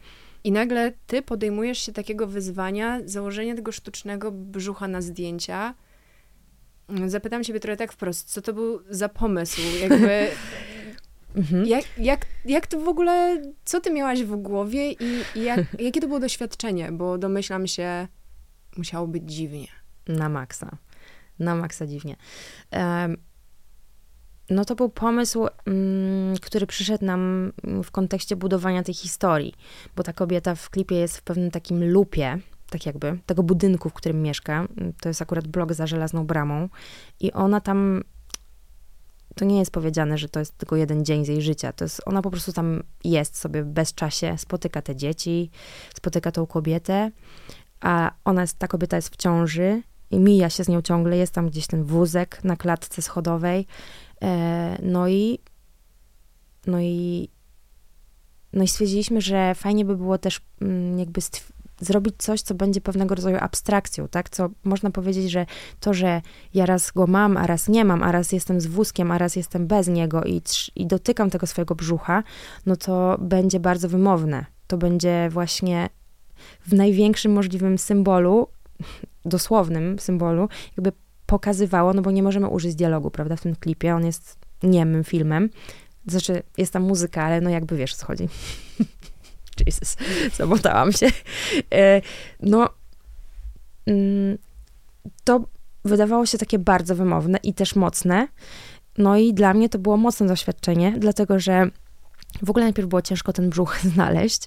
i 0.48 0.52
nagle 0.52 0.92
ty 1.06 1.22
podejmujesz 1.22 1.78
się 1.78 1.92
takiego 1.92 2.26
wyzwania, 2.26 3.00
założenia 3.04 3.54
tego 3.54 3.72
sztucznego 3.72 4.32
brzucha 4.32 4.88
na 4.88 5.00
zdjęcia. 5.00 5.74
Zapytam 7.06 7.44
ciebie 7.44 7.60
trochę 7.60 7.76
tak 7.76 7.92
wprost, 7.92 8.32
co 8.32 8.42
to 8.42 8.52
był 8.52 8.80
za 8.90 9.08
pomysł? 9.08 9.60
Jakby, 9.80 10.28
mhm. 11.36 11.66
jak, 11.66 11.84
jak, 11.98 12.26
jak 12.44 12.66
to 12.66 12.80
w 12.80 12.88
ogóle, 12.88 13.42
co 13.64 13.80
ty 13.80 13.90
miałaś 13.90 14.22
w 14.22 14.36
głowie 14.36 14.92
i, 14.92 15.22
i 15.34 15.42
jak, 15.42 15.60
jakie 15.86 16.00
to 16.00 16.06
było 16.06 16.20
doświadczenie? 16.20 16.92
Bo 16.92 17.18
domyślam 17.18 17.66
się, 17.66 18.08
musiało 18.76 19.06
być 19.06 19.22
dziwnie. 19.32 19.68
Na 20.06 20.28
maksa. 20.28 20.76
Na 21.38 21.54
maksa 21.54 21.86
dziwnie. 21.86 22.16
Um, 22.72 23.16
no 24.50 24.64
to 24.64 24.74
był 24.74 24.88
pomysł, 24.88 25.46
mm, 25.66 26.36
który 26.36 26.66
przyszedł 26.66 27.04
nam 27.04 27.52
w 27.84 27.90
kontekście 27.90 28.36
budowania 28.36 28.82
tej 28.82 28.94
historii, 28.94 29.54
bo 29.96 30.02
ta 30.02 30.12
kobieta 30.12 30.54
w 30.54 30.70
klipie 30.70 30.96
jest 30.96 31.16
w 31.16 31.22
pewnym 31.22 31.50
takim 31.50 31.90
lupie, 31.90 32.38
tak 32.70 32.86
jakby, 32.86 33.18
tego 33.26 33.42
budynku, 33.42 33.88
w 33.88 33.94
którym 33.94 34.22
mieszka. 34.22 34.68
To 35.00 35.08
jest 35.08 35.22
akurat 35.22 35.48
blok 35.48 35.72
za 35.72 35.86
żelazną 35.86 36.26
bramą 36.26 36.68
i 37.20 37.32
ona 37.32 37.60
tam 37.60 38.02
to 39.34 39.44
nie 39.44 39.58
jest 39.58 39.70
powiedziane, 39.70 40.18
że 40.18 40.28
to 40.28 40.40
jest 40.40 40.58
tylko 40.58 40.76
jeden 40.76 41.04
dzień 41.04 41.24
z 41.24 41.28
jej 41.28 41.42
życia. 41.42 41.72
To 41.72 41.84
jest, 41.84 42.00
ona 42.06 42.22
po 42.22 42.30
prostu 42.30 42.52
tam 42.52 42.82
jest 43.04 43.36
sobie 43.36 43.64
bez 43.64 43.94
czasie, 43.94 44.38
spotyka 44.38 44.82
te 44.82 44.96
dzieci, 44.96 45.50
spotyka 45.94 46.32
tą 46.32 46.46
kobietę, 46.46 47.10
a 47.80 48.10
ona 48.24 48.40
jest, 48.40 48.58
ta 48.58 48.68
kobieta 48.68 48.96
jest 48.96 49.08
w 49.08 49.16
ciąży 49.16 49.82
i 50.10 50.18
mija 50.18 50.50
się 50.50 50.64
z 50.64 50.68
nią 50.68 50.82
ciągle, 50.82 51.16
jest 51.16 51.32
tam 51.32 51.48
gdzieś 51.48 51.66
ten 51.66 51.84
wózek 51.84 52.44
na 52.44 52.56
klatce 52.56 53.02
schodowej 53.02 53.66
E, 54.22 54.78
no 54.82 55.08
i, 55.08 55.38
no 56.66 56.80
i, 56.80 57.28
no 58.52 58.62
i 58.64 58.68
stwierdziliśmy, 58.68 59.20
że 59.20 59.54
fajnie 59.54 59.84
by 59.84 59.96
było 59.96 60.18
też 60.18 60.40
mm, 60.60 60.98
jakby 60.98 61.20
zrobić 61.80 62.14
coś, 62.18 62.42
co 62.42 62.54
będzie 62.54 62.80
pewnego 62.80 63.14
rodzaju 63.14 63.36
abstrakcją, 63.40 64.08
tak? 64.08 64.30
Co 64.30 64.50
można 64.64 64.90
powiedzieć, 64.90 65.30
że 65.30 65.46
to, 65.80 65.94
że 65.94 66.22
ja 66.54 66.66
raz 66.66 66.90
go 66.90 67.06
mam, 67.06 67.36
a 67.36 67.46
raz 67.46 67.68
nie 67.68 67.84
mam, 67.84 68.02
a 68.02 68.12
raz 68.12 68.32
jestem 68.32 68.60
z 68.60 68.66
wózkiem, 68.66 69.10
a 69.10 69.18
raz 69.18 69.36
jestem 69.36 69.66
bez 69.66 69.88
niego 69.88 70.24
i, 70.24 70.42
i 70.76 70.86
dotykam 70.86 71.30
tego 71.30 71.46
swojego 71.46 71.74
brzucha, 71.74 72.22
no 72.66 72.76
to 72.76 73.18
będzie 73.20 73.60
bardzo 73.60 73.88
wymowne. 73.88 74.46
To 74.66 74.78
będzie 74.78 75.28
właśnie 75.30 75.88
w 76.66 76.72
największym 76.72 77.32
możliwym 77.32 77.78
symbolu, 77.78 78.48
dosłownym 79.24 79.98
symbolu, 79.98 80.48
jakby 80.76 80.92
pokazywało, 81.26 81.92
no 81.92 82.02
bo 82.02 82.10
nie 82.10 82.22
możemy 82.22 82.48
użyć 82.48 82.74
dialogu, 82.74 83.10
prawda, 83.10 83.36
w 83.36 83.40
tym 83.40 83.56
klipie, 83.56 83.94
on 83.94 84.06
jest 84.06 84.38
niemym 84.62 85.04
filmem, 85.04 85.50
znaczy 86.06 86.42
jest 86.56 86.72
tam 86.72 86.82
muzyka, 86.82 87.22
ale 87.22 87.40
no 87.40 87.50
jakby 87.50 87.76
wiesz, 87.76 87.94
co 87.94 88.06
chodzi. 88.06 88.28
Jesus, 89.66 89.96
zabotałam 90.36 90.92
się. 90.92 91.06
E, 91.74 92.00
no, 92.40 92.68
mm, 93.86 94.38
to 95.24 95.44
wydawało 95.84 96.26
się 96.26 96.38
takie 96.38 96.58
bardzo 96.58 96.94
wymowne 96.94 97.38
i 97.42 97.54
też 97.54 97.76
mocne. 97.76 98.28
No 98.98 99.16
i 99.16 99.34
dla 99.34 99.54
mnie 99.54 99.68
to 99.68 99.78
było 99.78 99.96
mocne 99.96 100.26
doświadczenie, 100.26 100.94
dlatego 100.98 101.38
że 101.38 101.70
w 102.42 102.50
ogóle 102.50 102.64
najpierw 102.64 102.88
było 102.88 103.02
ciężko 103.02 103.32
ten 103.32 103.50
brzuch 103.50 103.80
znaleźć 103.94 104.42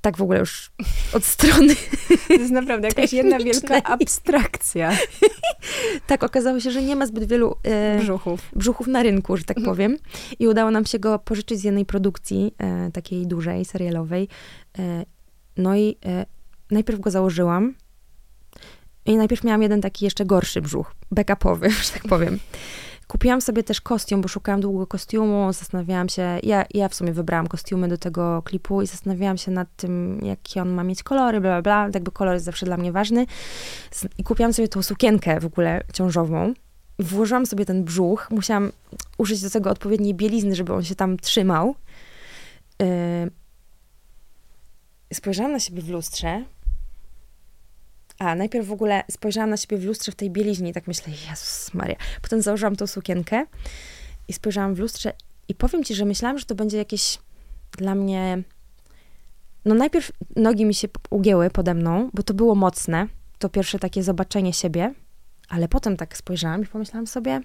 tak 0.00 0.16
w 0.16 0.22
ogóle 0.22 0.38
już 0.38 0.70
od 1.14 1.24
strony. 1.24 1.74
To 2.28 2.32
jest 2.32 2.50
naprawdę 2.50 2.88
jakaś 2.88 3.12
jedna 3.12 3.38
wielka 3.38 3.82
abstrakcja. 3.82 4.96
tak, 6.06 6.24
okazało 6.24 6.60
się, 6.60 6.70
że 6.70 6.82
nie 6.82 6.96
ma 6.96 7.06
zbyt 7.06 7.24
wielu 7.24 7.56
e, 7.62 7.98
brzuchów. 7.98 8.40
brzuchów 8.56 8.86
na 8.86 9.02
rynku, 9.02 9.36
że 9.36 9.44
tak 9.44 9.58
mhm. 9.58 9.76
powiem. 9.76 9.96
I 10.38 10.48
udało 10.48 10.70
nam 10.70 10.86
się 10.86 10.98
go 10.98 11.18
pożyczyć 11.18 11.60
z 11.60 11.64
jednej 11.64 11.86
produkcji, 11.86 12.54
e, 12.58 12.90
takiej 12.90 13.26
dużej, 13.26 13.64
serialowej. 13.64 14.28
E, 14.78 15.04
no 15.56 15.76
i 15.76 15.96
e, 16.06 16.26
najpierw 16.70 17.00
go 17.00 17.10
założyłam. 17.10 17.74
I 19.06 19.16
najpierw 19.16 19.44
miałam 19.44 19.62
jeden 19.62 19.80
taki 19.80 20.04
jeszcze 20.04 20.24
gorszy 20.24 20.62
brzuch, 20.62 20.94
backupowy, 21.10 21.70
że 21.84 21.90
tak 21.92 22.02
powiem. 22.02 22.38
Kupiłam 23.10 23.40
sobie 23.40 23.62
też 23.62 23.80
kostium, 23.80 24.20
bo 24.20 24.28
szukałam 24.28 24.60
długo 24.60 24.86
kostiumu, 24.86 25.52
zastanawiałam 25.52 26.08
się, 26.08 26.38
ja, 26.42 26.64
ja 26.74 26.88
w 26.88 26.94
sumie 26.94 27.12
wybrałam 27.12 27.46
kostiumy 27.46 27.88
do 27.88 27.98
tego 27.98 28.42
klipu 28.42 28.82
i 28.82 28.86
zastanawiałam 28.86 29.38
się 29.38 29.50
nad 29.50 29.68
tym, 29.76 30.20
jakie 30.24 30.62
on 30.62 30.68
ma 30.70 30.84
mieć 30.84 31.02
kolory, 31.02 31.40
bla, 31.40 31.50
bla, 31.50 31.62
bla. 31.62 31.90
Jakby 31.94 32.10
kolor 32.10 32.34
jest 32.34 32.44
zawsze 32.44 32.66
dla 32.66 32.76
mnie 32.76 32.92
ważny. 32.92 33.26
I 34.18 34.24
kupiłam 34.24 34.52
sobie 34.52 34.68
tą 34.68 34.82
sukienkę 34.82 35.40
w 35.40 35.46
ogóle 35.46 35.82
ciążową. 35.92 36.54
Włożyłam 36.98 37.46
sobie 37.46 37.66
ten 37.66 37.84
brzuch, 37.84 38.28
musiałam 38.30 38.72
użyć 39.18 39.42
do 39.42 39.50
tego 39.50 39.70
odpowiedniej 39.70 40.14
bielizny, 40.14 40.54
żeby 40.54 40.72
on 40.72 40.84
się 40.84 40.94
tam 40.94 41.16
trzymał. 41.16 41.74
Yy... 42.78 42.86
Spojrzałam 45.12 45.52
na 45.52 45.60
siebie 45.60 45.82
w 45.82 45.88
lustrze, 45.88 46.44
a, 48.20 48.34
najpierw 48.34 48.66
w 48.66 48.72
ogóle 48.72 49.02
spojrzałam 49.10 49.50
na 49.50 49.56
siebie 49.56 49.78
w 49.78 49.84
lustrze 49.84 50.12
w 50.12 50.14
tej 50.14 50.30
bieliźnie 50.30 50.70
i 50.70 50.72
tak 50.72 50.86
myślę, 50.86 51.12
Jezus 51.30 51.74
Maria. 51.74 51.96
Potem 52.22 52.42
założyłam 52.42 52.76
tą 52.76 52.86
sukienkę 52.86 53.46
i 54.28 54.32
spojrzałam 54.32 54.74
w 54.74 54.78
lustrze 54.78 55.12
i 55.48 55.54
powiem 55.54 55.84
ci, 55.84 55.94
że 55.94 56.04
myślałam, 56.04 56.38
że 56.38 56.44
to 56.44 56.54
będzie 56.54 56.78
jakieś 56.78 57.18
dla 57.78 57.94
mnie 57.94 58.42
no 59.64 59.74
najpierw 59.74 60.12
nogi 60.36 60.64
mi 60.64 60.74
się 60.74 60.88
ugięły 61.10 61.50
pode 61.50 61.74
mną, 61.74 62.10
bo 62.14 62.22
to 62.22 62.34
było 62.34 62.54
mocne. 62.54 63.06
To 63.38 63.48
pierwsze 63.48 63.78
takie 63.78 64.02
zobaczenie 64.02 64.52
siebie, 64.52 64.94
ale 65.48 65.68
potem 65.68 65.96
tak 65.96 66.16
spojrzałam 66.16 66.62
i 66.62 66.66
pomyślałam 66.66 67.06
sobie, 67.06 67.40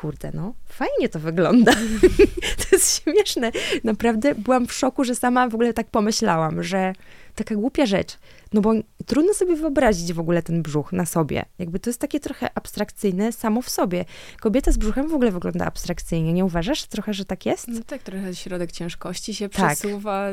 kurde, 0.00 0.30
no 0.34 0.54
fajnie 0.66 1.08
to 1.08 1.18
wygląda. 1.18 1.72
to 2.60 2.64
jest 2.72 3.02
śmieszne. 3.02 3.52
Naprawdę 3.84 4.34
byłam 4.34 4.66
w 4.66 4.72
szoku, 4.72 5.04
że 5.04 5.14
sama 5.14 5.48
w 5.48 5.54
ogóle 5.54 5.72
tak 5.72 5.90
pomyślałam, 5.90 6.62
że 6.62 6.92
taka 7.34 7.54
głupia 7.54 7.86
rzecz. 7.86 8.18
No 8.52 8.60
bo 8.60 8.72
trudno 9.06 9.34
sobie 9.34 9.56
wyobrazić 9.56 10.12
w 10.12 10.20
ogóle 10.20 10.42
ten 10.42 10.62
brzuch 10.62 10.92
na 10.92 11.06
sobie. 11.06 11.44
Jakby 11.58 11.78
to 11.78 11.90
jest 11.90 12.00
takie 12.00 12.20
trochę 12.20 12.50
abstrakcyjne 12.54 13.32
samo 13.32 13.62
w 13.62 13.70
sobie. 13.70 14.04
Kobieta 14.40 14.72
z 14.72 14.76
brzuchem 14.76 15.08
w 15.08 15.14
ogóle 15.14 15.30
wygląda 15.30 15.66
abstrakcyjnie. 15.66 16.32
Nie 16.32 16.44
uważasz 16.44 16.84
trochę, 16.84 17.14
że 17.14 17.24
tak 17.24 17.46
jest? 17.46 17.68
No 17.68 17.80
tak, 17.86 18.02
trochę 18.02 18.34
środek 18.34 18.72
ciężkości 18.72 19.34
się 19.34 19.48
tak. 19.48 19.78
przesuwa. 19.78 20.28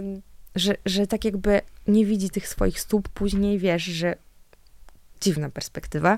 Że, 0.55 0.75
że 0.85 1.07
tak 1.07 1.25
jakby 1.25 1.61
nie 1.87 2.05
widzi 2.05 2.29
tych 2.29 2.47
swoich 2.47 2.79
stóp 2.79 3.09
później, 3.09 3.59
wiesz, 3.59 3.83
że 3.83 4.15
dziwna 5.21 5.49
perspektywa. 5.49 6.17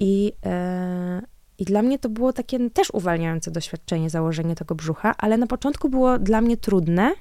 I, 0.00 0.32
e, 0.46 1.22
I 1.58 1.64
dla 1.64 1.82
mnie 1.82 1.98
to 1.98 2.08
było 2.08 2.32
takie 2.32 2.70
też 2.70 2.90
uwalniające 2.90 3.50
doświadczenie, 3.50 4.10
założenie 4.10 4.54
tego 4.54 4.74
brzucha, 4.74 5.14
ale 5.18 5.36
na 5.36 5.46
początku 5.46 5.88
było 5.88 6.18
dla 6.18 6.40
mnie 6.40 6.56
trudne. 6.56 7.14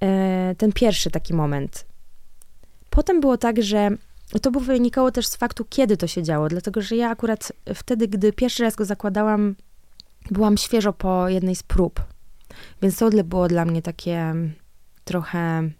E, 0.00 0.54
ten 0.58 0.72
pierwszy 0.72 1.10
taki 1.10 1.34
moment. 1.34 1.86
Potem 2.90 3.20
było 3.20 3.38
tak, 3.38 3.62
że 3.62 3.90
to 4.42 4.50
było 4.50 4.64
wynikało 4.64 5.10
też 5.10 5.26
z 5.26 5.36
faktu, 5.36 5.64
kiedy 5.68 5.96
to 5.96 6.06
się 6.06 6.22
działo, 6.22 6.48
dlatego 6.48 6.82
że 6.82 6.96
ja 6.96 7.10
akurat 7.10 7.52
wtedy, 7.74 8.08
gdy 8.08 8.32
pierwszy 8.32 8.62
raz 8.62 8.76
go 8.76 8.84
zakładałam, 8.84 9.54
byłam 10.30 10.56
świeżo 10.56 10.92
po 10.92 11.28
jednej 11.28 11.56
z 11.56 11.62
prób. 11.62 12.02
Więc 12.82 12.96
to 12.96 13.10
było 13.24 13.48
dla 13.48 13.64
mnie 13.64 13.82
takie 13.82 14.34
trochę 15.04 15.70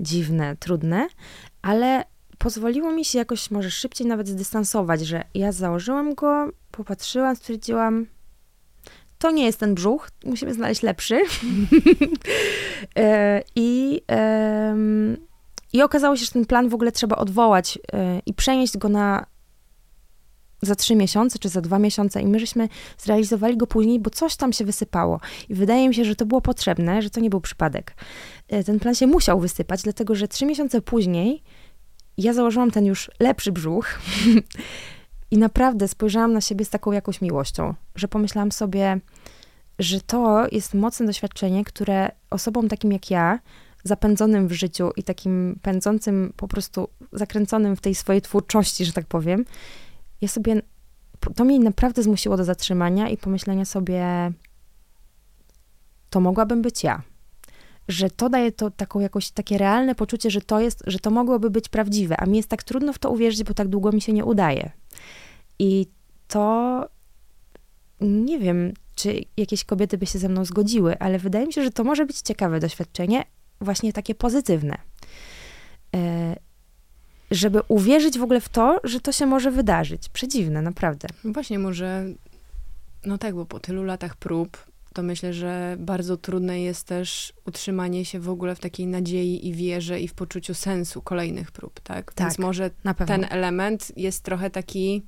dziwne, 0.00 0.56
trudne, 0.56 1.08
ale 1.62 2.04
pozwoliło 2.38 2.92
mi 2.92 3.04
się 3.04 3.18
jakoś 3.18 3.50
może 3.50 3.70
szybciej 3.70 4.06
nawet 4.06 4.28
zdystansować, 4.28 5.00
że 5.00 5.24
ja 5.34 5.52
założyłam 5.52 6.14
go, 6.14 6.50
popatrzyłam, 6.70 7.36
stwierdziłam, 7.36 8.06
to 9.18 9.30
nie 9.30 9.44
jest 9.44 9.60
ten 9.60 9.74
brzuch, 9.74 10.10
musimy 10.24 10.54
znaleźć 10.54 10.82
lepszy. 10.82 11.20
E, 12.96 13.42
I, 13.54 14.02
I 15.72 15.82
okazało 15.82 16.16
się, 16.16 16.24
że 16.24 16.30
ten 16.30 16.46
plan 16.46 16.68
w 16.68 16.74
ogóle 16.74 16.92
trzeba 16.92 17.16
odwołać 17.16 17.78
e, 17.92 18.20
i 18.26 18.34
przenieść 18.34 18.78
go 18.78 18.88
na 18.88 19.26
za 20.62 20.74
trzy 20.74 20.96
miesiące 20.96 21.38
czy 21.38 21.48
za 21.48 21.60
dwa 21.60 21.78
miesiące 21.78 22.22
i 22.22 22.26
my 22.26 22.38
żeśmy 22.38 22.68
zrealizowali 22.98 23.56
go 23.56 23.66
później, 23.66 24.00
bo 24.00 24.10
coś 24.10 24.36
tam 24.36 24.52
się 24.52 24.64
wysypało. 24.64 25.20
I 25.48 25.54
wydaje 25.54 25.88
mi 25.88 25.94
się, 25.94 26.04
że 26.04 26.16
to 26.16 26.26
było 26.26 26.40
potrzebne, 26.40 27.02
że 27.02 27.10
to 27.10 27.20
nie 27.20 27.30
był 27.30 27.40
przypadek. 27.40 27.94
E, 28.48 28.64
ten 28.64 28.80
plan 28.80 28.94
się 28.94 29.06
musiał 29.06 29.40
wysypać, 29.40 29.82
dlatego 29.82 30.14
że 30.14 30.28
trzy 30.28 30.46
miesiące 30.46 30.80
później 30.80 31.42
ja 32.18 32.32
założyłam 32.32 32.70
ten 32.70 32.84
już 32.84 33.10
lepszy 33.20 33.52
brzuch 33.52 33.86
i 35.30 35.38
naprawdę 35.38 35.88
spojrzałam 35.88 36.32
na 36.32 36.40
siebie 36.40 36.64
z 36.64 36.70
taką 36.70 36.92
jakąś 36.92 37.20
miłością, 37.20 37.74
że 37.94 38.08
pomyślałam 38.08 38.52
sobie, 38.52 39.00
że 39.78 40.00
to 40.00 40.46
jest 40.52 40.74
mocne 40.74 41.06
doświadczenie, 41.06 41.64
które 41.64 42.10
osobom 42.30 42.68
takim 42.68 42.92
jak 42.92 43.10
ja, 43.10 43.38
zapędzonym 43.84 44.48
w 44.48 44.52
życiu 44.52 44.90
i 44.96 45.02
takim 45.02 45.58
pędzącym, 45.62 46.32
po 46.36 46.48
prostu 46.48 46.88
zakręconym 47.12 47.76
w 47.76 47.80
tej 47.80 47.94
swojej 47.94 48.22
twórczości, 48.22 48.84
że 48.84 48.92
tak 48.92 49.06
powiem, 49.06 49.44
ja 50.20 50.28
sobie, 50.28 50.62
to 51.34 51.44
mnie 51.44 51.60
naprawdę 51.60 52.02
zmusiło 52.02 52.36
do 52.36 52.44
zatrzymania 52.44 53.08
i 53.08 53.16
pomyślenia 53.16 53.64
sobie, 53.64 54.32
to 56.10 56.20
mogłabym 56.20 56.62
być 56.62 56.84
ja 56.84 57.02
że 57.88 58.10
to 58.10 58.28
daje 58.28 58.52
to 58.52 58.70
taką 58.70 59.00
jakoś 59.00 59.30
takie 59.30 59.58
realne 59.58 59.94
poczucie, 59.94 60.30
że 60.30 60.40
to 60.40 60.60
jest, 60.60 60.82
że 60.86 60.98
to 60.98 61.10
mogłoby 61.10 61.50
być 61.50 61.68
prawdziwe, 61.68 62.16
a 62.20 62.26
mi 62.26 62.36
jest 62.36 62.48
tak 62.48 62.62
trudno 62.62 62.92
w 62.92 62.98
to 62.98 63.10
uwierzyć, 63.10 63.44
bo 63.44 63.54
tak 63.54 63.68
długo 63.68 63.92
mi 63.92 64.00
się 64.00 64.12
nie 64.12 64.24
udaje. 64.24 64.70
I 65.58 65.86
to 66.28 66.88
nie 68.00 68.38
wiem, 68.38 68.72
czy 68.94 69.20
jakieś 69.36 69.64
kobiety 69.64 69.98
by 69.98 70.06
się 70.06 70.18
ze 70.18 70.28
mną 70.28 70.44
zgodziły, 70.44 70.98
ale 70.98 71.18
wydaje 71.18 71.46
mi 71.46 71.52
się, 71.52 71.62
że 71.62 71.70
to 71.70 71.84
może 71.84 72.06
być 72.06 72.20
ciekawe 72.20 72.60
doświadczenie, 72.60 73.24
właśnie 73.60 73.92
takie 73.92 74.14
pozytywne. 74.14 74.78
E, 75.94 76.36
żeby 77.30 77.60
uwierzyć 77.68 78.18
w 78.18 78.22
ogóle 78.22 78.40
w 78.40 78.48
to, 78.48 78.80
że 78.84 79.00
to 79.00 79.12
się 79.12 79.26
może 79.26 79.50
wydarzyć. 79.50 80.08
Przedziwne, 80.08 80.62
naprawdę. 80.62 81.08
Właśnie, 81.24 81.58
może, 81.58 82.04
no 83.04 83.18
tak, 83.18 83.34
bo 83.34 83.44
po 83.44 83.60
tylu 83.60 83.84
latach 83.84 84.16
prób 84.16 84.66
to 84.96 85.02
myślę, 85.02 85.32
że 85.32 85.76
bardzo 85.78 86.16
trudne 86.16 86.60
jest 86.60 86.86
też 86.86 87.32
utrzymanie 87.46 88.04
się 88.04 88.20
w 88.20 88.28
ogóle 88.28 88.54
w 88.54 88.60
takiej 88.60 88.86
nadziei 88.86 89.48
i 89.48 89.54
wierze 89.54 90.00
i 90.00 90.08
w 90.08 90.14
poczuciu 90.14 90.54
sensu 90.54 91.02
kolejnych 91.02 91.52
prób, 91.52 91.80
tak? 91.80 92.12
tak 92.12 92.26
Więc 92.26 92.38
może 92.38 92.70
ten 93.06 93.26
element 93.30 93.92
jest 93.96 94.22
trochę 94.22 94.50
taki 94.50 95.02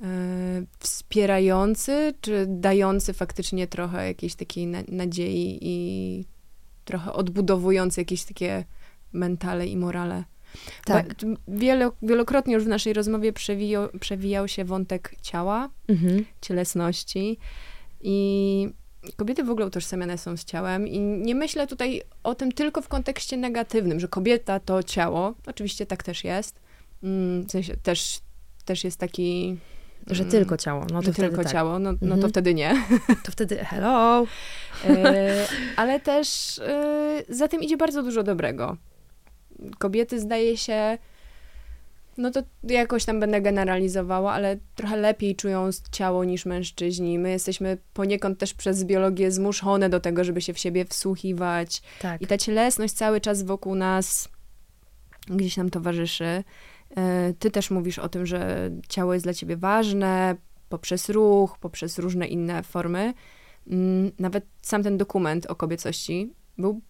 e, 0.00 0.06
wspierający, 0.78 2.14
czy 2.20 2.46
dający 2.48 3.12
faktycznie 3.12 3.66
trochę 3.66 4.06
jakiejś 4.06 4.34
takiej 4.34 4.66
na, 4.66 4.78
nadziei 4.88 5.58
i 5.60 6.24
trochę 6.84 7.12
odbudowujący 7.12 8.00
jakieś 8.00 8.24
takie 8.24 8.64
mentale 9.12 9.66
i 9.66 9.76
morale. 9.76 10.24
Tak. 10.84 11.14
Wielo, 11.48 11.92
wielokrotnie 12.02 12.54
już 12.54 12.64
w 12.64 12.68
naszej 12.68 12.92
rozmowie 12.92 13.32
przewijał, 13.32 13.88
przewijał 14.00 14.48
się 14.48 14.64
wątek 14.64 15.14
ciała, 15.22 15.70
mhm. 15.88 16.24
cielesności. 16.40 17.38
I 18.02 18.68
kobiety 19.16 19.44
w 19.44 19.50
ogóle 19.50 19.66
utożsamiane 19.66 20.18
są 20.18 20.36
z 20.36 20.44
ciałem 20.44 20.88
i 20.88 21.00
nie 21.00 21.34
myślę 21.34 21.66
tutaj 21.66 22.02
o 22.22 22.34
tym 22.34 22.52
tylko 22.52 22.82
w 22.82 22.88
kontekście 22.88 23.36
negatywnym, 23.36 24.00
że 24.00 24.08
kobieta 24.08 24.60
to 24.60 24.82
ciało. 24.82 25.34
Oczywiście 25.46 25.86
tak 25.86 26.02
też 26.02 26.24
jest. 26.24 26.60
Mm, 27.02 27.42
w 27.42 27.50
sensie 27.50 27.76
też, 27.76 28.20
też 28.64 28.84
jest 28.84 28.96
taki... 28.96 29.58
Że 30.06 30.24
tylko 30.24 30.56
ciało. 30.56 30.86
No 30.92 31.02
to 31.02 31.12
tylko 31.12 31.42
tak. 31.42 31.52
ciało, 31.52 31.78
no, 31.78 31.92
no 31.92 31.98
mhm. 32.02 32.20
to 32.20 32.28
wtedy 32.28 32.54
nie. 32.54 32.74
To 33.24 33.32
wtedy 33.32 33.56
hello. 33.56 34.24
E, 34.88 35.46
ale 35.76 36.00
też 36.00 36.58
e, 36.58 37.22
za 37.28 37.48
tym 37.48 37.62
idzie 37.62 37.76
bardzo 37.76 38.02
dużo 38.02 38.22
dobrego. 38.22 38.76
Kobiety 39.78 40.20
zdaje 40.20 40.56
się 40.56 40.98
no 42.16 42.30
to 42.30 42.42
jakoś 42.62 43.04
tam 43.04 43.20
będę 43.20 43.40
generalizowała, 43.40 44.32
ale 44.32 44.56
trochę 44.74 44.96
lepiej 44.96 45.36
czują 45.36 45.70
ciało 45.92 46.24
niż 46.24 46.46
mężczyźni. 46.46 47.18
My 47.18 47.30
jesteśmy 47.30 47.78
poniekąd 47.92 48.38
też 48.38 48.54
przez 48.54 48.84
biologię 48.84 49.30
zmuszone 49.30 49.88
do 49.88 50.00
tego, 50.00 50.24
żeby 50.24 50.40
się 50.40 50.54
w 50.54 50.58
siebie 50.58 50.84
wsłuchiwać. 50.84 51.82
Tak. 52.00 52.22
I 52.22 52.26
ta 52.26 52.38
cielesność 52.38 52.94
cały 52.94 53.20
czas 53.20 53.42
wokół 53.42 53.74
nas 53.74 54.28
gdzieś 55.26 55.56
nam 55.56 55.70
towarzyszy. 55.70 56.44
E, 56.96 57.34
ty 57.38 57.50
też 57.50 57.70
mówisz 57.70 57.98
o 57.98 58.08
tym, 58.08 58.26
że 58.26 58.70
ciało 58.88 59.14
jest 59.14 59.26
dla 59.26 59.34
ciebie 59.34 59.56
ważne 59.56 60.36
poprzez 60.68 61.08
ruch, 61.08 61.58
poprzez 61.58 61.98
różne 61.98 62.26
inne 62.26 62.62
formy. 62.62 63.14
Mm, 63.66 64.12
nawet 64.18 64.46
sam 64.62 64.82
ten 64.82 64.98
dokument 64.98 65.46
o 65.46 65.54
kobiecości 65.54 66.32
był 66.58 66.80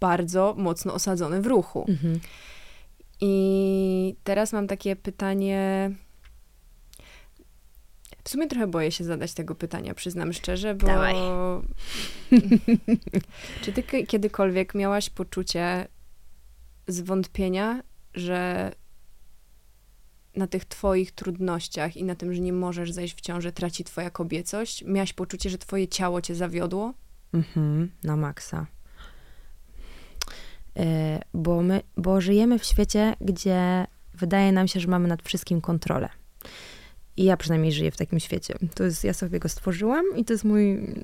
bardzo 0.00 0.54
mocno 0.58 0.94
osadzony 0.94 1.42
w 1.42 1.46
ruchu. 1.46 1.84
Mhm. 1.88 2.20
I 3.20 4.16
teraz 4.24 4.52
mam 4.52 4.66
takie 4.66 4.96
pytanie. 4.96 5.90
W 8.24 8.28
sumie 8.28 8.46
trochę 8.48 8.66
boję 8.66 8.92
się 8.92 9.04
zadać 9.04 9.34
tego 9.34 9.54
pytania, 9.54 9.94
przyznam 9.94 10.32
szczerze, 10.32 10.74
bo. 10.74 10.86
Dawaj. 10.86 11.14
Czy 13.62 13.72
ty 13.72 13.82
kiedykolwiek 14.06 14.74
miałaś 14.74 15.10
poczucie 15.10 15.88
zwątpienia, 16.88 17.82
że 18.14 18.72
na 20.36 20.46
tych 20.46 20.64
twoich 20.64 21.12
trudnościach 21.12 21.96
i 21.96 22.04
na 22.04 22.14
tym, 22.14 22.34
że 22.34 22.40
nie 22.40 22.52
możesz 22.52 22.92
zejść 22.92 23.14
w 23.16 23.20
ciążę, 23.20 23.52
traci 23.52 23.84
twoja 23.84 24.10
kobiecość? 24.10 24.84
Miałaś 24.84 25.12
poczucie, 25.12 25.50
że 25.50 25.58
twoje 25.58 25.88
ciało 25.88 26.20
cię 26.20 26.34
zawiodło? 26.34 26.94
Mhm, 27.32 27.90
na 28.02 28.16
maksa. 28.16 28.66
E, 30.76 31.20
bo, 31.34 31.62
my, 31.62 31.82
bo 31.96 32.20
żyjemy 32.20 32.58
w 32.58 32.64
świecie, 32.64 33.14
gdzie 33.20 33.86
wydaje 34.14 34.52
nam 34.52 34.68
się, 34.68 34.80
że 34.80 34.88
mamy 34.88 35.08
nad 35.08 35.22
wszystkim 35.22 35.60
kontrolę. 35.60 36.08
I 37.16 37.24
ja 37.24 37.36
przynajmniej 37.36 37.72
żyję 37.72 37.90
w 37.90 37.96
takim 37.96 38.20
świecie. 38.20 38.54
To 38.74 38.84
jest, 38.84 39.04
ja 39.04 39.12
sobie 39.12 39.38
go 39.40 39.48
stworzyłam 39.48 40.04
i 40.16 40.24
to 40.24 40.32
jest 40.32 40.44
mój 40.44 40.94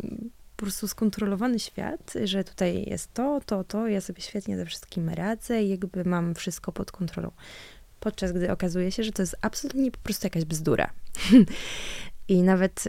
po 0.57 0.65
prostu 0.65 0.89
skontrolowany 0.89 1.59
świat, 1.59 2.15
że 2.25 2.45
tutaj 2.45 2.85
jest 2.91 3.15
to, 3.15 3.41
to, 3.47 3.65
to, 3.65 3.89
ja 3.89 4.01
sobie 4.01 4.23
świetnie 4.23 4.57
ze 4.57 4.67
wszystkim 4.67 5.09
radzę 5.09 5.63
i 5.63 5.69
jakby 5.69 6.05
mam 6.05 6.35
wszystko 6.35 6.73
pod 6.73 6.93
kontrolą. 6.93 7.31
Podczas 8.01 8.33
gdy 8.33 8.53
okazuje 8.53 8.93
się, 8.93 9.05
że 9.05 9.13
to 9.13 9.23
jest 9.23 9.37
absolutnie 9.43 9.91
po 9.91 9.99
prostu 9.99 10.27
jakaś 10.27 10.45
bzdura. 10.45 10.91
I 12.29 12.43
nawet 12.43 12.89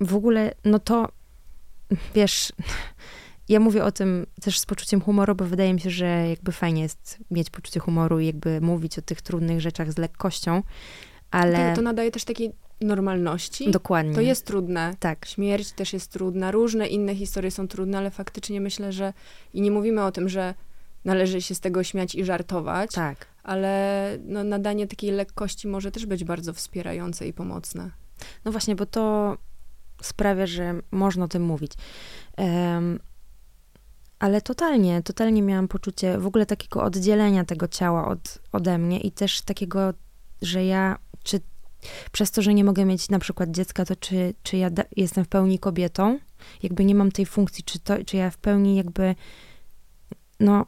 w 0.00 0.14
ogóle, 0.14 0.54
no 0.64 0.78
to 0.78 1.08
wiesz, 2.14 2.52
ja 3.48 3.60
mówię 3.60 3.84
o 3.84 3.92
tym 3.92 4.26
też 4.42 4.58
z 4.58 4.66
poczuciem 4.66 5.00
humoru, 5.00 5.34
bo 5.34 5.44
wydaje 5.44 5.74
mi 5.74 5.80
się, 5.80 5.90
że 5.90 6.28
jakby 6.28 6.52
fajnie 6.52 6.82
jest 6.82 7.18
mieć 7.30 7.50
poczucie 7.50 7.80
humoru 7.80 8.20
i 8.20 8.26
jakby 8.26 8.60
mówić 8.60 8.98
o 8.98 9.02
tych 9.02 9.22
trudnych 9.22 9.60
rzeczach 9.60 9.92
z 9.92 9.98
lekkością, 9.98 10.62
ale... 11.30 11.58
Tak, 11.58 11.76
to 11.76 11.82
nadaje 11.82 12.10
też 12.10 12.24
takiej 12.24 12.52
normalności. 12.80 13.70
Dokładnie. 13.70 14.14
To 14.14 14.20
jest 14.20 14.46
trudne. 14.46 14.94
Tak. 15.00 15.26
Śmierć 15.26 15.72
też 15.72 15.92
jest 15.92 16.12
trudna. 16.12 16.50
Różne 16.50 16.86
inne 16.86 17.14
historie 17.14 17.50
są 17.50 17.68
trudne, 17.68 17.98
ale 17.98 18.10
faktycznie 18.10 18.60
myślę, 18.60 18.92
że 18.92 19.12
i 19.52 19.60
nie 19.60 19.70
mówimy 19.70 20.04
o 20.04 20.12
tym, 20.12 20.28
że 20.28 20.54
należy 21.04 21.42
się 21.42 21.54
z 21.54 21.60
tego 21.60 21.84
śmiać 21.84 22.14
i 22.14 22.24
żartować. 22.24 22.92
Tak. 22.92 23.26
Ale 23.42 24.18
no, 24.24 24.44
nadanie 24.44 24.86
takiej 24.86 25.10
lekkości 25.10 25.68
może 25.68 25.90
też 25.90 26.06
być 26.06 26.24
bardzo 26.24 26.52
wspierające 26.52 27.28
i 27.28 27.32
pomocne. 27.32 27.90
No 28.44 28.52
właśnie, 28.52 28.76
bo 28.76 28.86
to 28.86 29.36
sprawia, 30.02 30.46
że 30.46 30.74
można 30.90 31.24
o 31.24 31.28
tym 31.28 31.42
mówić. 31.42 31.72
Um, 32.38 32.98
ale 34.18 34.40
totalnie, 34.40 35.02
totalnie 35.02 35.42
miałam 35.42 35.68
poczucie 35.68 36.18
w 36.18 36.26
ogóle 36.26 36.46
takiego 36.46 36.82
oddzielenia 36.82 37.44
tego 37.44 37.68
ciała 37.68 38.08
od, 38.08 38.38
ode 38.52 38.78
mnie 38.78 39.00
i 39.00 39.12
też 39.12 39.42
takiego, 39.42 39.94
że 40.42 40.64
ja, 40.64 40.98
czy 41.22 41.40
przez 42.12 42.30
to, 42.30 42.42
że 42.42 42.54
nie 42.54 42.64
mogę 42.64 42.84
mieć 42.84 43.08
na 43.08 43.18
przykład 43.18 43.50
dziecka, 43.50 43.84
to 43.84 43.96
czy, 43.96 44.34
czy 44.42 44.56
ja 44.56 44.70
da, 44.70 44.82
jestem 44.96 45.24
w 45.24 45.28
pełni 45.28 45.58
kobietą, 45.58 46.18
jakby 46.62 46.84
nie 46.84 46.94
mam 46.94 47.12
tej 47.12 47.26
funkcji, 47.26 47.64
czy, 47.64 47.78
to, 47.78 48.04
czy 48.04 48.16
ja 48.16 48.30
w 48.30 48.38
pełni 48.38 48.76
jakby, 48.76 49.14
no, 50.40 50.66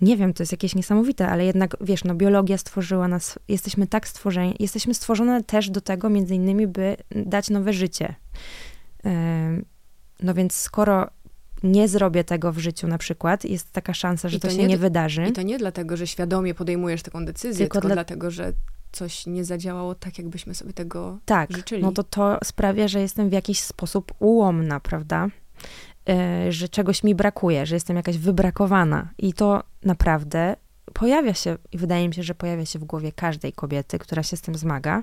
nie 0.00 0.16
wiem, 0.16 0.32
to 0.32 0.42
jest 0.42 0.52
jakieś 0.52 0.74
niesamowite, 0.74 1.28
ale 1.28 1.44
jednak, 1.44 1.76
wiesz, 1.80 2.04
no, 2.04 2.14
biologia 2.14 2.58
stworzyła 2.58 3.08
nas, 3.08 3.38
jesteśmy 3.48 3.86
tak 3.86 4.08
stworzeni, 4.08 4.56
jesteśmy 4.58 4.94
stworzone 4.94 5.44
też 5.44 5.70
do 5.70 5.80
tego, 5.80 6.10
między 6.10 6.34
innymi, 6.34 6.66
by 6.66 6.96
dać 7.10 7.50
nowe 7.50 7.72
życie. 7.72 8.14
No 10.22 10.34
więc 10.34 10.54
skoro 10.54 11.10
nie 11.62 11.88
zrobię 11.88 12.24
tego 12.24 12.52
w 12.52 12.58
życiu 12.58 12.88
na 12.88 12.98
przykład, 12.98 13.44
jest 13.44 13.72
taka 13.72 13.94
szansa, 13.94 14.28
że 14.28 14.40
to, 14.40 14.48
to, 14.48 14.54
się 14.54 14.60
nie, 14.60 14.66
nie, 14.66 14.78
wydarzy. 14.78 15.26
I 15.26 15.32
to 15.32 15.42
nie 15.42 15.58
dlatego, 15.58 15.96
że 15.96 16.06
świadomie 16.06 16.54
podejmujesz 16.54 17.02
taką 17.02 17.24
decyzję, 17.24 17.66
tylko, 17.66 17.74
tylko 17.74 17.88
dla... 17.88 17.94
dlatego, 17.94 18.30
że 18.30 18.52
coś 18.92 19.26
nie 19.26 19.44
zadziałało 19.44 19.94
tak, 19.94 20.18
jakbyśmy 20.18 20.54
sobie 20.54 20.72
tego 20.72 21.18
tak, 21.24 21.52
życzyli. 21.52 21.82
no 21.82 21.92
to 21.92 22.04
to 22.04 22.38
sprawia, 22.44 22.88
że 22.88 23.00
jestem 23.00 23.28
w 23.28 23.32
jakiś 23.32 23.60
sposób 23.60 24.12
ułomna, 24.18 24.80
prawda? 24.80 25.28
Yy, 26.06 26.52
że 26.52 26.68
czegoś 26.68 27.04
mi 27.04 27.14
brakuje, 27.14 27.66
że 27.66 27.76
jestem 27.76 27.96
jakaś 27.96 28.18
wybrakowana. 28.18 29.08
I 29.18 29.32
to 29.32 29.62
naprawdę 29.84 30.56
pojawia 30.94 31.34
się, 31.34 31.58
i 31.72 31.78
wydaje 31.78 32.08
mi 32.08 32.14
się, 32.14 32.22
że 32.22 32.34
pojawia 32.34 32.66
się 32.66 32.78
w 32.78 32.84
głowie 32.84 33.12
każdej 33.12 33.52
kobiety, 33.52 33.98
która 33.98 34.22
się 34.22 34.36
z 34.36 34.40
tym 34.40 34.54
zmaga. 34.54 35.02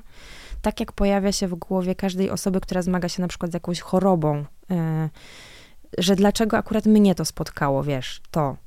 Tak 0.61 0.79
jak 0.79 0.91
pojawia 0.91 1.31
się 1.31 1.47
w 1.47 1.55
głowie 1.55 1.95
każdej 1.95 2.29
osoby, 2.29 2.61
która 2.61 2.81
zmaga 2.81 3.09
się 3.09 3.21
na 3.21 3.27
przykład 3.27 3.51
z 3.51 3.53
jakąś 3.53 3.79
chorobą. 3.79 4.45
Yy, 4.69 5.09
że 5.97 6.15
dlaczego 6.15 6.57
akurat 6.57 6.85
mnie 6.85 7.15
to 7.15 7.25
spotkało, 7.25 7.83
wiesz, 7.83 8.21
to. 8.31 8.57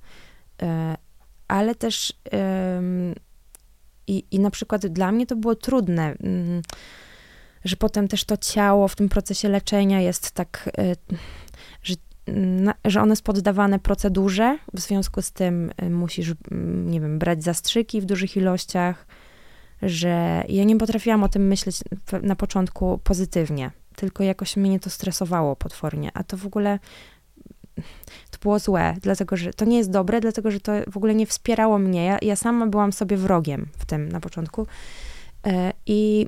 Yy, 0.62 0.68
ale 1.48 1.74
też 1.74 2.12
i, 4.06 4.24
I 4.30 4.40
na 4.40 4.50
przykład 4.50 4.86
dla 4.86 5.12
mnie 5.12 5.26
to 5.26 5.36
było 5.36 5.54
trudne, 5.54 6.14
mm, 6.22 6.62
że 7.64 7.76
potem 7.76 8.08
też 8.08 8.24
to 8.24 8.36
ciało 8.36 8.88
w 8.88 8.96
tym 8.96 9.08
procesie 9.08 9.48
leczenia 9.48 10.00
jest 10.00 10.30
tak, 10.30 10.70
y, 10.78 10.96
że, 11.82 11.94
że 12.84 13.02
ono 13.02 13.12
jest 13.12 13.24
poddawane 13.24 13.78
procedurze, 13.78 14.58
w 14.74 14.80
związku 14.80 15.22
z 15.22 15.32
tym 15.32 15.70
y, 15.82 15.90
musisz, 15.90 16.34
mm, 16.50 16.90
nie 16.90 17.00
wiem, 17.00 17.18
brać 17.18 17.44
zastrzyki 17.44 18.00
w 18.00 18.04
dużych 18.04 18.36
ilościach, 18.36 19.06
że 19.82 20.44
ja 20.48 20.64
nie 20.64 20.76
potrafiłam 20.76 21.24
o 21.24 21.28
tym 21.28 21.46
myśleć 21.46 21.76
na 22.22 22.36
początku 22.36 23.00
pozytywnie, 23.04 23.70
tylko 23.96 24.24
jakoś 24.24 24.56
mnie 24.56 24.80
to 24.80 24.90
stresowało 24.90 25.56
potwornie, 25.56 26.10
a 26.14 26.24
to 26.24 26.36
w 26.36 26.46
ogóle 26.46 26.78
to 28.30 28.38
było 28.42 28.58
złe, 28.58 28.96
dlatego 29.02 29.36
że 29.36 29.52
to 29.52 29.64
nie 29.64 29.78
jest 29.78 29.90
dobre, 29.90 30.20
dlatego 30.20 30.50
że 30.50 30.60
to 30.60 30.72
w 30.90 30.96
ogóle 30.96 31.14
nie 31.14 31.26
wspierało 31.26 31.78
mnie. 31.78 32.04
Ja, 32.04 32.18
ja 32.22 32.36
sama 32.36 32.66
byłam 32.66 32.92
sobie 32.92 33.16
wrogiem 33.16 33.68
w 33.78 33.84
tym 33.86 34.08
na 34.08 34.20
początku. 34.20 34.66
E, 35.46 35.72
I 35.86 36.26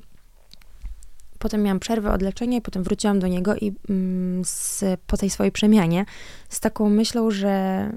potem 1.38 1.62
miałam 1.62 1.80
przerwę 1.80 2.12
od 2.12 2.22
leczenia 2.22 2.58
i 2.58 2.60
potem 2.60 2.82
wróciłam 2.82 3.18
do 3.18 3.26
niego 3.26 3.56
i 3.56 3.72
mm, 3.90 4.44
z, 4.44 4.84
po 5.06 5.16
tej 5.16 5.30
swojej 5.30 5.52
przemianie 5.52 6.04
z 6.48 6.60
taką 6.60 6.90
myślą, 6.90 7.30
że 7.30 7.90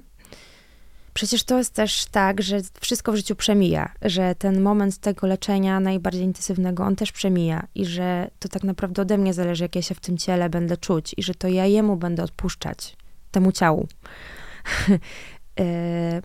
przecież 1.14 1.44
to 1.44 1.58
jest 1.58 1.74
też 1.74 2.06
tak, 2.06 2.42
że 2.42 2.60
wszystko 2.82 3.12
w 3.12 3.16
życiu 3.16 3.36
przemija, 3.36 3.94
że 4.02 4.36
ten 4.36 4.62
moment 4.62 4.98
tego 4.98 5.28
leczenia 5.28 5.80
najbardziej 5.80 6.24
intensywnego, 6.24 6.84
on 6.84 6.96
też 6.96 7.12
przemija 7.12 7.68
i 7.76 7.86
że 7.86 8.30
to 8.40 8.50
tak 8.50 8.64
naprawdę 8.64 9.02
ode 9.02 9.18
mnie 9.18 9.34
zależy, 9.34 9.64
jak 9.64 9.76
ja 9.76 9.82
się 9.82 9.96
w 9.96 10.00
tym 10.00 10.18
ciele 10.18 10.50
będę 10.50 10.78
czuć 10.78 11.16
i 11.18 11.24
że 11.24 11.36
to 11.36 11.48
ja 11.48 11.66
jemu 11.66 11.96
będę 11.96 12.24
odpuszczać 12.24 12.98
temu 13.32 13.52
ciału. 13.52 13.88
E, 15.60 16.22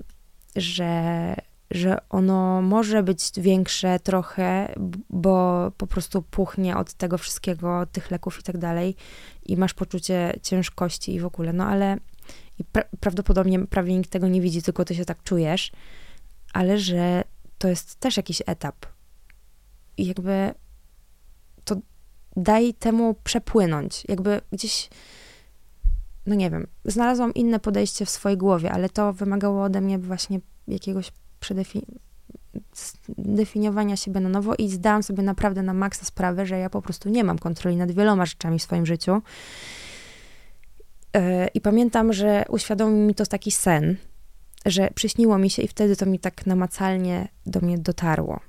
że, 0.56 1.34
że 1.70 1.98
ono 2.08 2.62
może 2.62 3.02
być 3.02 3.20
większe 3.36 4.00
trochę, 4.00 4.74
bo 5.10 5.70
po 5.76 5.86
prostu 5.86 6.22
puchnie 6.22 6.76
od 6.76 6.92
tego 6.92 7.18
wszystkiego, 7.18 7.86
tych 7.86 8.10
leków 8.10 8.40
i 8.40 8.42
tak 8.42 8.58
dalej, 8.58 8.96
i 9.46 9.56
masz 9.56 9.74
poczucie 9.74 10.38
ciężkości 10.42 11.14
i 11.14 11.20
w 11.20 11.26
ogóle. 11.26 11.52
No 11.52 11.64
ale 11.64 11.96
pra 12.72 12.82
prawdopodobnie 13.00 13.66
prawie 13.66 13.96
nikt 13.96 14.10
tego 14.10 14.28
nie 14.28 14.40
widzi, 14.40 14.62
tylko 14.62 14.84
ty 14.84 14.94
się 14.94 15.04
tak 15.04 15.22
czujesz, 15.22 15.72
ale 16.52 16.78
że 16.78 17.24
to 17.58 17.68
jest 17.68 17.94
też 17.94 18.16
jakiś 18.16 18.42
etap. 18.46 18.86
I 19.96 20.06
jakby 20.06 20.54
to 21.64 21.76
daj 22.36 22.74
temu 22.74 23.14
przepłynąć. 23.24 24.04
Jakby 24.08 24.40
gdzieś 24.52 24.88
no 26.26 26.34
nie 26.34 26.50
wiem, 26.50 26.66
znalazłam 26.84 27.34
inne 27.34 27.60
podejście 27.60 28.06
w 28.06 28.10
swojej 28.10 28.38
głowie, 28.38 28.72
ale 28.72 28.88
to 28.88 29.12
wymagało 29.12 29.64
ode 29.64 29.80
mnie 29.80 29.98
właśnie 29.98 30.40
jakiegoś 30.68 31.12
zdefiniowania 33.18 33.96
siebie 33.96 34.20
na 34.20 34.28
nowo 34.28 34.54
i 34.54 34.68
zdałam 34.68 35.02
sobie 35.02 35.22
naprawdę 35.22 35.62
na 35.62 35.74
maksa 35.74 36.04
sprawę, 36.04 36.46
że 36.46 36.58
ja 36.58 36.70
po 36.70 36.82
prostu 36.82 37.08
nie 37.08 37.24
mam 37.24 37.38
kontroli 37.38 37.76
nad 37.76 37.92
wieloma 37.92 38.26
rzeczami 38.26 38.58
w 38.58 38.62
swoim 38.62 38.86
życiu. 38.86 39.22
E, 41.16 41.48
I 41.48 41.60
pamiętam, 41.60 42.12
że 42.12 42.44
uświadomił 42.48 43.06
mi 43.06 43.14
to 43.14 43.26
taki 43.26 43.50
sen, 43.50 43.96
że 44.66 44.90
przyśniło 44.94 45.38
mi 45.38 45.50
się 45.50 45.62
i 45.62 45.68
wtedy 45.68 45.96
to 45.96 46.06
mi 46.06 46.18
tak 46.18 46.46
namacalnie 46.46 47.28
do 47.46 47.60
mnie 47.60 47.78
dotarło. 47.78 48.40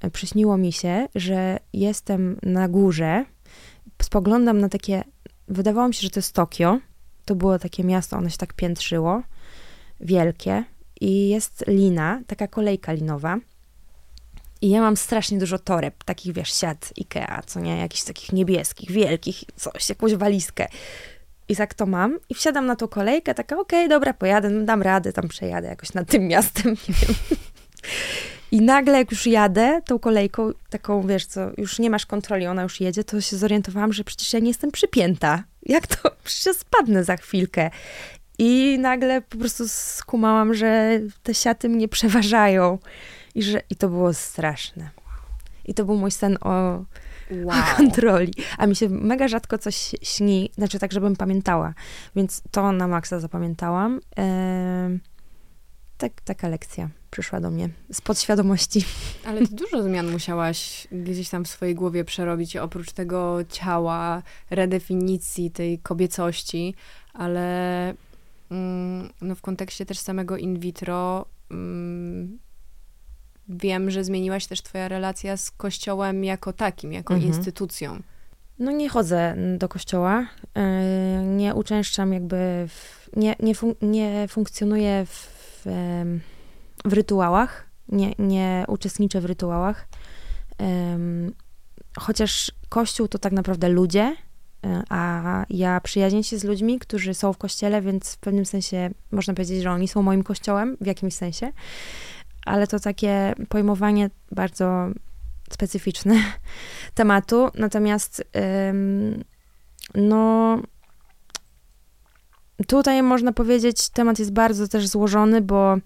E, 0.00 0.10
przyśniło 0.10 0.56
mi 0.56 0.72
się, 0.72 1.08
że 1.14 1.58
jestem 1.72 2.38
na 2.42 2.68
górze, 2.68 3.24
spoglądam 4.02 4.58
na 4.58 4.68
takie, 4.68 5.04
wydawało 5.48 5.88
mi 5.88 5.94
się, 5.94 6.02
że 6.02 6.10
to 6.10 6.18
jest 6.18 6.34
Tokio, 6.34 6.78
to 7.24 7.34
było 7.34 7.58
takie 7.58 7.84
miasto, 7.84 8.16
ono 8.16 8.28
się 8.28 8.36
tak 8.36 8.52
piętrzyło, 8.54 9.22
wielkie 10.00 10.64
i 11.00 11.28
jest 11.28 11.64
lina, 11.66 12.20
taka 12.26 12.48
kolejka 12.48 12.92
linowa. 12.92 13.38
I 14.60 14.70
ja 14.70 14.80
mam 14.80 14.96
strasznie 14.96 15.38
dużo 15.38 15.58
toreb, 15.58 16.04
takich 16.04 16.34
wiesz, 16.34 16.52
siat 16.52 16.92
Ikea, 16.96 17.42
co 17.46 17.60
nie, 17.60 17.78
jakichś 17.78 18.04
takich 18.04 18.32
niebieskich, 18.32 18.90
wielkich, 18.90 19.44
coś, 19.56 19.88
jakąś 19.88 20.14
walizkę. 20.14 20.68
I 21.48 21.56
tak 21.56 21.74
to 21.74 21.86
mam 21.86 22.18
i 22.28 22.34
wsiadam 22.34 22.66
na 22.66 22.76
tą 22.76 22.88
kolejkę, 22.88 23.34
taka 23.34 23.60
okej, 23.60 23.80
okay, 23.80 23.88
dobra, 23.88 24.14
pojadę, 24.14 24.50
no 24.50 24.64
dam 24.64 24.82
radę, 24.82 25.12
tam 25.12 25.28
przejadę 25.28 25.68
jakoś 25.68 25.92
nad 25.92 26.08
tym 26.08 26.28
miastem, 26.28 26.70
nie 26.88 26.94
wiem. 26.94 27.14
I 28.52 28.60
nagle 28.60 28.98
jak 28.98 29.10
już 29.10 29.26
jadę 29.26 29.82
tą 29.84 29.98
kolejką, 29.98 30.50
taką 30.70 31.06
wiesz 31.06 31.26
co, 31.26 31.40
już 31.58 31.78
nie 31.78 31.90
masz 31.90 32.06
kontroli, 32.06 32.46
ona 32.46 32.62
już 32.62 32.80
jedzie, 32.80 33.04
to 33.04 33.20
się 33.20 33.36
zorientowałam, 33.36 33.92
że 33.92 34.04
przecież 34.04 34.32
ja 34.32 34.38
nie 34.38 34.48
jestem 34.48 34.70
przypięta. 34.70 35.44
Jak 35.62 35.86
to? 35.86 36.10
Przecież 36.24 36.56
spadnę 36.56 37.04
za 37.04 37.16
chwilkę. 37.16 37.70
I 38.38 38.78
nagle 38.78 39.22
po 39.22 39.36
prostu 39.38 39.68
skumałam, 39.68 40.54
że 40.54 41.00
te 41.22 41.34
siaty 41.34 41.68
mnie 41.68 41.88
przeważają. 41.88 42.78
I, 43.34 43.42
że, 43.42 43.62
i 43.70 43.76
to 43.76 43.88
było 43.88 44.14
straszne. 44.14 44.90
I 45.64 45.74
to 45.74 45.84
był 45.84 45.96
mój 45.96 46.10
sen 46.10 46.38
o, 46.40 46.50
wow. 46.50 46.84
o 47.48 47.76
kontroli. 47.76 48.32
A 48.58 48.66
mi 48.66 48.76
się 48.76 48.88
mega 48.88 49.28
rzadko 49.28 49.58
coś 49.58 49.94
śni, 50.02 50.50
znaczy 50.54 50.78
tak, 50.78 50.92
żebym 50.92 51.16
pamiętała. 51.16 51.74
Więc 52.16 52.42
to 52.50 52.72
na 52.72 52.88
maksa 52.88 53.20
zapamiętałam. 53.20 54.00
Eee, 54.16 54.98
tak, 55.98 56.20
taka 56.20 56.48
lekcja 56.48 56.88
przyszła 57.12 57.40
do 57.40 57.50
mnie 57.50 57.68
z 57.92 58.00
podświadomości. 58.00 58.84
Ale 59.26 59.46
ty 59.46 59.54
dużo 59.54 59.82
zmian 59.82 60.10
musiałaś 60.10 60.88
gdzieś 60.92 61.28
tam 61.28 61.44
w 61.44 61.48
swojej 61.48 61.74
głowie 61.74 62.04
przerobić, 62.04 62.56
oprócz 62.56 62.92
tego 62.92 63.38
ciała, 63.48 64.22
redefinicji 64.50 65.50
tej 65.50 65.78
kobiecości, 65.78 66.74
ale 67.12 67.88
mm, 68.50 69.10
no, 69.20 69.34
w 69.34 69.40
kontekście 69.40 69.86
też 69.86 69.98
samego 69.98 70.36
in 70.36 70.58
vitro 70.58 71.26
mm, 71.50 72.38
wiem, 73.48 73.90
że 73.90 74.04
zmieniłaś 74.04 74.46
też 74.46 74.62
twoja 74.62 74.88
relacja 74.88 75.36
z 75.36 75.50
kościołem 75.50 76.24
jako 76.24 76.52
takim, 76.52 76.92
jako 76.92 77.14
mhm. 77.14 77.34
instytucją. 77.34 78.02
No 78.58 78.70
nie 78.70 78.88
chodzę 78.88 79.36
do 79.58 79.68
kościoła, 79.68 80.26
e, 80.54 81.22
nie 81.24 81.54
uczęszczam 81.54 82.12
jakby, 82.12 82.68
w, 82.68 83.08
nie, 83.16 83.36
nie, 83.40 83.54
fun 83.54 83.74
nie 83.82 84.28
funkcjonuję 84.28 85.06
w, 85.06 85.28
w 85.64 85.66
w 86.84 86.92
rytuałach, 86.92 87.66
nie, 87.88 88.14
nie 88.18 88.64
uczestniczę 88.68 89.20
w 89.20 89.24
rytuałach. 89.24 89.88
Um, 90.58 91.34
chociaż 91.98 92.52
Kościół 92.68 93.08
to 93.08 93.18
tak 93.18 93.32
naprawdę 93.32 93.68
ludzie, 93.68 94.16
e, 94.64 94.82
a 94.88 95.44
ja 95.50 95.80
przyjaźnię 95.80 96.24
się 96.24 96.38
z 96.38 96.44
ludźmi, 96.44 96.78
którzy 96.78 97.14
są 97.14 97.32
w 97.32 97.38
kościele, 97.38 97.82
więc 97.82 98.14
w 98.14 98.18
pewnym 98.18 98.46
sensie 98.46 98.90
można 99.10 99.34
powiedzieć, 99.34 99.62
że 99.62 99.70
oni 99.70 99.88
są 99.88 100.02
moim 100.02 100.22
kościołem 100.22 100.76
w 100.80 100.86
jakimś 100.86 101.14
sensie. 101.14 101.52
Ale 102.46 102.66
to 102.66 102.80
takie 102.80 103.34
pojmowanie 103.48 104.10
bardzo 104.30 104.88
specyficzny 105.50 106.22
tematu. 106.94 107.48
Natomiast 107.54 108.24
no 109.94 110.58
tutaj 112.66 113.02
można 113.02 113.32
powiedzieć, 113.32 113.88
temat 113.88 114.18
jest 114.18 114.32
bardzo 114.32 114.68
też 114.68 114.88
złożony, 114.88 115.40
bo 115.40 115.76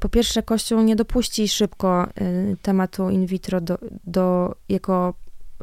po 0.00 0.08
pierwsze 0.08 0.42
Kościół 0.42 0.82
nie 0.82 0.96
dopuści 0.96 1.48
szybko 1.48 2.08
y, 2.20 2.56
tematu 2.62 3.10
in 3.10 3.26
vitro 3.26 3.60
do, 3.60 3.78
do 4.04 4.54
jako 4.68 5.14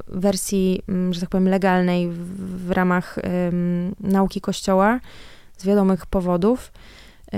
wersji, 0.07 0.81
mm, 0.89 1.13
że 1.13 1.21
tak 1.21 1.29
powiem, 1.29 1.49
legalnej 1.49 2.09
w, 2.09 2.67
w 2.67 2.71
ramach 2.71 3.19
nauki 3.99 4.41
Kościoła 4.41 4.99
z 5.57 5.65
wiadomych 5.65 6.05
powodów. 6.05 6.71
Y, 7.33 7.37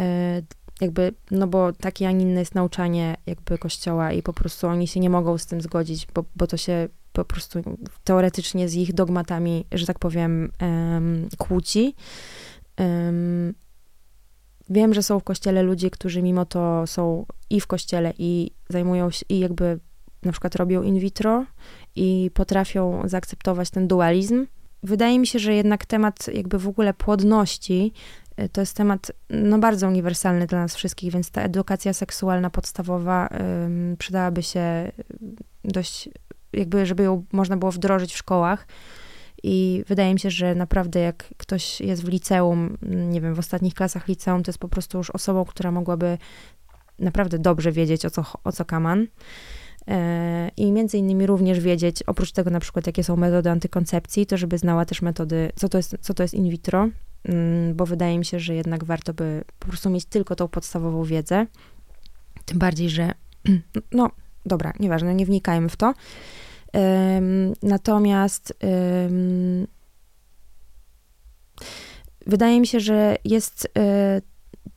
jakby, 0.82 1.14
no 1.32 1.48
bo 1.48 1.74
takie, 1.74 2.08
a 2.08 2.12
nie 2.12 2.22
inne 2.22 2.40
jest 2.40 2.56
nauczanie 2.56 3.16
jakby 3.26 3.58
Kościoła 3.58 4.12
i 4.12 4.24
po 4.24 4.34
prostu 4.34 4.68
oni 4.68 4.88
się 4.88 5.00
nie 5.00 5.10
mogą 5.10 5.38
z 5.38 5.46
tym 5.46 5.62
zgodzić, 5.62 6.08
bo, 6.14 6.24
bo 6.36 6.48
to 6.48 6.58
się 6.58 6.90
po 7.14 7.26
prostu 7.26 7.60
teoretycznie 8.04 8.70
z 8.70 8.76
ich 8.76 8.94
dogmatami, 8.94 9.66
że 9.72 9.86
tak 9.86 10.00
powiem, 10.00 10.52
um, 10.62 11.30
kłóci. 11.38 11.96
Um, 12.80 13.54
wiem, 14.74 14.94
że 14.94 15.04
są 15.04 15.20
w 15.20 15.24
kościele 15.24 15.64
ludzie, 15.64 15.90
którzy 15.90 16.22
mimo 16.22 16.46
to 16.46 16.88
są 16.88 17.26
i 17.50 17.62
w 17.62 17.68
kościele, 17.68 18.14
i 18.18 18.52
zajmują 18.70 19.12
się, 19.12 19.26
i 19.30 19.40
jakby 19.40 19.80
na 20.24 20.32
przykład 20.32 20.56
robią 20.56 20.82
in 20.82 21.00
vitro 21.00 21.46
i 21.96 22.32
potrafią 22.34 23.02
zaakceptować 23.06 23.70
ten 23.70 23.88
dualizm. 23.88 24.48
Wydaje 24.84 25.20
mi 25.20 25.28
się, 25.28 25.40
że 25.40 25.54
jednak 25.54 25.86
temat 25.86 26.28
jakby 26.34 26.60
w 26.60 26.68
ogóle 26.68 26.94
płodności 26.94 27.94
y, 28.40 28.50
to 28.50 28.62
jest 28.62 28.78
temat 28.78 29.12
no, 29.30 29.60
bardzo 29.60 29.88
uniwersalny 29.88 30.48
dla 30.48 30.60
nas 30.60 30.76
wszystkich, 30.76 31.14
więc 31.14 31.32
ta 31.32 31.42
edukacja 31.42 31.94
seksualna 31.94 32.50
podstawowa 32.50 33.30
przydałaby 33.98 34.44
się 34.44 34.92
dość 35.64 36.10
jakby, 36.54 36.86
żeby 36.86 37.04
ją 37.04 37.26
można 37.32 37.58
było 37.58 37.72
wdrożyć 37.72 38.14
w 38.14 38.18
szkołach. 38.18 38.68
I 39.44 39.84
wydaje 39.88 40.14
mi 40.14 40.20
się, 40.20 40.32
że 40.32 40.56
naprawdę 40.56 41.00
jak 41.00 41.34
ktoś 41.38 41.82
jest 41.82 42.06
w 42.06 42.08
liceum, 42.08 42.78
nie 42.82 43.22
wiem, 43.22 43.36
w 43.36 43.40
ostatnich 43.40 43.74
klasach 43.74 44.08
liceum, 44.08 44.44
to 44.44 44.50
jest 44.50 44.60
po 44.60 44.68
prostu 44.68 44.98
już 44.98 45.10
osobą, 45.10 45.46
która 45.46 45.72
mogłaby 45.72 46.18
naprawdę 47.00 47.40
dobrze 47.40 47.72
wiedzieć, 47.72 48.06
o 48.06 48.10
co, 48.10 48.26
o 48.44 48.52
co 48.52 48.66
kaman. 48.66 49.08
E, 49.88 50.52
I 50.58 50.72
między 50.72 50.98
innymi 50.98 51.28
również 51.28 51.60
wiedzieć, 51.60 52.04
oprócz 52.04 52.32
tego 52.32 52.50
na 52.50 52.60
przykład, 52.60 52.88
jakie 52.88 53.04
są 53.04 53.16
metody 53.16 53.50
antykoncepcji, 53.50 54.26
to 54.26 54.38
żeby 54.38 54.58
znała 54.58 54.86
też 54.86 55.02
metody, 55.02 55.52
co 55.56 55.70
to 55.70 55.78
jest, 55.78 55.98
co 56.02 56.14
to 56.14 56.24
jest 56.24 56.34
in 56.34 56.50
vitro, 56.50 56.90
mm, 57.24 57.76
bo 57.76 57.86
wydaje 57.86 58.20
mi 58.20 58.26
się, 58.26 58.40
że 58.40 58.56
jednak 58.56 58.84
warto 58.84 59.14
by 59.14 59.44
po 59.60 59.68
prostu 59.68 59.90
mieć 59.90 60.06
tylko 60.06 60.36
tą 60.36 60.48
podstawową 60.48 61.04
wiedzę. 61.04 61.48
Tym 62.46 62.60
bardziej, 62.60 62.90
że 62.90 63.12
no 63.92 64.10
dobra, 64.46 64.74
nieważne, 64.80 65.16
nie 65.16 65.26
wnikajmy 65.26 65.70
w 65.70 65.76
to. 65.76 65.94
Natomiast 67.64 68.54
wydaje 72.28 72.60
mi 72.60 72.68
się, 72.68 72.80
że 72.80 73.16
jest 73.26 73.68
e, 73.78 74.22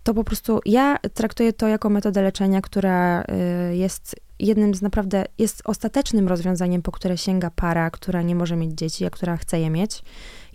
to 0.02 0.14
po 0.14 0.24
prostu, 0.24 0.60
ja 0.64 0.96
traktuję 1.14 1.52
to 1.52 1.68
jako 1.68 1.90
metodę 1.90 2.22
leczenia, 2.22 2.60
która 2.60 3.22
e, 3.22 3.76
jest 3.76 4.16
jednym 4.38 4.74
z 4.74 4.82
naprawdę, 4.82 5.24
jest 5.38 5.62
ostatecznym 5.64 6.28
rozwiązaniem, 6.28 6.82
po 6.82 6.92
które 6.92 7.18
sięga 7.18 7.50
para, 7.50 7.90
która 7.90 8.22
nie 8.22 8.34
może 8.34 8.56
mieć 8.56 8.72
dzieci, 8.72 9.06
a 9.06 9.10
która 9.10 9.36
chce 9.36 9.60
je 9.60 9.70
mieć. 9.70 10.02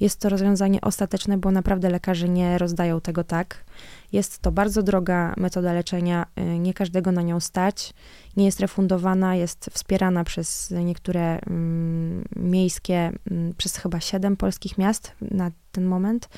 Jest 0.02 0.20
to 0.20 0.30
rozwiązanie 0.30 0.82
ostateczne, 0.82 1.38
bo 1.38 1.52
naprawdę 1.52 1.90
lekarze 1.90 2.30
nie 2.30 2.58
rozdają 2.58 3.02
tego 3.02 3.24
tak. 3.24 3.66
Jest 4.12 4.40
to 4.40 4.52
bardzo 4.52 4.84
droga 4.84 5.34
metoda 5.38 5.74
leczenia, 5.74 6.26
y, 6.40 6.60
nie 6.60 6.74
każdego 6.74 7.12
na 7.12 7.22
nią 7.22 7.40
stać, 7.40 7.94
nie 8.38 8.46
jest 8.46 8.60
refundowana, 8.60 9.36
jest 9.36 9.70
wspierana 9.74 10.24
przez 10.24 10.74
niektóre 10.86 11.40
mm, 11.40 12.26
miejskie, 12.36 13.12
mm, 13.32 13.54
przez 13.58 13.78
chyba 13.78 14.00
siedem 14.00 14.38
polskich 14.38 14.78
miast 14.78 15.12
na 15.22 15.52
ten 15.72 15.86
moment 15.86 16.30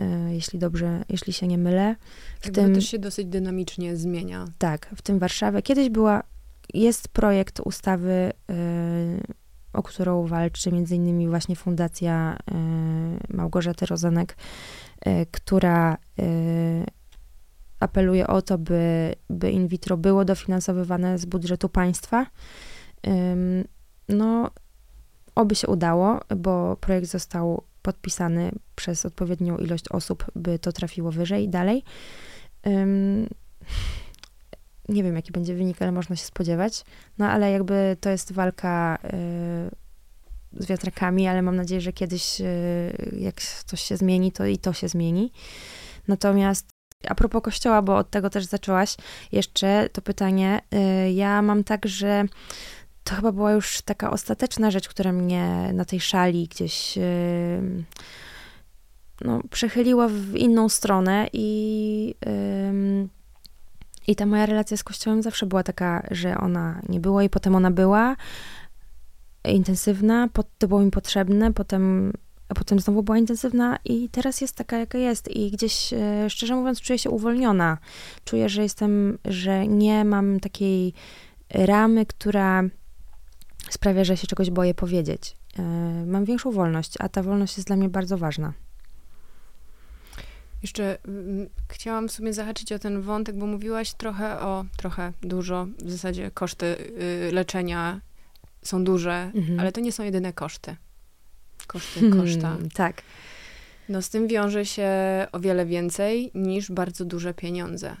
y, 0.00 0.04
jeśli 0.32 0.58
dobrze, 0.58 1.04
jeśli 1.08 1.32
się 1.32 1.46
nie 1.46 1.58
mylę. 1.58 1.96
W 2.40 2.44
tak, 2.44 2.54
tym 2.54 2.74
też 2.74 2.88
się 2.88 2.98
dosyć 2.98 3.26
dynamicznie 3.26 3.96
zmienia. 3.96 4.44
Tak, 4.58 4.90
w 4.96 5.02
tym 5.02 5.18
Warszawie. 5.18 5.62
Kiedyś 5.62 5.90
była, 5.90 6.22
jest 6.74 7.08
projekt 7.08 7.60
ustawy, 7.60 8.32
y, 8.50 9.41
o 9.72 9.82
którą 9.82 10.26
walczy 10.26 10.72
między 10.72 10.96
innymi 10.96 11.28
właśnie 11.28 11.56
Fundacja 11.56 12.38
Małgorzaty 13.28 13.86
Rozenek, 13.86 14.36
E, 15.06 15.26
która 15.26 15.98
e, 16.18 16.24
apeluje 17.80 18.26
o 18.26 18.42
to, 18.42 18.58
by, 18.58 19.14
by 19.30 19.50
in 19.50 19.68
vitro 19.68 19.96
było 19.96 20.24
dofinansowywane 20.24 21.18
z 21.18 21.24
budżetu 21.24 21.68
państwa. 21.68 22.26
No, 24.08 24.50
oby 25.34 25.54
się 25.54 25.66
udało, 25.66 26.20
bo 26.36 26.76
projekt 26.76 27.08
został 27.08 27.62
podpisany 27.82 28.50
przez 28.74 29.06
odpowiednią 29.06 29.56
ilość 29.56 29.88
osób, 29.88 30.24
by 30.36 30.58
to 30.58 30.72
trafiło 30.72 31.10
wyżej 31.10 31.48
dalej. 31.48 31.84
Nie 34.88 35.02
wiem, 35.02 35.16
jaki 35.16 35.32
będzie 35.32 35.54
wynik, 35.54 35.82
ale 35.82 35.92
można 35.92 36.16
się 36.16 36.24
spodziewać. 36.24 36.84
No, 37.18 37.26
ale 37.26 37.50
jakby 37.50 37.96
to 38.00 38.10
jest 38.10 38.32
walka 38.32 38.98
e, 39.04 39.70
z 40.52 40.66
wiatrakami, 40.66 41.28
ale 41.28 41.42
mam 41.42 41.56
nadzieję, 41.56 41.80
że 41.80 41.92
kiedyś, 41.92 42.40
e, 42.40 42.44
jak 43.18 43.42
coś 43.42 43.80
się 43.80 43.96
zmieni, 43.96 44.32
to 44.32 44.46
i 44.46 44.58
to 44.58 44.72
się 44.72 44.88
zmieni. 44.88 45.32
Natomiast 46.08 46.70
a 47.08 47.14
propos 47.14 47.42
kościoła, 47.42 47.82
bo 47.82 47.96
od 47.96 48.10
tego 48.10 48.30
też 48.30 48.44
zaczęłaś 48.44 48.96
jeszcze 49.32 49.88
to 49.92 50.02
pytanie, 50.02 50.60
e, 50.70 51.12
ja 51.12 51.42
mam 51.42 51.64
tak, 51.64 51.86
że 51.86 52.24
to 53.04 53.14
chyba 53.14 53.32
była 53.32 53.52
już 53.52 53.82
taka 53.82 54.10
ostateczna 54.10 54.70
rzecz, 54.70 54.88
która 54.88 55.12
mnie 55.12 55.70
na 55.74 55.84
tej 55.84 56.00
szali 56.00 56.48
gdzieś 56.48 56.98
no, 59.20 59.40
przechyliła 59.50 60.08
w 60.08 60.36
inną 60.36 60.68
stronę 60.68 61.28
i 61.32 62.14
i 64.06 64.16
ta 64.16 64.26
moja 64.26 64.46
relacja 64.46 64.76
z 64.76 64.84
Kościołem 64.84 65.22
zawsze 65.22 65.46
była 65.46 65.62
taka, 65.62 66.06
że 66.10 66.38
ona 66.38 66.82
nie 66.88 67.00
była 67.00 67.24
i 67.24 67.30
potem 67.30 67.54
ona 67.54 67.70
była, 67.70 68.16
intensywna, 69.44 70.28
to 70.58 70.68
było 70.68 70.80
mi 70.80 70.90
potrzebne, 70.90 71.52
potem, 71.52 72.12
a 72.48 72.54
potem 72.54 72.80
znowu 72.80 73.02
była 73.02 73.18
intensywna 73.18 73.78
i 73.84 74.08
teraz 74.08 74.40
jest 74.40 74.56
taka, 74.56 74.78
jaka 74.78 74.98
jest 74.98 75.28
i 75.28 75.50
gdzieś, 75.50 75.92
e, 75.92 76.30
szczerze 76.30 76.56
mówiąc, 76.56 76.80
czuję 76.80 76.98
się 76.98 77.10
uwolniona. 77.10 77.78
Czuję, 78.24 78.48
że 78.48 78.62
jestem, 78.62 79.18
że 79.24 79.66
nie 79.68 80.04
mam 80.04 80.40
takiej 80.40 80.94
ramy, 81.50 82.06
która 82.06 82.62
sprawia, 83.70 84.04
że 84.04 84.16
się 84.16 84.26
czegoś 84.26 84.50
boję 84.50 84.74
powiedzieć. 84.74 85.36
E, 85.58 85.62
mam 86.06 86.24
większą 86.24 86.50
wolność, 86.52 86.94
a 86.98 87.08
ta 87.08 87.22
wolność 87.22 87.56
jest 87.56 87.66
dla 87.66 87.76
mnie 87.76 87.88
bardzo 87.88 88.18
ważna. 88.18 88.52
Jeszcze 90.62 90.98
mm, 91.08 91.48
chciałam 91.68 92.08
w 92.08 92.12
sumie 92.12 92.32
zahaczyć 92.32 92.72
o 92.72 92.78
ten 92.78 93.02
wątek, 93.02 93.36
bo 93.36 93.46
mówiłaś 93.46 93.94
trochę 93.94 94.40
o, 94.40 94.64
trochę 94.76 95.12
dużo, 95.22 95.66
w 95.78 95.90
zasadzie 95.90 96.30
koszty 96.30 96.66
y, 97.28 97.32
leczenia 97.32 98.00
są 98.62 98.84
duże, 98.84 99.30
mhm. 99.34 99.60
ale 99.60 99.72
to 99.72 99.80
nie 99.80 99.92
są 99.92 100.02
jedyne 100.02 100.32
koszty. 100.32 100.76
Koszty, 101.66 102.00
hmm, 102.00 102.20
koszta. 102.20 102.56
tak. 102.74 103.02
No 103.88 104.02
z 104.02 104.10
tym 104.10 104.28
wiąże 104.28 104.66
się 104.66 104.90
o 105.32 105.40
wiele 105.40 105.66
więcej 105.66 106.30
niż 106.34 106.70
bardzo 106.70 107.04
duże 107.04 107.34
pieniądze. 107.34 107.96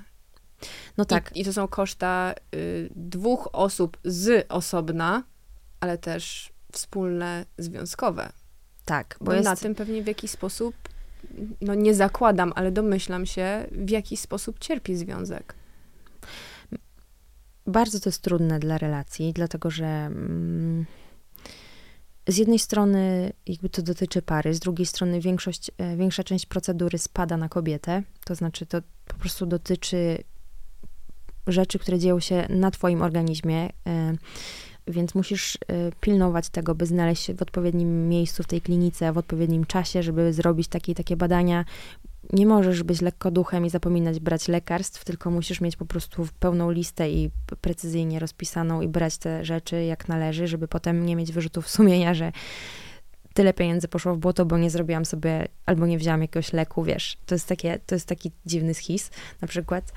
No 0.96 1.04
tak. 1.04 1.36
I, 1.36 1.40
i 1.40 1.44
to 1.44 1.52
są 1.52 1.68
koszta 1.68 2.34
y, 2.54 2.88
dwóch 2.96 3.48
osób 3.52 3.98
z 4.04 4.46
osobna, 4.48 5.22
ale 5.80 5.98
też 5.98 6.52
wspólne, 6.72 7.46
związkowe. 7.58 8.32
Tak, 8.84 9.16
bo, 9.20 9.24
bo 9.24 9.32
jest... 9.32 9.44
na 9.44 9.56
tym 9.56 9.74
pewnie 9.74 10.02
w 10.02 10.06
jakiś 10.06 10.30
sposób, 10.30 10.74
no 11.60 11.74
nie 11.74 11.94
zakładam, 11.94 12.52
ale 12.56 12.72
domyślam 12.72 13.26
się, 13.26 13.66
w 13.72 13.90
jaki 13.90 14.16
sposób 14.16 14.58
cierpi 14.58 14.96
związek. 14.96 15.54
Bardzo 17.66 18.00
to 18.00 18.08
jest 18.08 18.22
trudne 18.22 18.58
dla 18.58 18.78
relacji, 18.78 19.32
dlatego 19.32 19.70
że 19.70 19.86
mm, 19.86 20.86
z 22.28 22.36
jednej 22.36 22.58
strony 22.58 23.32
jakby 23.46 23.68
to 23.68 23.82
dotyczy 23.82 24.22
pary, 24.22 24.54
z 24.54 24.60
drugiej 24.60 24.86
strony 24.86 25.20
większość, 25.20 25.70
e, 25.78 25.96
większa 25.96 26.24
część 26.24 26.46
procedury 26.46 26.98
spada 26.98 27.36
na 27.36 27.48
kobietę, 27.48 28.02
to 28.24 28.34
znaczy 28.34 28.66
to 28.66 28.78
po 29.06 29.14
prostu 29.14 29.46
dotyczy 29.46 30.18
rzeczy, 31.46 31.78
które 31.78 31.98
dzieją 31.98 32.20
się 32.20 32.46
na 32.48 32.70
twoim 32.70 33.02
organizmie, 33.02 33.68
e, 33.86 34.16
więc 34.86 35.14
musisz 35.14 35.56
e, 35.56 35.58
pilnować 36.00 36.48
tego, 36.48 36.74
by 36.74 36.86
znaleźć 36.86 37.22
się 37.22 37.34
w 37.34 37.42
odpowiednim 37.42 38.08
miejscu 38.08 38.42
w 38.42 38.46
tej 38.46 38.60
klinice, 38.60 39.12
w 39.12 39.18
odpowiednim 39.18 39.66
czasie, 39.66 40.02
żeby 40.02 40.32
zrobić 40.32 40.68
takie 40.68 40.94
takie 40.94 41.16
badania 41.16 41.64
nie 42.32 42.46
możesz 42.46 42.82
być 42.82 43.00
lekko 43.00 43.30
duchem 43.30 43.66
i 43.66 43.70
zapominać 43.70 44.20
brać 44.20 44.48
lekarstw, 44.48 45.04
tylko 45.04 45.30
musisz 45.30 45.60
mieć 45.60 45.76
po 45.76 45.86
prostu 45.86 46.26
pełną 46.40 46.70
listę 46.70 47.10
i 47.10 47.30
precyzyjnie 47.60 48.18
rozpisaną 48.18 48.80
i 48.80 48.88
brać 48.88 49.18
te 49.18 49.44
rzeczy 49.44 49.84
jak 49.84 50.08
należy, 50.08 50.46
żeby 50.46 50.68
potem 50.68 51.06
nie 51.06 51.16
mieć 51.16 51.32
wyrzutów 51.32 51.68
sumienia, 51.70 52.14
że 52.14 52.32
tyle 53.34 53.54
pieniędzy 53.54 53.88
poszło 53.88 54.14
w 54.14 54.18
błoto, 54.18 54.46
bo 54.46 54.58
nie 54.58 54.70
zrobiłam 54.70 55.04
sobie 55.04 55.48
albo 55.66 55.86
nie 55.86 55.98
wzięłam 55.98 56.22
jakiegoś 56.22 56.52
leku, 56.52 56.84
wiesz. 56.84 57.16
To 57.26 57.34
jest, 57.34 57.48
takie, 57.48 57.78
to 57.86 57.94
jest 57.94 58.08
taki 58.08 58.30
dziwny 58.46 58.74
schis 58.74 59.10
na 59.40 59.48
przykład. 59.48 59.92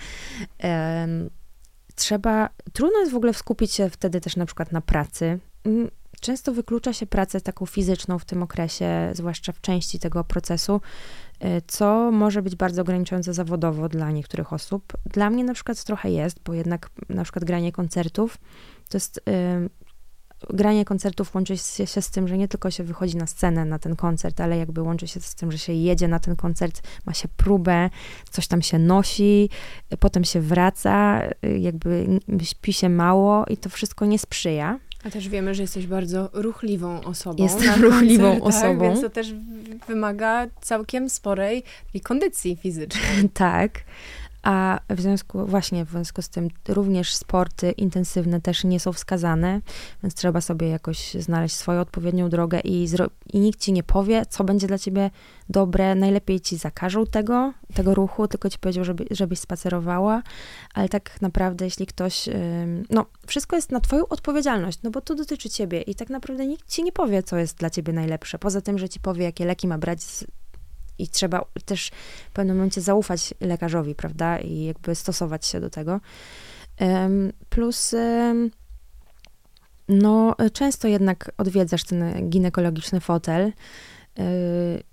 Um, 0.63 1.29
trzeba, 1.95 2.49
trudno 2.73 2.99
jest 2.99 3.11
w 3.11 3.15
ogóle 3.15 3.33
skupić 3.33 3.71
się 3.71 3.89
wtedy 3.89 4.21
też 4.21 4.35
na 4.35 4.45
przykład 4.45 4.71
na 4.71 4.81
pracy. 4.81 5.39
Mm, 5.63 5.89
często 6.21 6.53
wyklucza 6.53 6.93
się 6.93 7.05
pracę 7.05 7.41
taką 7.41 7.65
fizyczną 7.65 8.19
w 8.19 8.25
tym 8.25 8.43
okresie, 8.43 9.11
zwłaszcza 9.13 9.51
w 9.51 9.61
części 9.61 9.99
tego 9.99 10.23
procesu, 10.23 10.81
y, 11.43 11.61
co 11.67 12.11
może 12.11 12.41
być 12.41 12.55
bardzo 12.55 12.81
ograniczające 12.81 13.33
zawodowo 13.33 13.89
dla 13.89 14.11
niektórych 14.11 14.53
osób. 14.53 14.93
Dla 15.05 15.29
mnie 15.29 15.43
na 15.43 15.53
przykład 15.53 15.83
trochę 15.83 16.11
jest, 16.11 16.39
bo 16.45 16.53
jednak 16.53 16.89
na 17.09 17.23
przykład 17.23 17.45
granie 17.45 17.71
koncertów 17.71 18.37
to 18.89 18.97
jest 18.97 19.21
granie 20.49 20.85
koncertów 20.85 21.35
łączy 21.35 21.57
się, 21.57 22.01
z 22.01 22.09
tym, 22.09 22.27
że 22.27 22.37
nie 22.37 22.47
tylko 22.47 22.71
się 22.71 22.83
wychodzi 22.83 23.17
na 23.17 23.27
scenę 23.27 23.65
na 23.65 23.79
ten 23.79 23.95
koncert, 23.95 24.41
ale 24.41 24.57
jakby 24.57 24.81
łączy 24.81 25.07
się 25.07 25.19
z 25.19 25.35
tym, 25.35 25.51
że 25.51 25.57
się 25.57 25.73
jedzie 25.73 26.07
na 26.07 26.19
ten 26.19 26.35
koncert, 26.35 26.81
ma 27.05 27.13
się 27.13 27.27
próbę, 27.37 27.89
coś 28.31 28.47
tam 28.47 28.61
się 28.61 28.79
nosi, 28.79 29.49
potem 29.99 30.23
się 30.23 30.41
wraca, 30.41 31.21
jakby 31.59 32.19
śpi 32.43 32.73
się 32.73 32.89
mało 32.89 33.45
i 33.49 33.57
to 33.57 33.69
wszystko 33.69 34.05
nie 34.05 34.19
sprzyja. 34.19 34.79
A 35.05 35.09
też 35.09 35.29
wiemy, 35.29 35.55
że 35.55 35.61
jesteś 35.61 35.87
bardzo 35.87 36.29
ruchliwą 36.33 37.01
osobą. 37.01 37.43
Jestem 37.43 37.81
ruchliwą 37.81 38.41
osobą. 38.41 38.79
Więc 38.79 39.01
to 39.01 39.09
też 39.09 39.33
wymaga 39.87 40.47
całkiem 40.61 41.09
sporej 41.09 41.63
kondycji 42.03 42.55
fizycznej. 42.55 43.29
tak. 43.33 43.71
A 44.45 44.79
w 44.89 45.01
związku, 45.01 45.45
właśnie 45.45 45.85
w 45.85 45.89
związku 45.89 46.21
z 46.21 46.29
tym 46.29 46.49
również 46.67 47.15
sporty 47.15 47.71
intensywne 47.71 48.41
też 48.41 48.63
nie 48.63 48.79
są 48.79 48.93
wskazane, 48.93 49.61
więc 50.03 50.15
trzeba 50.15 50.41
sobie 50.41 50.69
jakoś 50.69 51.13
znaleźć 51.13 51.55
swoją 51.55 51.81
odpowiednią 51.81 52.29
drogę 52.29 52.59
i, 52.59 52.87
i 53.33 53.39
nikt 53.39 53.59
ci 53.59 53.73
nie 53.73 53.83
powie, 53.83 54.25
co 54.29 54.43
będzie 54.43 54.67
dla 54.67 54.77
ciebie 54.77 55.11
dobre. 55.49 55.95
Najlepiej 55.95 56.41
ci 56.41 56.57
zakażą 56.57 57.05
tego, 57.05 57.53
tego 57.73 57.95
ruchu, 57.95 58.27
tylko 58.27 58.49
ci 58.49 58.59
powiedział, 58.59 58.83
żeby, 58.83 59.05
żebyś 59.11 59.39
spacerowała, 59.39 60.21
ale 60.73 60.89
tak 60.89 61.21
naprawdę, 61.21 61.65
jeśli 61.65 61.85
ktoś, 61.85 62.29
no, 62.89 63.05
wszystko 63.27 63.55
jest 63.55 63.71
na 63.71 63.79
twoją 63.79 64.07
odpowiedzialność, 64.07 64.79
no 64.83 64.91
bo 64.91 65.01
to 65.01 65.15
dotyczy 65.15 65.49
ciebie 65.49 65.81
i 65.81 65.95
tak 65.95 66.09
naprawdę 66.09 66.47
nikt 66.47 66.69
ci 66.69 66.83
nie 66.83 66.91
powie, 66.91 67.23
co 67.23 67.37
jest 67.37 67.57
dla 67.57 67.69
ciebie 67.69 67.93
najlepsze, 67.93 68.39
poza 68.39 68.61
tym, 68.61 68.77
że 68.77 68.89
ci 68.89 68.99
powie, 68.99 69.23
jakie 69.23 69.45
leki 69.45 69.67
ma 69.67 69.77
brać 69.77 69.99
i 70.99 71.07
trzeba 71.07 71.45
też 71.65 71.91
w 72.29 72.31
pewnym 72.31 72.55
momencie 72.55 72.81
zaufać 72.81 73.33
lekarzowi, 73.41 73.95
prawda? 73.95 74.39
I 74.39 74.63
jakby 74.63 74.95
stosować 74.95 75.45
się 75.45 75.59
do 75.59 75.69
tego. 75.69 75.99
Plus, 77.49 77.95
no, 79.89 80.35
często 80.53 80.87
jednak 80.87 81.31
odwiedzasz 81.37 81.83
ten 81.83 82.29
ginekologiczny 82.29 82.99
fotel. 82.99 83.51
Y, 84.19 84.83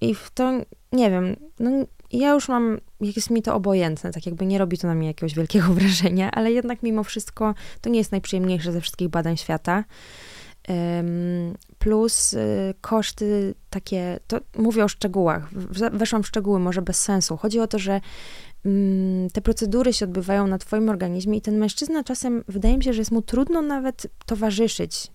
I 0.00 0.14
w 0.14 0.30
to, 0.30 0.52
nie 0.92 1.10
wiem, 1.10 1.36
no, 1.58 1.70
ja 2.12 2.30
już 2.30 2.48
mam, 2.48 2.80
jest 3.00 3.30
mi 3.30 3.42
to 3.42 3.54
obojętne, 3.54 4.10
tak 4.12 4.26
jakby 4.26 4.46
nie 4.46 4.58
robi 4.58 4.78
to 4.78 4.86
na 4.86 4.94
mnie 4.94 5.06
jakiegoś 5.06 5.34
wielkiego 5.34 5.66
wrażenia, 5.74 6.30
ale 6.30 6.52
jednak 6.52 6.82
mimo 6.82 7.04
wszystko 7.04 7.54
to 7.80 7.90
nie 7.90 7.98
jest 7.98 8.12
najprzyjemniejsze 8.12 8.72
ze 8.72 8.80
wszystkich 8.80 9.08
badań 9.08 9.36
świata 9.36 9.84
plus 11.78 12.32
y, 12.32 12.74
koszty 12.80 13.54
takie, 13.70 14.20
to 14.26 14.40
mówię 14.56 14.84
o 14.84 14.88
szczegółach, 14.88 15.54
weszłam 15.92 16.22
w 16.22 16.26
szczegóły, 16.26 16.58
może 16.58 16.82
bez 16.82 17.02
sensu. 17.02 17.36
Chodzi 17.36 17.60
o 17.60 17.66
to, 17.66 17.78
że 17.78 18.00
mm, 18.64 19.30
te 19.30 19.40
procedury 19.40 19.92
się 19.92 20.04
odbywają 20.04 20.46
na 20.46 20.58
twoim 20.58 20.88
organizmie 20.88 21.38
i 21.38 21.40
ten 21.40 21.58
mężczyzna 21.58 22.04
czasem, 22.04 22.44
wydaje 22.48 22.78
mi 22.78 22.84
się, 22.84 22.92
że 22.92 23.00
jest 23.00 23.10
mu 23.10 23.22
trudno 23.22 23.62
nawet 23.62 24.06
towarzyszyć. 24.26 25.10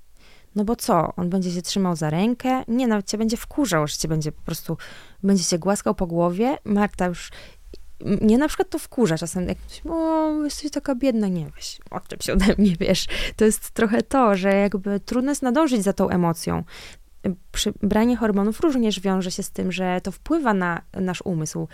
No 0.55 0.65
bo 0.65 0.75
co? 0.75 1.13
On 1.15 1.29
będzie 1.29 1.51
się 1.51 1.61
trzymał 1.61 1.95
za 1.95 2.09
rękę? 2.09 2.63
Nie, 2.67 2.87
nawet 2.87 3.07
cię 3.07 3.17
będzie 3.17 3.37
wkurzał, 3.37 3.87
że 3.87 3.97
cię 3.97 4.07
będzie 4.07 4.31
po 4.31 4.41
prostu, 4.41 4.77
będzie 5.23 5.43
cię 5.43 5.59
głaskał 5.59 5.95
po 5.95 6.07
głowie. 6.07 6.57
Marta 6.63 7.05
już 7.05 7.31
mnie 8.05 8.37
na 8.37 8.47
przykład 8.47 8.69
to 8.69 8.79
wkurza 8.79 9.17
czasem, 9.17 9.47
jak 9.47 9.57
ktoś, 9.57 9.81
o, 9.89 10.31
jesteś 10.43 10.71
taka 10.71 10.95
biedna, 10.95 11.27
nie, 11.27 11.49
weź, 11.55 11.79
odczep 11.91 12.23
się 12.23 12.33
ode 12.33 12.45
mnie, 12.57 12.75
wiesz. 12.79 13.05
To 13.35 13.45
jest 13.45 13.71
trochę 13.71 14.01
to, 14.01 14.35
że 14.35 14.55
jakby 14.55 14.99
trudno 14.99 15.31
jest 15.31 15.41
nadążyć 15.41 15.83
za 15.83 15.93
tą 15.93 16.09
emocją. 16.09 16.63
Przy 17.51 17.73
branie 17.83 18.17
hormonów 18.17 18.59
również 18.59 18.99
wiąże 18.99 19.31
się 19.31 19.43
z 19.43 19.51
tym, 19.51 19.71
że 19.71 20.01
to 20.03 20.11
wpływa 20.11 20.53
na 20.53 20.81
nasz 20.93 21.21
umysł. 21.21 21.67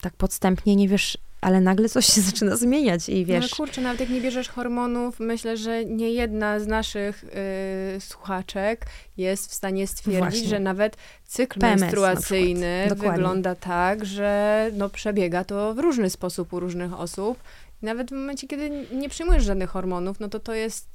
Tak 0.00 0.16
podstępnie 0.16 0.76
nie 0.76 0.88
wiesz, 0.88 1.18
ale 1.40 1.60
nagle 1.60 1.88
coś 1.88 2.06
się 2.06 2.20
zaczyna 2.30 2.56
zmieniać 2.56 3.08
i 3.08 3.24
wiesz... 3.24 3.50
No 3.50 3.56
kurczę, 3.56 3.80
nawet 3.80 4.00
jak 4.00 4.08
nie 4.08 4.20
bierzesz 4.20 4.48
hormonów, 4.48 5.20
myślę, 5.20 5.56
że 5.56 5.84
nie 5.84 6.10
jedna 6.10 6.60
z 6.60 6.66
naszych 6.66 7.24
y, 7.24 8.00
słuchaczek 8.00 8.86
jest 9.16 9.50
w 9.50 9.54
stanie 9.54 9.86
stwierdzić, 9.86 10.20
Właśnie. 10.20 10.48
że 10.48 10.60
nawet 10.60 10.96
cykl 11.26 11.60
PMS 11.60 11.80
menstruacyjny 11.80 12.88
wygląda 12.96 13.54
tak, 13.54 14.04
że 14.04 14.70
no, 14.72 14.88
przebiega 14.88 15.44
to 15.44 15.74
w 15.74 15.78
różny 15.78 16.10
sposób 16.10 16.52
u 16.52 16.60
różnych 16.60 17.00
osób. 17.00 17.38
Nawet 17.82 18.08
w 18.08 18.12
momencie, 18.12 18.46
kiedy 18.46 18.70
nie 18.92 19.08
przyjmujesz 19.08 19.44
żadnych 19.44 19.70
hormonów, 19.70 20.20
no 20.20 20.28
to 20.28 20.40
to 20.40 20.54
jest 20.54 20.88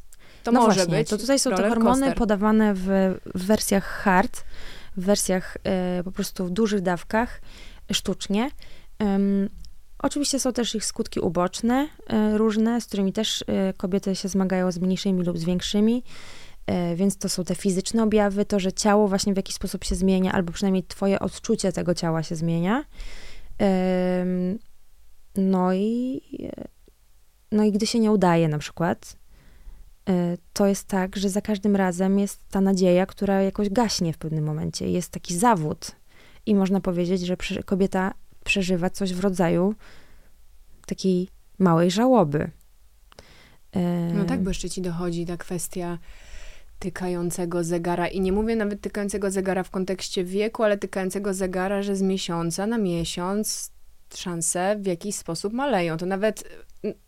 to 0.44 0.52
no 0.52 0.62
może 0.62 0.76
właśnie, 0.76 0.98
być. 0.98 1.10
To 1.10 1.18
tutaj 1.18 1.40
są 1.40 1.50
te 1.50 1.70
hormony 1.70 2.00
coaster. 2.00 2.16
podawane 2.16 2.74
w, 2.74 2.88
w, 3.36 3.46
wersjach 3.46 3.86
hard, 3.86 4.44
w 4.98 5.06
wersjach 5.06 5.58
y, 6.00 6.04
po 6.04 6.12
prostu 6.12 6.46
w 6.46 6.50
dużych 6.50 6.82
dawkach, 6.82 7.42
sztucznie. 7.92 8.50
Oczywiście 10.00 10.40
są 10.40 10.54
też 10.54 10.76
ich 10.76 10.86
skutki 10.86 11.20
uboczne, 11.20 11.88
e, 12.08 12.38
różne, 12.38 12.82
z 12.82 12.86
którymi 12.86 13.14
też 13.14 13.44
e, 13.48 13.74
kobiety 13.74 14.16
się 14.16 14.28
zmagają 14.28 14.72
z 14.72 14.80
mniejszymi 14.80 15.24
lub 15.24 15.38
z 15.38 15.44
większymi. 15.44 16.04
E, 16.68 16.96
więc 16.96 17.18
to 17.18 17.30
są 17.30 17.44
te 17.44 17.56
fizyczne 17.56 18.04
objawy, 18.04 18.46
to, 18.46 18.60
że 18.60 18.74
ciało 18.74 19.08
właśnie 19.08 19.34
w 19.34 19.38
jakiś 19.38 19.56
sposób 19.56 19.84
się 19.84 19.96
zmienia, 19.96 20.32
albo 20.32 20.52
przynajmniej 20.52 20.84
twoje 20.84 21.20
odczucie 21.20 21.72
tego 21.72 21.94
ciała 21.94 22.24
się 22.24 22.36
zmienia. 22.36 22.84
No 25.36 25.74
i, 25.74 26.22
no 27.52 27.64
i 27.64 27.72
gdy 27.72 27.88
się 27.88 28.00
nie 28.00 28.12
udaje 28.12 28.48
na 28.48 28.58
przykład, 28.58 29.18
to 30.54 30.68
jest 30.68 30.88
tak, 30.88 31.16
że 31.16 31.30
za 31.30 31.42
każdym 31.42 31.76
razem 31.76 32.20
jest 32.20 32.50
ta 32.50 32.62
nadzieja, 32.62 33.06
która 33.06 33.42
jakoś 33.42 33.70
gaśnie 33.70 34.14
w 34.14 34.18
pewnym 34.18 34.44
momencie. 34.44 34.90
Jest 34.90 35.12
taki 35.12 35.38
zawód. 35.38 35.92
I 36.46 36.56
można 36.56 36.82
powiedzieć, 36.82 37.22
że 37.22 37.38
kobieta 37.66 38.14
przeżywa 38.46 38.90
coś 38.90 39.14
w 39.14 39.20
rodzaju 39.20 39.76
takiej 40.88 41.30
małej 41.60 41.92
żałoby. 41.92 42.52
No 44.14 44.26
tak, 44.26 44.44
bo 44.44 44.50
jeszcze 44.50 44.70
ci 44.70 44.82
dochodzi 44.82 45.26
ta 45.26 45.38
kwestia 45.38 45.98
tykającego 46.80 47.64
zegara. 47.64 48.08
I 48.08 48.22
nie 48.22 48.32
mówię 48.32 48.56
nawet 48.56 48.82
tykającego 48.82 49.32
zegara 49.32 49.64
w 49.64 49.70
kontekście 49.70 50.24
wieku, 50.24 50.64
ale 50.64 50.78
tykającego 50.78 51.34
zegara, 51.34 51.82
że 51.82 51.96
z 51.96 52.02
miesiąca 52.02 52.68
na 52.68 52.78
miesiąc 52.78 53.72
szanse 54.16 54.76
w 54.80 54.86
jakiś 54.86 55.16
sposób 55.16 55.54
maleją. 55.54 55.98
To 55.98 56.06
nawet 56.06 56.44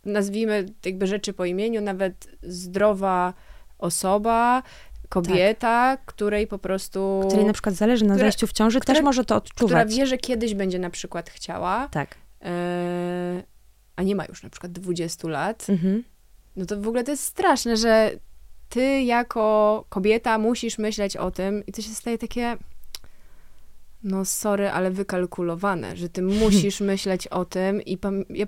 nazwijmy 0.05 0.65
jakby 0.85 1.07
rzeczy 1.07 1.33
po 1.33 1.45
imieniu, 1.45 1.81
nawet 1.81 2.27
zdrowa 2.43 3.33
osoba, 3.77 4.63
kobieta, 5.09 5.97
tak. 5.97 6.05
której 6.05 6.47
po 6.47 6.57
prostu... 6.57 7.23
Której 7.27 7.45
na 7.45 7.53
przykład 7.53 7.75
zależy 7.75 8.05
na 8.05 8.13
która, 8.13 8.25
zajściu 8.25 8.47
w 8.47 8.53
ciąży, 8.53 8.79
która, 8.79 8.95
też 8.95 9.03
może 9.03 9.25
to 9.25 9.35
odczuwać. 9.35 9.65
Która 9.65 9.85
wie, 9.85 10.07
że 10.07 10.17
kiedyś 10.17 10.53
będzie 10.53 10.79
na 10.79 10.89
przykład 10.89 11.29
chciała. 11.29 11.87
Tak. 11.91 12.15
E, 12.41 13.43
a 13.95 14.03
nie 14.03 14.15
ma 14.15 14.25
już 14.25 14.43
na 14.43 14.49
przykład 14.49 14.71
20 14.71 15.27
lat. 15.27 15.67
Mhm. 15.69 16.03
No 16.55 16.65
to 16.65 16.81
w 16.81 16.87
ogóle 16.87 17.03
to 17.03 17.11
jest 17.11 17.23
straszne, 17.23 17.77
że 17.77 18.11
ty 18.69 19.01
jako 19.01 19.85
kobieta 19.89 20.37
musisz 20.37 20.77
myśleć 20.77 21.17
o 21.17 21.31
tym 21.31 21.65
i 21.65 21.71
to 21.71 21.81
się 21.81 21.89
staje 21.89 22.17
takie 22.17 22.57
no 24.03 24.25
sorry, 24.25 24.69
ale 24.69 24.91
wykalkulowane, 24.91 25.95
że 25.95 26.09
ty 26.09 26.21
musisz 26.21 26.81
myśleć 26.91 27.27
o 27.27 27.45
tym 27.45 27.81
i 27.81 27.97
ja 28.29 28.45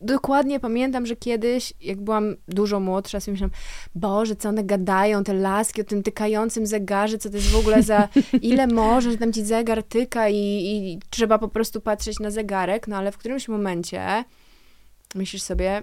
dokładnie 0.00 0.60
pamiętam, 0.60 1.06
że 1.06 1.16
kiedyś, 1.16 1.72
jak 1.80 2.00
byłam 2.00 2.36
dużo 2.48 2.80
młodsza, 2.80 3.20
sobie 3.20 3.32
myślałam, 3.32 3.54
Boże, 3.94 4.36
co 4.36 4.48
one 4.48 4.64
gadają, 4.64 5.24
te 5.24 5.34
laski 5.34 5.80
o 5.80 5.84
tym 5.84 6.02
tykającym 6.02 6.66
zegarze, 6.66 7.18
co 7.18 7.30
to 7.30 7.36
jest 7.36 7.48
w 7.48 7.56
ogóle 7.56 7.82
za, 7.82 8.08
ile 8.42 8.66
może, 8.66 9.10
że 9.10 9.18
tam 9.18 9.32
ci 9.32 9.44
zegar 9.44 9.82
tyka 9.82 10.28
i, 10.28 10.36
i 10.36 11.00
trzeba 11.10 11.38
po 11.38 11.48
prostu 11.48 11.80
patrzeć 11.80 12.20
na 12.20 12.30
zegarek, 12.30 12.88
no 12.88 12.96
ale 12.96 13.12
w 13.12 13.18
którymś 13.18 13.48
momencie 13.48 14.24
myślisz 15.14 15.42
sobie, 15.42 15.82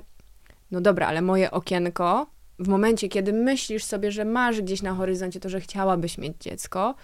no 0.71 0.81
dobra, 0.81 1.07
ale 1.07 1.21
moje 1.21 1.51
okienko, 1.51 2.27
w 2.59 2.67
momencie, 2.67 3.09
kiedy 3.09 3.33
myślisz 3.33 3.83
sobie, 3.83 4.11
że 4.11 4.25
masz 4.25 4.61
gdzieś 4.61 4.81
na 4.81 4.93
horyzoncie 4.93 5.39
to, 5.39 5.49
że 5.49 5.61
chciałabyś 5.61 6.17
mieć 6.17 6.33
dziecko, 6.39 6.95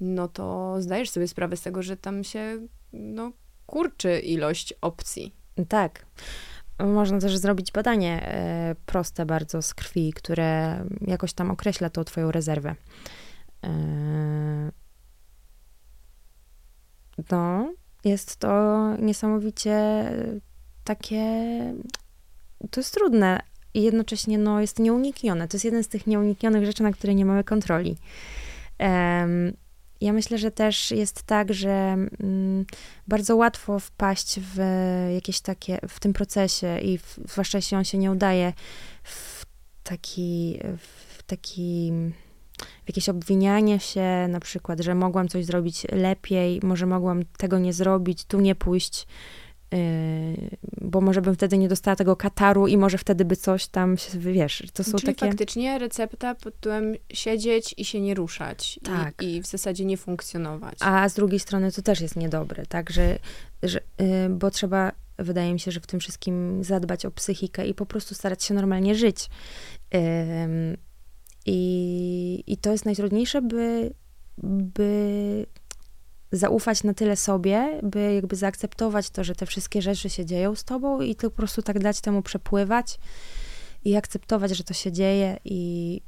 no 0.00 0.28
to 0.28 0.76
zdajesz 0.82 1.10
sobie 1.10 1.28
sprawę 1.28 1.56
z 1.56 1.62
tego, 1.62 1.82
że 1.82 1.96
tam 1.96 2.24
się 2.24 2.58
no, 2.92 3.32
kurczy 3.66 4.20
ilość 4.20 4.74
opcji. 4.80 5.34
Tak. 5.68 6.06
Można 6.78 7.20
też 7.20 7.36
zrobić 7.36 7.72
badanie 7.72 8.22
e, 8.22 8.76
proste 8.86 9.26
bardzo 9.26 9.62
z 9.62 9.74
krwi, 9.74 10.12
które 10.12 10.84
jakoś 11.00 11.32
tam 11.32 11.50
określa 11.50 11.90
tą 11.90 12.04
twoją 12.04 12.32
rezerwę. 12.32 12.74
E, 13.64 14.72
no, 17.30 17.72
jest 18.04 18.36
to 18.36 18.82
niesamowicie 18.96 20.04
takie. 20.84 21.24
To 22.70 22.80
jest 22.80 22.94
trudne 22.94 23.40
i 23.74 23.82
jednocześnie 23.82 24.38
no, 24.38 24.60
jest 24.60 24.78
nieuniknione. 24.78 25.48
To 25.48 25.56
jest 25.56 25.64
jeden 25.64 25.84
z 25.84 25.88
tych 25.88 26.06
nieuniknionych 26.06 26.66
rzeczy, 26.66 26.82
na 26.82 26.92
które 26.92 27.14
nie 27.14 27.24
mamy 27.24 27.44
kontroli. 27.44 27.96
Ja 30.00 30.12
myślę, 30.12 30.38
że 30.38 30.50
też 30.50 30.90
jest 30.90 31.22
tak, 31.22 31.54
że 31.54 31.70
mm, 31.70 32.66
bardzo 33.08 33.36
łatwo 33.36 33.78
wpaść 33.78 34.40
w 34.40 34.60
jakieś 35.14 35.40
takie, 35.40 35.78
w 35.88 36.00
tym 36.00 36.12
procesie 36.12 36.78
i 36.78 36.98
w, 36.98 37.18
zwłaszcza 37.28 37.58
jeśli 37.58 37.76
on 37.76 37.84
się 37.84 37.98
nie 37.98 38.10
udaje, 38.10 38.52
w 39.02 39.46
taki, 39.82 40.58
w 40.78 41.22
taki, 41.22 41.92
w 42.84 42.88
jakieś 42.88 43.08
obwinianie 43.08 43.80
się, 43.80 44.26
na 44.28 44.40
przykład, 44.40 44.80
że 44.80 44.94
mogłam 44.94 45.28
coś 45.28 45.44
zrobić 45.44 45.86
lepiej, 45.92 46.60
może 46.62 46.86
mogłam 46.86 47.24
tego 47.38 47.58
nie 47.58 47.72
zrobić, 47.72 48.24
tu 48.24 48.40
nie 48.40 48.54
pójść, 48.54 49.06
bo 50.80 51.00
może 51.00 51.22
bym 51.22 51.34
wtedy 51.34 51.58
nie 51.58 51.68
dostała 51.68 51.96
tego 51.96 52.16
kataru 52.16 52.66
i 52.66 52.76
może 52.76 52.98
wtedy 52.98 53.24
by 53.24 53.36
coś 53.36 53.66
tam, 53.66 53.96
się, 53.96 54.18
wiesz, 54.18 54.62
to 54.72 54.84
są 54.84 54.98
Czyli 54.98 55.14
takie... 55.14 55.26
faktycznie 55.26 55.78
recepta 55.78 56.34
pod 56.34 56.54
tytułem 56.54 56.94
siedzieć 57.12 57.74
i 57.76 57.84
się 57.84 58.00
nie 58.00 58.14
ruszać. 58.14 58.80
Tak. 58.84 59.22
I, 59.22 59.36
I, 59.36 59.42
w 59.42 59.46
zasadzie 59.46 59.84
nie 59.84 59.96
funkcjonować. 59.96 60.78
A 60.80 61.08
z 61.08 61.14
drugiej 61.14 61.40
strony 61.40 61.72
to 61.72 61.82
też 61.82 62.00
jest 62.00 62.16
niedobre, 62.16 62.66
tak, 62.66 62.90
że, 62.90 63.18
że 63.62 63.80
yy, 63.98 64.28
bo 64.28 64.50
trzeba, 64.50 64.92
wydaje 65.18 65.52
mi 65.52 65.60
się, 65.60 65.70
że 65.70 65.80
w 65.80 65.86
tym 65.86 66.00
wszystkim 66.00 66.64
zadbać 66.64 67.06
o 67.06 67.10
psychikę 67.10 67.66
i 67.66 67.74
po 67.74 67.86
prostu 67.86 68.14
starać 68.14 68.44
się 68.44 68.54
normalnie 68.54 68.94
żyć. 68.94 69.30
Yy, 69.92 70.00
i, 71.46 72.44
I 72.46 72.56
to 72.56 72.72
jest 72.72 72.84
najtrudniejsze, 72.84 73.42
by, 73.42 73.94
by 74.38 75.46
zaufać 76.32 76.84
na 76.84 76.94
tyle 76.94 77.16
sobie, 77.16 77.80
by 77.82 78.14
jakby 78.14 78.36
zaakceptować 78.36 79.10
to, 79.10 79.24
że 79.24 79.34
te 79.34 79.46
wszystkie 79.46 79.82
rzeczy 79.82 80.10
się 80.10 80.24
dzieją 80.24 80.54
z 80.54 80.64
tobą 80.64 81.00
i 81.00 81.14
to 81.14 81.30
po 81.30 81.36
prostu 81.36 81.62
tak 81.62 81.78
dać 81.78 82.00
temu 82.00 82.22
przepływać 82.22 82.98
i 83.84 83.96
akceptować, 83.96 84.56
że 84.56 84.64
to 84.64 84.74
się 84.74 84.92
dzieje 84.92 85.36
i, 85.44 86.00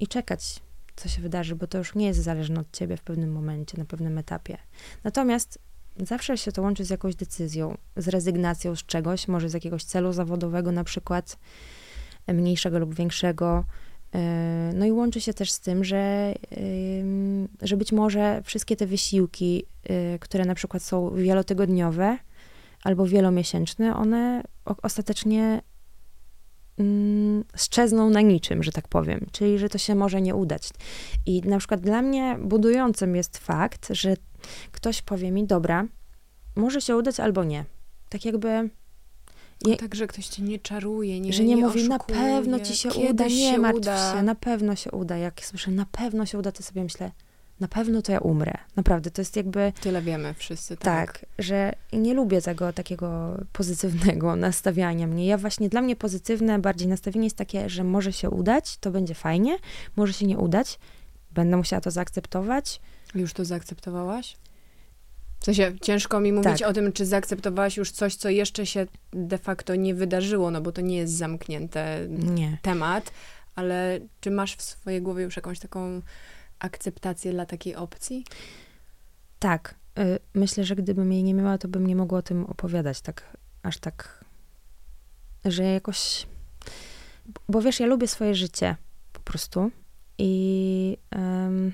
i 0.00 0.06
czekać, 0.06 0.60
co 0.96 1.08
się 1.08 1.22
wydarzy, 1.22 1.56
bo 1.56 1.66
to 1.66 1.78
już 1.78 1.94
nie 1.94 2.06
jest 2.06 2.20
zależne 2.20 2.60
od 2.60 2.72
ciebie 2.72 2.96
w 2.96 3.02
pewnym 3.02 3.32
momencie, 3.32 3.78
na 3.78 3.84
pewnym 3.84 4.18
etapie. 4.18 4.58
Natomiast 5.04 5.58
zawsze 5.96 6.38
się 6.38 6.52
to 6.52 6.62
łączy 6.62 6.84
z 6.84 6.90
jakąś 6.90 7.14
decyzją, 7.14 7.78
z 7.96 8.08
rezygnacją 8.08 8.76
z 8.76 8.86
czegoś, 8.86 9.28
może 9.28 9.48
z 9.48 9.54
jakiegoś 9.54 9.84
celu 9.84 10.12
zawodowego, 10.12 10.72
na 10.72 10.84
przykład 10.84 11.38
mniejszego 12.28 12.78
lub 12.78 12.94
większego, 12.94 13.64
no 14.74 14.86
i 14.86 14.92
łączy 14.92 15.20
się 15.20 15.34
też 15.34 15.52
z 15.52 15.60
tym, 15.60 15.84
że, 15.84 16.34
że 17.62 17.76
być 17.76 17.92
może 17.92 18.42
wszystkie 18.44 18.76
te 18.76 18.86
wysiłki, 18.86 19.64
e, 19.84 20.18
które 20.18 20.44
na 20.44 20.54
przykład 20.54 20.82
są 20.82 21.14
wielotygodniowe 21.14 22.18
albo 22.84 23.06
wielomiesięczne, 23.06 23.96
one 23.96 24.42
ostatecznie 24.82 25.62
mm, 26.78 27.44
strzezną 27.56 28.10
na 28.10 28.20
niczym, 28.20 28.62
że 28.62 28.72
tak 28.72 28.88
powiem, 28.88 29.26
czyli 29.32 29.58
że 29.58 29.68
to 29.68 29.78
się 29.78 29.94
może 29.94 30.20
nie 30.20 30.34
udać. 30.34 30.70
I 31.26 31.40
na 31.40 31.58
przykład 31.58 31.80
dla 31.80 32.02
mnie 32.02 32.38
budującym 32.40 33.16
jest 33.16 33.38
fakt, 33.38 33.88
że 33.90 34.16
ktoś 34.72 35.02
powie 35.02 35.30
mi, 35.30 35.46
dobra, 35.46 35.86
może 36.56 36.80
się 36.80 36.96
udać 36.96 37.20
albo 37.20 37.44
nie. 37.44 37.64
Tak 38.08 38.24
jakby 38.24 38.70
no 39.62 39.76
tak, 39.76 39.94
że 39.94 40.06
ktoś 40.06 40.26
cię 40.26 40.42
nie 40.42 40.58
czaruje, 40.58 41.20
nie 41.20 41.32
Że 41.32 41.44
nie, 41.44 41.54
nie 41.54 41.62
mówi, 41.62 41.88
na 41.88 41.98
pewno 41.98 42.60
ci 42.60 42.76
się 42.76 42.88
uda, 42.92 43.24
nie 43.24 43.52
się 43.52 43.58
martw 43.58 43.78
uda. 43.78 44.12
się, 44.12 44.22
na 44.22 44.34
pewno 44.34 44.76
się 44.76 44.90
uda. 44.90 45.16
Jak 45.16 45.44
słyszę, 45.44 45.70
na 45.70 45.86
pewno 45.86 46.26
się 46.26 46.38
uda, 46.38 46.52
to 46.52 46.62
sobie 46.62 46.82
myślę, 46.82 47.10
na 47.60 47.68
pewno 47.68 48.02
to 48.02 48.12
ja 48.12 48.18
umrę. 48.18 48.52
Naprawdę, 48.76 49.10
to 49.10 49.20
jest 49.20 49.36
jakby... 49.36 49.72
Tyle 49.80 50.02
wiemy 50.02 50.34
wszyscy, 50.34 50.76
tak. 50.76 51.12
Tak, 51.12 51.26
że 51.38 51.72
nie 51.92 52.14
lubię 52.14 52.42
tego 52.42 52.72
takiego 52.72 53.38
pozytywnego 53.52 54.36
nastawiania 54.46 55.06
mnie. 55.06 55.26
Ja 55.26 55.38
właśnie, 55.38 55.68
dla 55.68 55.82
mnie 55.82 55.96
pozytywne 55.96 56.58
bardziej 56.58 56.88
nastawienie 56.88 57.26
jest 57.26 57.36
takie, 57.36 57.68
że 57.68 57.84
może 57.84 58.12
się 58.12 58.30
udać, 58.30 58.76
to 58.76 58.90
będzie 58.90 59.14
fajnie, 59.14 59.56
może 59.96 60.12
się 60.12 60.26
nie 60.26 60.38
udać, 60.38 60.78
będę 61.32 61.56
musiała 61.56 61.80
to 61.80 61.90
zaakceptować. 61.90 62.80
Już 63.14 63.32
to 63.32 63.44
zaakceptowałaś? 63.44 64.36
W 65.44 65.46
sensie 65.46 65.72
ciężko 65.82 66.20
mi 66.20 66.32
mówić 66.32 66.58
tak. 66.58 66.68
o 66.68 66.72
tym, 66.72 66.92
czy 66.92 67.06
zaakceptowałaś 67.06 67.76
już 67.76 67.90
coś, 67.90 68.16
co 68.16 68.28
jeszcze 68.28 68.66
się 68.66 68.86
de 69.12 69.38
facto 69.38 69.74
nie 69.74 69.94
wydarzyło, 69.94 70.50
no 70.50 70.60
bo 70.60 70.72
to 70.72 70.80
nie 70.80 70.96
jest 70.96 71.12
zamknięty 71.16 71.80
nie. 72.08 72.58
temat, 72.62 73.12
ale 73.54 74.00
czy 74.20 74.30
masz 74.30 74.56
w 74.56 74.62
swojej 74.62 75.02
głowie 75.02 75.24
już 75.24 75.36
jakąś 75.36 75.58
taką 75.58 76.02
akceptację 76.58 77.32
dla 77.32 77.46
takiej 77.46 77.76
opcji? 77.76 78.24
Tak. 79.38 79.74
Y, 79.98 80.18
myślę, 80.34 80.64
że 80.64 80.76
gdybym 80.76 81.12
jej 81.12 81.22
nie 81.22 81.34
miała, 81.34 81.58
to 81.58 81.68
bym 81.68 81.86
nie 81.86 81.96
mogła 81.96 82.18
o 82.18 82.22
tym 82.22 82.44
opowiadać 82.44 83.00
tak, 83.00 83.36
aż 83.62 83.78
tak, 83.78 84.24
że 85.44 85.62
jakoś, 85.62 86.26
bo 87.48 87.62
wiesz, 87.62 87.80
ja 87.80 87.86
lubię 87.86 88.08
swoje 88.08 88.34
życie 88.34 88.76
po 89.12 89.20
prostu 89.20 89.70
i 90.18 90.98
um, 91.16 91.72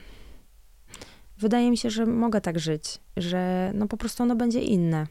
wydaje 1.41 1.71
mi 1.71 1.77
się, 1.77 1.91
że 1.91 2.07
mogę 2.07 2.41
tak 2.41 2.59
żyć, 2.59 2.99
że 3.17 3.73
no 3.75 3.89
po 3.89 3.97
prostu 3.97 4.23
ono 4.23 4.37
będzie 4.37 4.61
inne. 4.61 5.07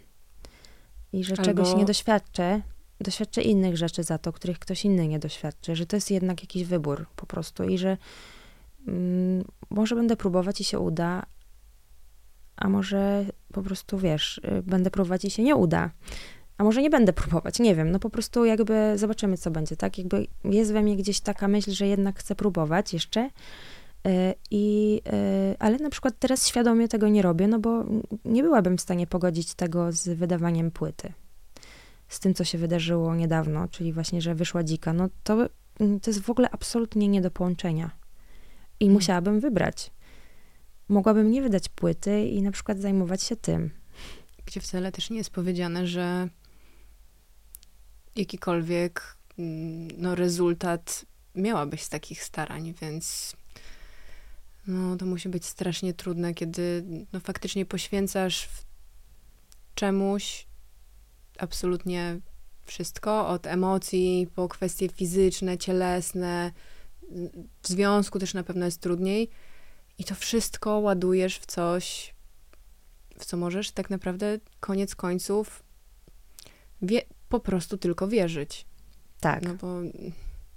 I 1.14 1.24
że 1.24 1.34
Albo... 1.34 1.44
czegoś 1.44 1.76
nie 1.76 1.86
doświadczę, 1.86 2.62
doświadczę 3.00 3.42
innych 3.42 3.78
rzeczy 3.78 4.04
za 4.04 4.18
to, 4.18 4.34
których 4.34 4.60
ktoś 4.60 4.86
inny 4.86 5.08
nie 5.08 5.20
doświadczy, 5.20 5.76
że 5.76 5.86
to 5.86 5.98
jest 5.98 6.12
jednak 6.12 6.42
jakiś 6.42 6.64
wybór 6.64 7.06
po 7.16 7.26
prostu 7.26 7.64
i 7.64 7.78
że 7.78 7.98
mm, 8.88 9.46
może 9.70 9.96
będę 9.96 10.16
próbować 10.16 10.62
i 10.62 10.64
się 10.64 10.80
uda, 10.80 11.26
a 12.56 12.70
może 12.70 13.26
po 13.54 13.62
prostu, 13.62 13.98
wiesz, 13.98 14.38
y, 14.38 14.64
będę 14.64 14.92
próbować 14.92 15.26
i 15.26 15.30
się 15.30 15.44
nie 15.44 15.56
uda. 15.56 15.90
A 16.58 16.64
może 16.64 16.82
nie 16.82 16.90
będę 16.90 17.14
próbować, 17.14 17.60
nie 17.60 17.76
wiem, 17.76 17.92
no 17.92 18.00
po 18.00 18.10
prostu 18.10 18.46
jakby 18.46 18.94
zobaczymy, 18.96 19.38
co 19.38 19.52
będzie, 19.52 19.76
tak? 19.76 19.98
Jakby 19.98 20.28
jest 20.44 20.74
we 20.74 20.82
mnie 20.82 20.96
gdzieś 20.96 21.20
taka 21.20 21.48
myśl, 21.48 21.72
że 21.72 21.88
jednak 21.88 22.20
chcę 22.20 22.36
próbować 22.36 22.94
jeszcze, 22.94 23.30
I, 24.52 25.02
e, 25.06 25.56
ale 25.60 25.78
na 25.78 25.90
przykład 25.90 26.14
teraz 26.20 26.48
świadomie 26.48 26.88
tego 26.88 27.08
nie 27.08 27.22
robię, 27.22 27.48
no 27.48 27.60
bo 27.60 27.86
nie 28.26 28.44
byłabym 28.44 28.78
w 28.78 28.82
stanie 28.82 29.08
pogodzić 29.08 29.54
tego 29.54 29.92
z 29.92 30.10
wydawaniem 30.10 30.72
płyty. 30.72 31.14
Z 32.08 32.20
tym, 32.20 32.34
co 32.34 32.44
się 32.44 32.58
wydarzyło 32.58 33.16
niedawno, 33.16 33.68
czyli 33.68 33.94
właśnie, 33.94 34.22
że 34.22 34.36
wyszła 34.36 34.64
dzika. 34.64 34.94
No 34.94 35.10
to, 35.24 35.50
to 35.78 36.10
jest 36.10 36.22
w 36.22 36.30
ogóle 36.30 36.50
absolutnie 36.52 37.08
nie 37.08 37.22
do 37.22 37.32
połączenia. 37.32 37.92
I 38.80 38.86
hmm. 38.86 38.94
musiałabym 38.94 39.40
wybrać. 39.40 39.92
Mogłabym 40.90 41.32
nie 41.32 41.42
wydać 41.42 41.70
płyty 41.70 42.26
i 42.26 42.42
na 42.42 42.52
przykład 42.52 42.80
zajmować 42.80 43.24
się 43.24 43.36
tym. 43.36 43.70
Gdzie 44.46 44.62
wcale 44.62 44.92
też 44.92 45.10
nie 45.10 45.18
jest 45.18 45.30
powiedziane, 45.30 45.88
że 45.88 46.30
jakikolwiek 48.16 49.18
mm, 49.40 49.88
no, 49.98 50.16
rezultat 50.16 51.06
miałabyś 51.36 51.82
z 51.82 51.90
takich 51.90 52.24
starań, 52.24 52.74
więc 52.82 53.36
no, 54.68 54.98
to 54.98 55.06
musi 55.06 55.30
być 55.30 55.46
strasznie 55.46 55.94
trudne, 55.94 56.34
kiedy 56.34 56.84
no, 57.14 57.20
faktycznie 57.20 57.66
poświęcasz 57.66 58.50
czemuś 59.76 60.48
absolutnie 61.38 62.20
wszystko, 62.66 63.28
od 63.28 63.48
emocji 63.48 64.28
po 64.36 64.48
kwestie 64.48 64.90
fizyczne, 64.90 65.58
cielesne. 65.58 66.52
W 67.62 67.68
związku 67.68 68.20
też 68.20 68.34
na 68.34 68.44
pewno 68.44 68.66
jest 68.66 68.82
trudniej. 68.82 69.30
I 69.98 70.04
to 70.04 70.16
wszystko 70.16 70.80
ładujesz 70.80 71.40
w 71.40 71.46
coś, 71.46 72.14
w 73.20 73.26
co 73.26 73.38
możesz 73.38 73.72
tak 73.72 73.90
naprawdę 73.90 74.40
koniec 74.60 74.96
końców 74.96 75.64
wie, 76.82 77.02
po 77.30 77.40
prostu 77.40 77.78
tylko 77.78 78.08
wierzyć. 78.08 78.66
Tak. 79.20 79.44
No 79.44 79.54
bo 79.54 79.82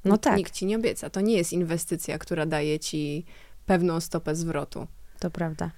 no 0.05 0.19
tak. 0.19 0.37
nikt 0.37 0.55
ci 0.55 0.67
nie 0.67 0.77
obieca. 0.77 1.11
To 1.11 1.21
nie 1.21 1.37
jest 1.37 1.53
inwestycja, 1.53 2.19
która 2.19 2.47
daje 2.47 2.79
ci 2.79 3.25
pewną 3.67 4.01
stopę 4.01 4.35
zwrotu. 4.35 4.87
To 5.19 5.31
prawda. 5.31 5.71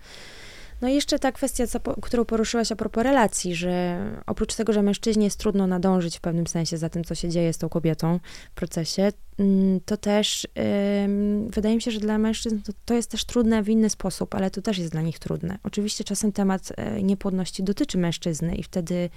No 0.81 0.89
i 0.89 0.95
jeszcze 0.95 1.19
ta 1.19 1.33
kwestia, 1.33 1.67
co, 1.67 1.81
którą 1.81 2.25
poruszyłaś 2.25 2.73
a 2.73 2.77
propos 2.77 3.05
relacji, 3.05 3.55
że 3.55 3.99
oprócz 4.27 4.55
tego, 4.55 4.73
że 4.73 4.83
mężczyźnie 4.83 5.25
jest 5.25 5.39
trudno 5.39 5.67
nadążyć 5.67 6.19
w 6.19 6.21
pewnym 6.21 6.47
sensie 6.47 6.79
za 6.79 6.89
tym, 6.89 7.05
co 7.05 7.15
się 7.15 7.29
dzieje 7.29 7.53
z 7.53 7.59
tą 7.59 7.69
kobietą 7.69 8.21
w 8.51 8.55
procesie, 8.55 9.13
mm, 9.39 9.81
to 9.81 9.97
też 9.97 10.49
yy, 10.57 11.51
wydaje 11.51 11.75
mi 11.75 11.83
się, 11.83 11.91
że 11.91 12.01
dla 12.01 12.19
mężczyzn 12.19 12.59
to, 12.61 12.73
to, 12.85 12.95
jest 12.95 13.11
też 13.11 13.25
trudne 13.25 13.63
w 13.63 13.69
inny 13.69 13.91
sposób, 13.91 14.35
ale 14.35 14.51
to 14.51 14.63
też 14.63 14.79
jest 14.79 14.93
dla 14.93 15.03
nich 15.03 15.19
trudne. 15.19 15.59
Oczywiście 15.63 16.05
czasem 16.05 16.33
temat 16.33 16.73
yy, 16.95 17.03
niepłodności 17.03 17.63
dotyczy 17.63 17.99
mężczyzny 17.99 18.55
i 18.55 18.63
wtedy 18.63 19.11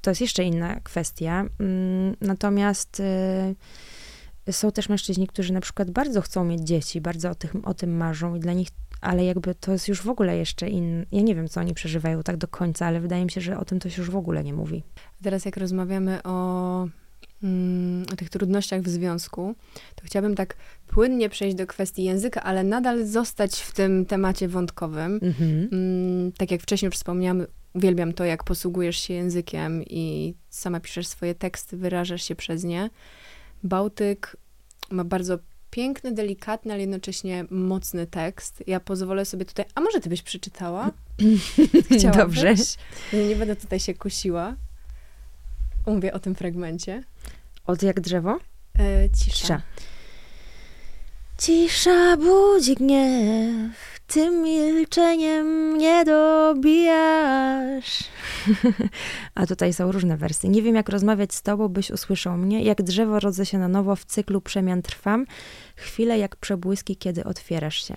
to 0.00 0.10
jest 0.10 0.20
jeszcze 0.20 0.44
inna 0.44 0.80
kwestia. 0.80 1.44
Yy, 1.60 2.16
natomiast 2.20 2.98
yy, 2.98 3.54
są 4.52 4.72
też 4.72 4.88
mężczyźni, 4.88 5.26
którzy 5.26 5.52
na 5.52 5.60
przykład 5.60 5.90
bardzo 5.90 6.20
chcą 6.20 6.44
mieć 6.44 6.60
dzieci, 6.60 7.00
bardzo 7.00 7.30
o, 7.30 7.34
tym, 7.34 7.64
o 7.64 7.74
tym 7.74 7.96
marzą 7.96 8.34
i 8.34 8.40
dla 8.40 8.52
nich, 8.52 8.68
ale 9.00 9.24
jakby 9.24 9.54
to 9.54 9.72
jest 9.72 9.88
już 9.88 10.02
w 10.02 10.08
ogóle 10.08 10.36
jeszcze 10.36 10.68
inne. 10.68 11.06
Ja 11.12 11.22
nie 11.22 11.34
wiem, 11.34 11.48
co 11.48 11.60
oni 11.60 11.74
przeżywają 11.74 12.22
tak 12.22 12.36
do 12.36 12.48
końca, 12.48 12.86
ale 12.86 13.00
wydaje 13.00 13.24
mi 13.24 13.30
się, 13.30 13.40
że 13.40 13.58
o 13.58 13.64
tym 13.64 13.80
to 13.80 13.90
się 13.90 14.02
już 14.02 14.10
w 14.10 14.16
ogóle 14.16 14.44
nie 14.44 14.52
mówi. 14.52 14.82
Teraz 15.22 15.44
jak 15.44 15.56
rozmawiamy 15.56 16.22
o, 16.22 16.88
mm, 17.42 18.06
o 18.12 18.16
tych 18.16 18.30
trudnościach 18.30 18.82
w 18.82 18.88
związku, 18.88 19.54
to 19.94 20.02
chciałabym 20.04 20.34
tak 20.34 20.56
płynnie 20.86 21.28
przejść 21.28 21.56
do 21.56 21.66
kwestii 21.66 22.04
języka, 22.04 22.42
ale 22.42 22.64
nadal 22.64 23.06
zostać 23.06 23.60
w 23.60 23.72
tym 23.72 24.06
temacie 24.06 24.48
wątkowym. 24.48 25.20
Mhm. 25.22 25.68
Mm, 25.72 26.32
tak 26.32 26.50
jak 26.50 26.62
wcześniej 26.62 26.86
już 26.86 26.94
wspomniałam, 26.94 27.46
uwielbiam 27.74 28.12
to, 28.12 28.24
jak 28.24 28.44
posługujesz 28.44 28.98
się 28.98 29.14
językiem 29.14 29.82
i 29.84 30.34
sama 30.48 30.80
piszesz 30.80 31.06
swoje 31.06 31.34
teksty, 31.34 31.76
wyrażasz 31.76 32.22
się 32.22 32.34
przez 32.34 32.64
nie. 32.64 32.90
Bałtyk 33.62 34.36
ma 34.90 35.04
bardzo 35.04 35.38
piękny, 35.70 36.12
delikatny, 36.12 36.72
ale 36.72 36.80
jednocześnie 36.80 37.44
mocny 37.50 38.06
tekst. 38.06 38.62
Ja 38.66 38.80
pozwolę 38.80 39.24
sobie 39.24 39.44
tutaj. 39.44 39.64
A 39.74 39.80
może 39.80 40.00
ty 40.00 40.08
byś 40.08 40.22
przeczytała? 40.22 40.90
Dobrze. 42.16 42.54
Nie 43.12 43.36
będę 43.36 43.56
tutaj 43.56 43.80
się 43.80 43.94
kusiła. 43.94 44.56
Mówię 45.86 46.12
o 46.12 46.18
tym 46.18 46.34
fragmencie. 46.34 47.04
Od 47.66 47.82
jak 47.82 48.00
drzewo? 48.00 48.38
E, 48.78 49.10
cisza. 49.10 49.36
cisza. 49.36 49.62
Cisza 51.38 52.16
budzi 52.16 52.74
gniew, 52.74 53.99
tym 54.12 54.42
milczeniem 54.42 55.78
nie 55.78 56.04
dobijasz. 56.04 58.04
A 59.34 59.46
tutaj 59.46 59.72
są 59.72 59.92
różne 59.92 60.16
wersy. 60.16 60.48
Nie 60.48 60.62
wiem, 60.62 60.74
jak 60.74 60.88
rozmawiać 60.88 61.34
z 61.34 61.42
tobą, 61.42 61.68
byś 61.68 61.90
usłyszał 61.90 62.36
mnie. 62.36 62.62
Jak 62.62 62.82
drzewo 62.82 63.20
rodzę 63.20 63.46
się 63.46 63.58
na 63.58 63.68
nowo, 63.68 63.96
w 63.96 64.04
cyklu 64.04 64.40
przemian 64.40 64.82
trwam. 64.82 65.26
Chwile 65.76 66.18
jak 66.18 66.36
przebłyski, 66.36 66.96
kiedy 66.96 67.24
otwierasz 67.24 67.88
się. 67.88 67.94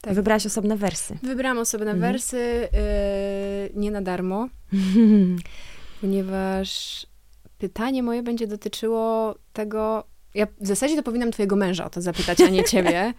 Tak. 0.00 0.14
Wybrałaś 0.14 0.46
osobne 0.46 0.76
wersy. 0.76 1.18
Wybrałam 1.22 1.58
osobne 1.58 1.90
mhm. 1.90 2.12
wersy, 2.12 2.36
yy, 2.36 3.80
nie 3.80 3.90
na 3.90 4.02
darmo, 4.02 4.48
ponieważ 6.00 7.06
pytanie 7.58 8.02
moje 8.02 8.22
będzie 8.22 8.46
dotyczyło 8.46 9.34
tego, 9.52 10.04
ja 10.34 10.46
w 10.60 10.66
zasadzie 10.66 10.96
to 10.96 11.02
powinnam 11.02 11.30
twojego 11.30 11.56
męża 11.56 11.84
o 11.84 11.90
to 11.90 12.02
zapytać, 12.02 12.40
a 12.40 12.48
nie 12.48 12.64
ciebie. 12.72 13.14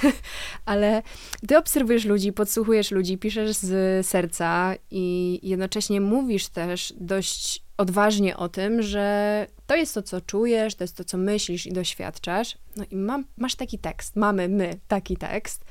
Ale 0.64 1.02
ty 1.48 1.58
obserwujesz 1.58 2.04
ludzi, 2.04 2.32
podsłuchujesz 2.32 2.90
ludzi, 2.90 3.18
piszesz 3.18 3.56
z 3.56 4.06
serca 4.06 4.74
i 4.90 5.38
jednocześnie 5.42 6.00
mówisz 6.00 6.48
też 6.48 6.94
dość 6.96 7.62
odważnie 7.76 8.36
o 8.36 8.48
tym, 8.48 8.82
że 8.82 9.46
to 9.66 9.76
jest 9.76 9.94
to, 9.94 10.02
co 10.02 10.20
czujesz, 10.20 10.74
to 10.74 10.84
jest 10.84 10.96
to, 10.96 11.04
co 11.04 11.18
myślisz 11.18 11.66
i 11.66 11.72
doświadczasz. 11.72 12.58
No 12.76 12.84
i 12.90 12.96
mam, 12.96 13.24
masz 13.36 13.54
taki 13.54 13.78
tekst, 13.78 14.16
mamy 14.16 14.48
my 14.48 14.78
taki 14.88 15.16
tekst. 15.16 15.64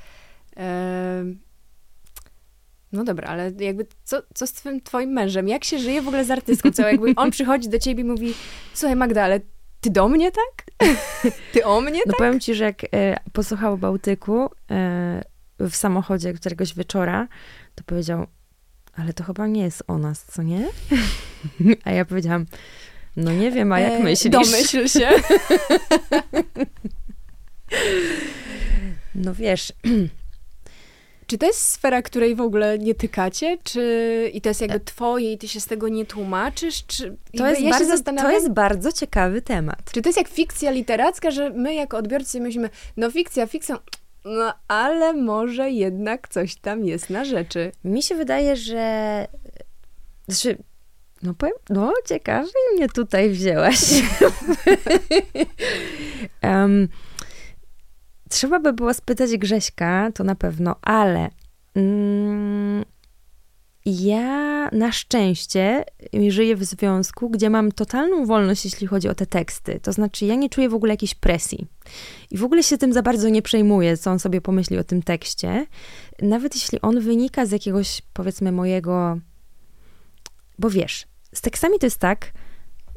No 2.92 3.04
dobra, 3.04 3.28
ale 3.28 3.52
jakby 3.58 3.86
co, 4.04 4.22
co 4.34 4.46
z 4.46 4.52
twym, 4.52 4.80
twoim 4.80 5.10
mężem? 5.10 5.48
Jak 5.48 5.64
się 5.64 5.78
żyje 5.78 6.02
w 6.02 6.08
ogóle 6.08 6.24
z 6.24 6.30
artystką? 6.30 6.72
Co 6.72 6.88
jakby 6.88 7.14
on 7.16 7.30
przychodzi 7.30 7.68
do 7.68 7.78
ciebie 7.78 8.02
i 8.02 8.04
mówi, 8.04 8.34
słuchaj 8.74 8.96
Magda, 8.96 9.22
ale 9.22 9.40
ty 9.80 9.90
do 9.90 10.08
mnie 10.08 10.32
tak? 10.32 10.69
Ty 11.52 11.64
o 11.64 11.80
mnie 11.80 12.00
no 12.06 12.12
tak? 12.12 12.16
powiem 12.18 12.40
ci, 12.40 12.54
że 12.54 12.64
jak 12.64 12.84
e, 12.84 13.20
posłuchał 13.32 13.78
Bałtyku 13.78 14.50
e, 14.70 15.24
w 15.60 15.76
samochodzie 15.76 16.32
któregoś 16.32 16.74
wieczora, 16.74 17.28
to 17.74 17.84
powiedział, 17.84 18.26
ale 18.96 19.12
to 19.12 19.24
chyba 19.24 19.46
nie 19.46 19.62
jest 19.62 19.82
o 19.86 19.98
nas, 19.98 20.24
co 20.24 20.42
nie? 20.42 20.68
A 21.84 21.90
ja 21.90 22.04
powiedziałam, 22.04 22.46
no 23.16 23.32
nie 23.32 23.50
wiem, 23.50 23.72
a 23.72 23.80
jak 23.80 23.92
e, 23.92 24.02
myślisz? 24.02 24.32
Domyśl 24.32 24.88
się. 24.88 25.08
no 29.14 29.34
wiesz... 29.34 29.72
Czy 31.30 31.38
to 31.38 31.46
jest 31.46 31.70
sfera, 31.70 32.02
której 32.02 32.34
w 32.34 32.40
ogóle 32.40 32.78
nie 32.78 32.94
tykacie? 32.94 33.58
Czy 33.64 34.30
i 34.34 34.40
to 34.40 34.48
jest 34.48 34.60
jakby 34.60 34.76
e- 34.76 34.80
twoje 34.80 35.32
i 35.32 35.38
ty 35.38 35.48
się 35.48 35.60
z 35.60 35.66
tego 35.66 35.88
nie 35.88 36.06
tłumaczysz? 36.06 36.86
Czy 36.86 37.16
to, 37.36 37.50
jest 37.50 37.60
ja 37.60 37.70
bardzo, 37.70 38.02
to 38.02 38.30
jest 38.30 38.50
bardzo 38.50 38.92
ciekawy 38.92 39.42
temat. 39.42 39.92
Czy 39.92 40.02
to 40.02 40.08
jest 40.08 40.18
jak 40.18 40.28
fikcja 40.28 40.70
literacka, 40.70 41.30
że 41.30 41.50
my 41.50 41.74
jako 41.74 41.96
odbiorcy 41.96 42.40
myślimy, 42.40 42.70
no 42.96 43.10
fikcja, 43.10 43.46
fikcja, 43.46 43.78
no 44.24 44.54
ale 44.68 45.12
może 45.12 45.70
jednak 45.70 46.28
coś 46.28 46.56
tam 46.56 46.84
jest 46.84 47.10
na 47.10 47.24
rzeczy. 47.24 47.72
Mi 47.84 48.02
się 48.02 48.14
wydaje, 48.14 48.56
że... 48.56 49.26
Znaczy, 50.28 50.58
no 51.22 51.34
powiem, 51.34 51.54
no 51.68 51.92
ciekawie 52.06 52.50
mnie 52.76 52.88
tutaj 52.88 53.30
wzięłaś. 53.30 53.80
um, 56.42 56.88
Trzeba 58.30 58.60
by 58.60 58.72
było 58.72 58.94
spytać 58.94 59.36
Grześka, 59.36 60.10
to 60.14 60.24
na 60.24 60.34
pewno, 60.34 60.76
ale 60.82 61.30
mm, 61.74 62.84
ja 63.86 64.68
na 64.72 64.92
szczęście 64.92 65.84
żyję 66.28 66.56
w 66.56 66.64
związku, 66.64 67.30
gdzie 67.30 67.50
mam 67.50 67.72
totalną 67.72 68.26
wolność, 68.26 68.64
jeśli 68.64 68.86
chodzi 68.86 69.08
o 69.08 69.14
te 69.14 69.26
teksty. 69.26 69.80
To 69.82 69.92
znaczy, 69.92 70.26
ja 70.26 70.34
nie 70.34 70.48
czuję 70.48 70.68
w 70.68 70.74
ogóle 70.74 70.92
jakiejś 70.92 71.14
presji. 71.14 71.66
I 72.30 72.38
w 72.38 72.44
ogóle 72.44 72.62
się 72.62 72.78
tym 72.78 72.92
za 72.92 73.02
bardzo 73.02 73.28
nie 73.28 73.42
przejmuję, 73.42 73.96
co 73.96 74.10
on 74.10 74.18
sobie 74.18 74.40
pomyśli 74.40 74.78
o 74.78 74.84
tym 74.84 75.02
tekście. 75.02 75.66
Nawet 76.22 76.54
jeśli 76.54 76.80
on 76.80 77.00
wynika 77.00 77.46
z 77.46 77.50
jakiegoś, 77.50 78.02
powiedzmy, 78.12 78.52
mojego. 78.52 79.18
Bo 80.58 80.70
wiesz, 80.70 81.06
z 81.34 81.40
tekstami 81.40 81.78
to 81.78 81.86
jest 81.86 81.98
tak, 81.98 82.32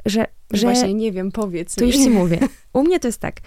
że. 0.06 0.26
że 0.50 0.66
Właśnie 0.66 0.94
nie 0.94 1.12
wiem, 1.12 1.32
powiedz. 1.32 1.74
To 1.74 1.84
mi. 1.84 1.86
już 1.86 1.96
ci 1.96 2.10
mówię. 2.20 2.38
U 2.72 2.82
mnie 2.82 3.00
to 3.00 3.08
jest 3.08 3.20
tak 3.20 3.40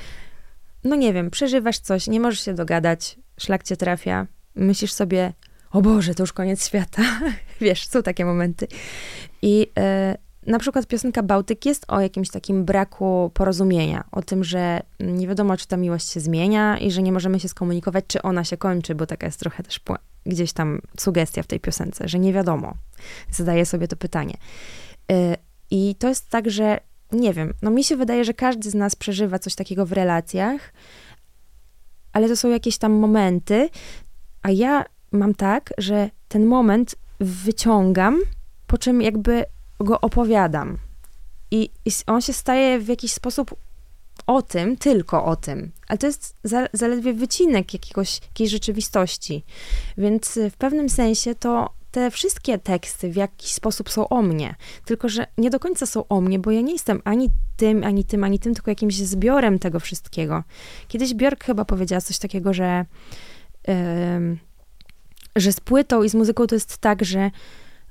no 0.83 0.95
nie 0.95 1.13
wiem, 1.13 1.29
przeżywasz 1.29 1.79
coś, 1.79 2.07
nie 2.07 2.19
możesz 2.19 2.45
się 2.45 2.53
dogadać, 2.53 3.19
szlak 3.39 3.63
cię 3.63 3.77
trafia, 3.77 4.27
myślisz 4.55 4.93
sobie, 4.93 5.33
o 5.71 5.81
Boże, 5.81 6.15
to 6.15 6.23
już 6.23 6.33
koniec 6.33 6.67
świata. 6.67 7.01
Wiesz, 7.61 7.87
są 7.87 8.03
takie 8.03 8.25
momenty. 8.25 8.67
I 9.41 9.67
e, 9.77 10.17
na 10.47 10.59
przykład 10.59 10.87
piosenka 10.87 11.23
Bałtyk 11.23 11.65
jest 11.65 11.85
o 11.87 12.01
jakimś 12.01 12.29
takim 12.29 12.65
braku 12.65 13.31
porozumienia, 13.33 14.03
o 14.11 14.21
tym, 14.21 14.43
że 14.43 14.81
nie 14.99 15.27
wiadomo, 15.27 15.57
czy 15.57 15.67
ta 15.67 15.77
miłość 15.77 16.09
się 16.09 16.19
zmienia 16.19 16.77
i 16.77 16.91
że 16.91 17.01
nie 17.01 17.11
możemy 17.11 17.39
się 17.39 17.49
skomunikować, 17.49 18.05
czy 18.07 18.21
ona 18.21 18.43
się 18.43 18.57
kończy, 18.57 18.95
bo 18.95 19.05
taka 19.05 19.25
jest 19.25 19.39
trochę 19.39 19.63
też 19.63 19.79
gdzieś 20.25 20.53
tam 20.53 20.81
sugestia 20.99 21.43
w 21.43 21.47
tej 21.47 21.59
piosence, 21.59 22.07
że 22.07 22.19
nie 22.19 22.33
wiadomo. 22.33 22.73
Zadaję 23.31 23.65
sobie 23.65 23.87
to 23.87 23.95
pytanie. 23.95 24.37
E, 25.11 25.37
I 25.71 25.95
to 25.95 26.07
jest 26.09 26.29
tak, 26.29 26.51
że 26.51 26.79
nie 27.11 27.33
wiem, 27.33 27.53
no 27.61 27.71
mi 27.71 27.83
się 27.83 27.95
wydaje, 27.97 28.25
że 28.25 28.33
każdy 28.33 28.69
z 28.69 28.75
nas 28.75 28.95
przeżywa 28.95 29.39
coś 29.39 29.55
takiego 29.55 29.85
w 29.85 29.91
relacjach, 29.91 30.73
ale 32.13 32.27
to 32.27 32.35
są 32.35 32.49
jakieś 32.49 32.77
tam 32.77 32.91
momenty, 32.91 33.69
a 34.41 34.51
ja 34.51 34.85
mam 35.11 35.35
tak, 35.35 35.73
że 35.77 36.09
ten 36.27 36.45
moment 36.45 36.95
wyciągam, 37.19 38.21
po 38.67 38.77
czym 38.77 39.01
jakby 39.01 39.45
go 39.79 40.01
opowiadam. 40.01 40.77
I, 41.51 41.69
i 41.85 41.91
on 42.07 42.21
się 42.21 42.33
staje 42.33 42.79
w 42.79 42.87
jakiś 42.87 43.13
sposób 43.13 43.55
o 44.27 44.41
tym, 44.41 44.77
tylko 44.77 45.25
o 45.25 45.35
tym. 45.35 45.71
Ale 45.87 45.97
to 45.97 46.07
jest 46.07 46.35
za, 46.43 46.67
zaledwie 46.73 47.13
wycinek 47.13 47.73
jakiegoś, 47.73 48.21
jakiejś 48.21 48.49
rzeczywistości. 48.49 49.43
Więc 49.97 50.39
w 50.51 50.57
pewnym 50.57 50.89
sensie 50.89 51.35
to 51.35 51.76
te 51.91 52.11
wszystkie 52.11 52.57
teksty 52.57 53.11
w 53.11 53.15
jakiś 53.15 53.51
sposób 53.51 53.89
są 53.89 54.09
o 54.09 54.21
mnie, 54.21 54.55
tylko 54.85 55.09
że 55.09 55.27
nie 55.37 55.49
do 55.49 55.59
końca 55.59 55.85
są 55.85 56.07
o 56.07 56.21
mnie, 56.21 56.39
bo 56.39 56.51
ja 56.51 56.61
nie 56.61 56.73
jestem 56.73 57.01
ani 57.03 57.29
tym, 57.57 57.83
ani 57.83 58.03
tym, 58.03 58.23
ani 58.23 58.39
tym, 58.39 58.53
tylko 58.53 58.71
jakimś 58.71 58.95
zbiorem 58.95 59.59
tego 59.59 59.79
wszystkiego. 59.79 60.43
Kiedyś 60.87 61.13
Björk 61.13 61.43
chyba 61.43 61.65
powiedziała 61.65 62.01
coś 62.01 62.19
takiego, 62.19 62.53
że, 62.53 62.85
yy, 63.67 64.37
że 65.35 65.51
z 65.51 65.59
płytą 65.59 66.03
i 66.03 66.09
z 66.09 66.15
muzyką 66.15 66.47
to 66.47 66.55
jest 66.55 66.77
tak, 66.77 67.05
że 67.05 67.31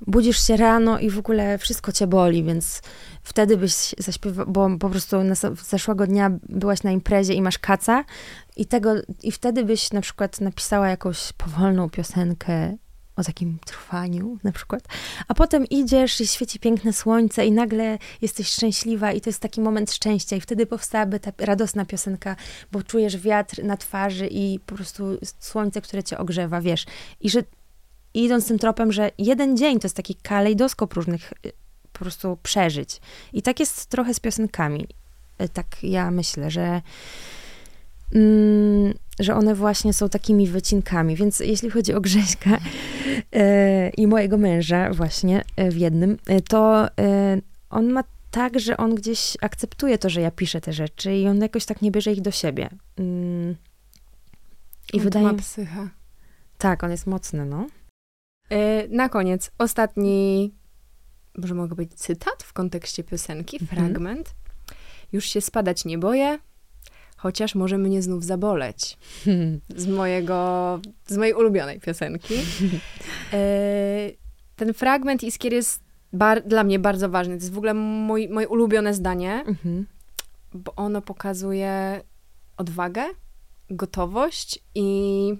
budzisz 0.06 0.46
się 0.46 0.56
rano 0.56 0.98
i 0.98 1.10
w 1.10 1.18
ogóle 1.18 1.58
wszystko 1.58 1.92
cię 1.92 2.06
boli, 2.06 2.44
więc 2.44 2.82
wtedy 3.22 3.56
byś 3.56 3.94
zaśpiewał, 3.98 4.46
bo 4.46 4.78
po 4.78 4.90
prostu 4.90 5.24
na, 5.24 5.34
zeszłego 5.68 6.06
dnia 6.06 6.30
byłaś 6.48 6.82
na 6.82 6.90
imprezie 6.90 7.34
i 7.34 7.42
masz 7.42 7.58
kaca 7.58 8.04
i 8.56 8.66
tego, 8.66 8.94
i 9.22 9.32
wtedy 9.32 9.64
byś 9.64 9.92
na 9.92 10.00
przykład 10.00 10.40
napisała 10.40 10.88
jakąś 10.88 11.32
powolną 11.32 11.90
piosenkę 11.90 12.76
o 13.16 13.24
takim 13.24 13.58
trwaniu 13.64 14.38
na 14.44 14.52
przykład, 14.52 14.82
a 15.28 15.34
potem 15.34 15.66
idziesz 15.66 16.20
i 16.20 16.26
świeci 16.26 16.58
piękne 16.58 16.92
słońce 16.92 17.46
i 17.46 17.52
nagle 17.52 17.98
jesteś 18.22 18.48
szczęśliwa 18.48 19.12
i 19.12 19.20
to 19.20 19.30
jest 19.30 19.40
taki 19.40 19.60
moment 19.60 19.92
szczęścia 19.92 20.36
i 20.36 20.40
wtedy 20.40 20.66
powstałaby 20.66 21.20
ta 21.20 21.32
radosna 21.38 21.84
piosenka, 21.84 22.36
bo 22.72 22.82
czujesz 22.82 23.16
wiatr 23.16 23.64
na 23.64 23.76
twarzy 23.76 24.28
i 24.30 24.60
po 24.66 24.74
prostu 24.74 25.18
słońce, 25.38 25.80
które 25.80 26.02
cię 26.02 26.18
ogrzewa, 26.18 26.60
wiesz. 26.60 26.86
I 27.20 27.30
że 27.30 27.42
idąc 28.14 28.48
tym 28.48 28.58
tropem, 28.58 28.92
że 28.92 29.10
jeden 29.18 29.56
dzień 29.56 29.80
to 29.80 29.86
jest 29.86 29.96
taki 29.96 30.14
kalejdoskop 30.14 30.94
różnych 30.94 31.32
y, 31.46 31.52
po 31.92 31.98
prostu 31.98 32.38
przeżyć. 32.42 33.00
I 33.32 33.42
tak 33.42 33.60
jest 33.60 33.86
trochę 33.86 34.14
z 34.14 34.20
piosenkami. 34.20 34.86
Y, 35.42 35.48
tak 35.48 35.66
ja 35.82 36.10
myślę, 36.10 36.50
że 36.50 36.82
mm, 38.14 38.94
że 39.18 39.34
one 39.34 39.54
właśnie 39.54 39.92
są 39.92 40.08
takimi 40.08 40.46
wycinkami. 40.46 41.16
Więc 41.16 41.40
jeśli 41.40 41.70
chodzi 41.70 41.94
o 41.94 42.00
Grześka 42.00 42.58
e, 43.32 43.88
i 43.88 44.06
mojego 44.06 44.38
męża 44.38 44.92
właśnie 44.92 45.44
e, 45.56 45.70
w 45.70 45.76
jednym, 45.76 46.18
e, 46.26 46.40
to 46.40 46.88
on 47.70 47.92
ma 47.92 48.04
tak, 48.30 48.60
że 48.60 48.76
on 48.76 48.94
gdzieś 48.94 49.36
akceptuje 49.40 49.98
to, 49.98 50.10
że 50.10 50.20
ja 50.20 50.30
piszę 50.30 50.60
te 50.60 50.72
rzeczy 50.72 51.16
i 51.16 51.28
on 51.28 51.40
jakoś 51.40 51.64
tak 51.64 51.82
nie 51.82 51.90
bierze 51.90 52.12
ich 52.12 52.20
do 52.20 52.30
siebie. 52.30 52.68
Mm. 52.96 53.56
I 54.92 54.96
on 54.96 55.04
wydaje 55.04 55.32
mi 55.32 55.38
psycha. 55.38 55.88
Tak, 56.58 56.84
on 56.84 56.90
jest 56.90 57.06
mocny, 57.06 57.46
no. 57.46 57.66
Na 58.90 59.08
koniec, 59.08 59.50
ostatni, 59.58 60.54
może 61.38 61.54
mogę 61.54 61.74
być 61.74 61.94
cytat 61.94 62.42
w 62.42 62.52
kontekście 62.52 63.04
piosenki, 63.04 63.58
mhm. 63.60 63.80
fragment. 63.80 64.34
Już 65.12 65.24
się 65.24 65.40
spadać 65.40 65.84
nie 65.84 65.98
boję, 65.98 66.38
chociaż 67.16 67.54
może 67.54 67.78
mnie 67.78 68.02
znów 68.02 68.24
zaboleć. 68.24 68.98
Z 69.76 69.86
mojego, 69.86 70.80
z 71.06 71.16
mojej 71.16 71.34
ulubionej 71.34 71.80
piosenki. 71.80 72.34
E, 73.32 74.10
ten 74.56 74.74
fragment 74.74 75.22
Iskier 75.22 75.52
jest 75.52 75.82
bar, 76.12 76.42
dla 76.42 76.64
mnie 76.64 76.78
bardzo 76.78 77.08
ważny. 77.08 77.34
To 77.34 77.42
jest 77.42 77.52
w 77.52 77.58
ogóle 77.58 77.74
mój, 77.74 78.28
moje 78.28 78.48
ulubione 78.48 78.94
zdanie, 78.94 79.44
mhm. 79.46 79.86
bo 80.54 80.74
ono 80.74 81.02
pokazuje 81.02 82.00
odwagę 82.56 83.04
gotowość 83.70 84.58
i 84.74 85.32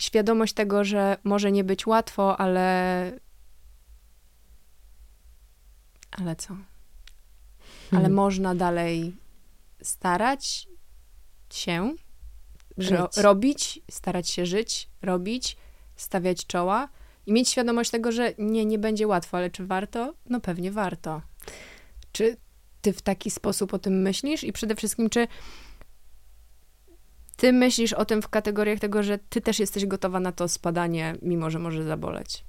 świadomość 0.00 0.54
tego, 0.54 0.84
że 0.84 1.16
może 1.24 1.52
nie 1.52 1.64
być 1.64 1.86
łatwo, 1.86 2.40
ale. 2.40 3.20
Ale 6.10 6.36
co? 6.36 6.54
Ale 7.92 8.00
hmm. 8.00 8.12
można 8.12 8.54
dalej 8.54 9.16
starać 9.82 10.68
się, 11.52 11.94
ro 12.90 13.10
robić, 13.16 13.80
starać 13.90 14.28
się 14.28 14.46
żyć, 14.46 14.88
robić, 15.02 15.56
stawiać 15.96 16.46
czoła 16.46 16.88
i 17.26 17.32
mieć 17.32 17.48
świadomość 17.48 17.90
tego, 17.90 18.12
że 18.12 18.34
nie, 18.38 18.64
nie 18.64 18.78
będzie 18.78 19.06
łatwo, 19.06 19.36
ale 19.36 19.50
czy 19.50 19.66
warto? 19.66 20.14
No 20.28 20.40
pewnie 20.40 20.70
warto. 20.70 21.22
Czy 22.12 22.36
ty 22.80 22.92
w 22.92 23.02
taki 23.02 23.30
sposób 23.30 23.74
o 23.74 23.78
tym 23.78 24.02
myślisz 24.02 24.44
i 24.44 24.52
przede 24.52 24.76
wszystkim, 24.76 25.10
czy 25.10 25.28
ty 27.36 27.52
myślisz 27.52 27.92
o 27.92 28.04
tym 28.04 28.22
w 28.22 28.28
kategoriach 28.28 28.78
tego, 28.78 29.02
że 29.02 29.18
ty 29.18 29.40
też 29.40 29.58
jesteś 29.58 29.86
gotowa 29.86 30.20
na 30.20 30.32
to 30.32 30.48
spadanie, 30.48 31.14
mimo 31.22 31.50
że 31.50 31.58
może 31.58 31.84
zaboleć? 31.84 32.44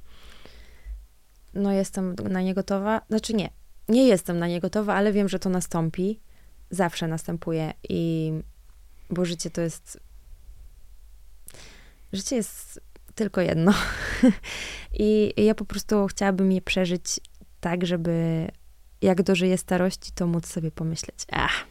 No, 1.53 1.72
jestem 1.72 2.16
na 2.16 2.41
nie 2.41 2.53
gotowa. 2.53 3.02
Znaczy, 3.10 3.34
nie. 3.34 3.49
Nie 3.90 4.08
jestem 4.08 4.40
na 4.40 4.48
nie 4.48 4.60
gotowa, 4.60 4.95
ale 4.95 5.12
wiem, 5.12 5.30
że 5.30 5.40
to 5.40 5.49
nastąpi. 5.49 6.20
Zawsze 6.72 7.07
następuje 7.07 7.73
i 7.89 8.31
bo 9.10 9.26
życie 9.26 9.49
to 9.49 9.61
jest. 9.61 9.99
Życie 12.14 12.35
jest 12.35 12.81
tylko 13.15 13.41
jedno. 13.41 13.73
I 14.99 15.34
ja 15.38 15.56
po 15.56 15.65
prostu 15.65 16.07
chciałabym 16.07 16.52
je 16.52 16.61
przeżyć 16.61 17.19
tak, 17.60 17.85
żeby 17.85 18.48
jak 19.02 19.23
dożyję 19.23 19.57
starości, 19.57 20.11
to 20.11 20.27
móc 20.27 20.48
sobie 20.48 20.72
pomyśleć, 20.72 21.18
ach, 21.31 21.65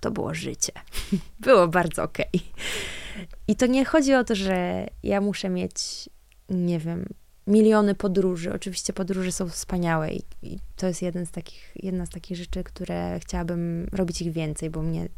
to 0.00 0.10
było 0.10 0.34
życie. 0.34 0.72
było 1.40 1.68
bardzo 1.68 2.02
okej. 2.02 2.26
Okay. 2.26 3.26
I 3.48 3.56
to 3.56 3.66
nie 3.66 3.84
chodzi 3.84 4.14
o 4.14 4.24
to, 4.24 4.34
że 4.34 4.86
ja 5.02 5.20
muszę 5.20 5.48
mieć, 5.48 6.08
nie 6.48 6.78
wiem, 6.78 7.06
miliony 7.46 7.94
podróży. 7.94 8.52
Oczywiście 8.52 8.92
podróże 8.92 9.32
są 9.32 9.48
wspaniałe 9.48 10.12
i, 10.12 10.22
i, 10.42 10.58
to 10.76 10.86
jest 10.86 11.02
jeden 11.02 11.26
z 11.26 11.30
takich, 11.30 11.72
jedna 11.76 12.06
z 12.06 12.10
takich 12.10 12.36
rzeczy, 12.36 12.64
które 12.64 13.20
chciałabym 13.20 13.88
robić 13.92 14.22
ich 14.22 14.32
więcej, 14.32 14.70
bo 14.70 14.82
mnie 14.82 15.08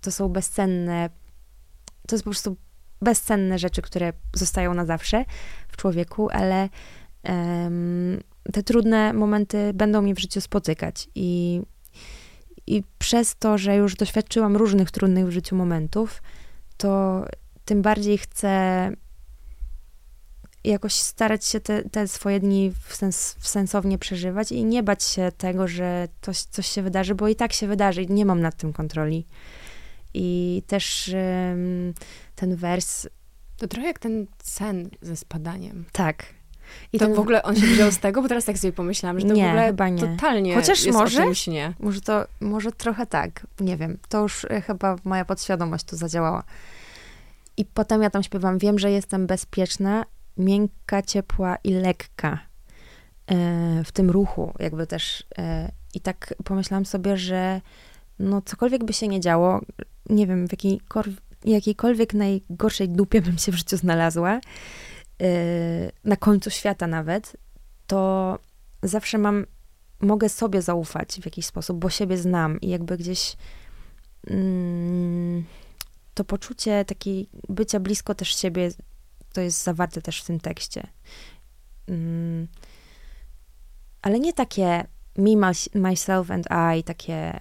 to 0.00 0.12
są 0.12 0.28
bezcenne, 0.28 1.10
to 2.06 2.14
jest 2.16 2.24
po 2.24 2.30
prostu 2.30 2.56
bezcenne 3.02 3.58
rzeczy, 3.58 3.82
które 3.82 4.12
zostają 4.34 4.74
na 4.74 4.84
zawsze 4.84 5.24
w 5.68 5.76
człowieku, 5.76 6.28
ale 6.30 6.68
um, 7.24 8.20
te 8.52 8.62
trudne 8.62 9.12
momenty 9.12 9.72
będą 9.74 10.02
mi 10.02 10.14
w 10.14 10.18
życiu 10.18 10.40
spotykać 10.40 11.08
i, 11.14 11.62
i 12.66 12.82
przez 12.98 13.36
to, 13.36 13.58
że 13.58 13.76
już 13.76 13.94
doświadczyłam 13.94 14.56
różnych 14.56 14.90
trudnych 14.90 15.26
w 15.26 15.30
życiu 15.30 15.56
momentów, 15.56 16.22
to 16.76 17.24
tym 17.64 17.82
bardziej 17.82 18.18
chcę 18.18 18.90
jakoś 20.70 20.92
starać 20.94 21.44
się 21.44 21.60
te, 21.60 21.82
te 21.82 22.08
swoje 22.08 22.40
dni 22.40 22.72
w, 22.84 22.96
sens, 22.96 23.36
w 23.38 23.48
sensownie 23.48 23.98
przeżywać 23.98 24.52
i 24.52 24.64
nie 24.64 24.82
bać 24.82 25.04
się 25.04 25.32
tego, 25.38 25.68
że 25.68 26.08
coś, 26.22 26.42
coś 26.42 26.66
się 26.66 26.82
wydarzy, 26.82 27.14
bo 27.14 27.28
i 27.28 27.36
tak 27.36 27.52
się 27.52 27.66
wydarzy 27.66 28.02
i 28.02 28.12
nie 28.12 28.26
mam 28.26 28.40
nad 28.40 28.56
tym 28.56 28.72
kontroli. 28.72 29.26
I 30.14 30.62
też 30.66 31.14
ten 32.34 32.56
wers. 32.56 33.06
To 33.56 33.68
trochę 33.68 33.86
jak 33.86 33.98
ten 33.98 34.26
sen 34.42 34.90
ze 35.02 35.16
spadaniem. 35.16 35.84
Tak. 35.92 36.26
I 36.92 36.98
to 36.98 37.06
ten... 37.06 37.14
w 37.14 37.18
ogóle 37.18 37.42
on 37.42 37.56
się 37.56 37.66
wziął 37.66 37.92
z 37.92 37.98
tego, 37.98 38.22
bo 38.22 38.28
teraz 38.28 38.44
tak 38.44 38.58
sobie 38.58 38.72
pomyślałam, 38.72 39.20
że 39.20 39.26
to 39.26 39.34
nie, 39.34 39.44
w 39.44 39.48
ogóle 39.48 39.66
chyba 39.66 39.88
nie. 39.88 40.00
totalnie 40.00 40.54
Chociaż 40.54 40.84
jest 40.84 40.98
może, 40.98 41.26
nie. 41.46 41.74
Może 41.78 42.00
to, 42.00 42.24
może 42.40 42.72
trochę 42.72 43.06
tak, 43.06 43.46
nie 43.60 43.76
wiem. 43.76 43.98
To 44.08 44.22
już 44.22 44.44
e, 44.44 44.60
chyba 44.60 44.96
moja 45.04 45.24
podświadomość 45.24 45.84
tu 45.84 45.96
zadziałała. 45.96 46.42
I 47.56 47.64
potem 47.64 48.02
ja 48.02 48.10
tam 48.10 48.22
śpiewam, 48.22 48.58
wiem, 48.58 48.78
że 48.78 48.90
jestem 48.90 49.26
bezpieczna, 49.26 50.04
miękka, 50.38 51.02
ciepła 51.02 51.56
i 51.64 51.70
lekka 51.70 52.38
e, 53.26 53.84
w 53.84 53.92
tym 53.92 54.10
ruchu, 54.10 54.54
jakby 54.58 54.86
też. 54.86 55.24
E, 55.38 55.72
I 55.94 56.00
tak 56.00 56.34
pomyślałam 56.44 56.86
sobie, 56.86 57.16
że 57.16 57.60
no 58.18 58.42
cokolwiek 58.42 58.84
by 58.84 58.92
się 58.92 59.08
nie 59.08 59.20
działo, 59.20 59.60
nie 60.10 60.26
wiem, 60.26 60.48
w 60.48 60.52
jakiejkolwiek 61.44 62.14
najgorszej 62.14 62.88
dupie 62.88 63.22
bym 63.22 63.38
się 63.38 63.52
w 63.52 63.54
życiu 63.54 63.76
znalazła, 63.76 64.40
Y, 65.22 65.92
na 66.04 66.16
końcu 66.16 66.50
świata 66.50 66.86
nawet, 66.86 67.36
to 67.86 68.38
zawsze 68.82 69.18
mam, 69.18 69.46
mogę 70.00 70.28
sobie 70.28 70.62
zaufać 70.62 71.20
w 71.22 71.24
jakiś 71.24 71.46
sposób, 71.46 71.78
bo 71.78 71.90
siebie 71.90 72.18
znam 72.18 72.60
i 72.60 72.68
jakby 72.68 72.96
gdzieś 72.96 73.36
mm, 74.26 75.44
to 76.14 76.24
poczucie 76.24 76.84
takiej 76.84 77.28
bycia 77.48 77.80
blisko 77.80 78.14
też 78.14 78.36
siebie, 78.36 78.70
to 79.36 79.40
jest 79.40 79.62
zawarte 79.62 80.02
też 80.02 80.22
w 80.22 80.26
tym 80.26 80.40
tekście. 80.40 80.86
Mm, 81.86 82.48
ale 84.02 84.20
nie 84.20 84.32
takie 84.32 84.86
me, 85.18 85.52
myself 85.74 86.30
and 86.30 86.46
I, 86.76 86.84
takie, 86.84 87.40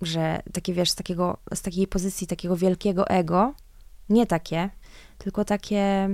że 0.00 0.42
takie, 0.52 0.74
wiesz, 0.74 0.90
z, 0.90 0.94
takiego, 0.94 1.38
z 1.54 1.62
takiej 1.62 1.86
pozycji 1.86 2.26
takiego 2.26 2.56
wielkiego 2.56 3.08
ego, 3.08 3.54
nie 4.08 4.26
takie, 4.26 4.70
tylko 5.18 5.44
takie 5.44 6.08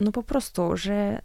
no 0.00 0.12
po 0.12 0.22
prostu, 0.22 0.76
że 0.76 1.22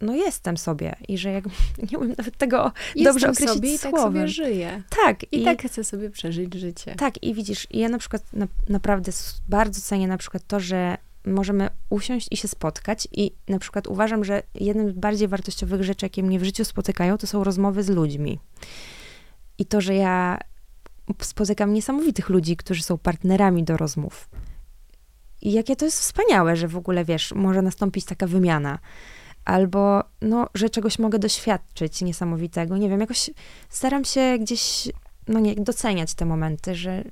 no 0.00 0.14
jestem 0.14 0.56
sobie 0.56 0.96
i 1.08 1.18
że 1.18 1.30
jak, 1.30 1.44
nie 1.92 1.98
umiem 1.98 2.14
nawet 2.18 2.36
tego 2.36 2.72
jestem 2.94 3.04
dobrze 3.04 3.30
określić 3.30 3.54
sobie 3.54 3.74
i 3.74 3.78
tak 3.78 3.98
sobie 3.98 4.28
żyję. 4.28 4.82
Tak. 5.04 5.32
I, 5.32 5.42
I, 5.42 5.44
tak 5.44 5.62
chcę 5.62 5.84
sobie 5.84 6.10
przeżyć 6.10 6.54
życie. 6.54 6.94
Tak 6.94 7.22
i 7.22 7.34
widzisz, 7.34 7.66
ja 7.70 7.88
na 7.88 7.98
przykład 7.98 8.32
na, 8.32 8.46
naprawdę 8.68 9.12
bardzo 9.48 9.80
cenię 9.80 10.08
na 10.08 10.18
przykład 10.18 10.42
to, 10.46 10.60
że 10.60 10.96
możemy 11.26 11.68
usiąść 11.90 12.28
i 12.30 12.36
się 12.36 12.48
spotkać 12.48 13.08
i 13.12 13.32
na 13.48 13.58
przykład 13.58 13.86
uważam, 13.86 14.24
że 14.24 14.42
jednym 14.54 14.90
z 14.90 14.92
bardziej 14.92 15.28
wartościowych 15.28 15.82
rzeczy, 15.82 16.06
jakie 16.06 16.22
mnie 16.22 16.38
w 16.38 16.44
życiu 16.44 16.64
spotykają, 16.64 17.18
to 17.18 17.26
są 17.26 17.44
rozmowy 17.44 17.82
z 17.82 17.88
ludźmi. 17.88 18.38
I 19.58 19.66
to, 19.66 19.80
że 19.80 19.94
ja 19.94 20.38
spotykam 21.22 21.72
niesamowitych 21.72 22.28
ludzi, 22.28 22.56
którzy 22.56 22.82
są 22.82 22.98
partnerami 22.98 23.64
do 23.64 23.76
rozmów 23.76 24.28
i 25.42 25.52
jakie 25.52 25.76
to 25.76 25.84
jest 25.84 26.00
wspaniałe, 26.00 26.56
że 26.56 26.68
w 26.68 26.76
ogóle, 26.76 27.04
wiesz, 27.04 27.32
może 27.34 27.62
nastąpić 27.62 28.04
taka 28.04 28.26
wymiana. 28.26 28.78
Albo, 29.44 30.04
no, 30.20 30.46
że 30.54 30.70
czegoś 30.70 30.98
mogę 30.98 31.18
doświadczyć 31.18 32.02
niesamowitego. 32.02 32.76
Nie 32.76 32.88
wiem, 32.88 33.00
jakoś 33.00 33.30
staram 33.68 34.04
się 34.04 34.38
gdzieś, 34.40 34.88
no 35.28 35.40
nie, 35.40 35.54
doceniać 35.54 36.14
te 36.14 36.24
momenty, 36.24 36.74
że 36.74 37.04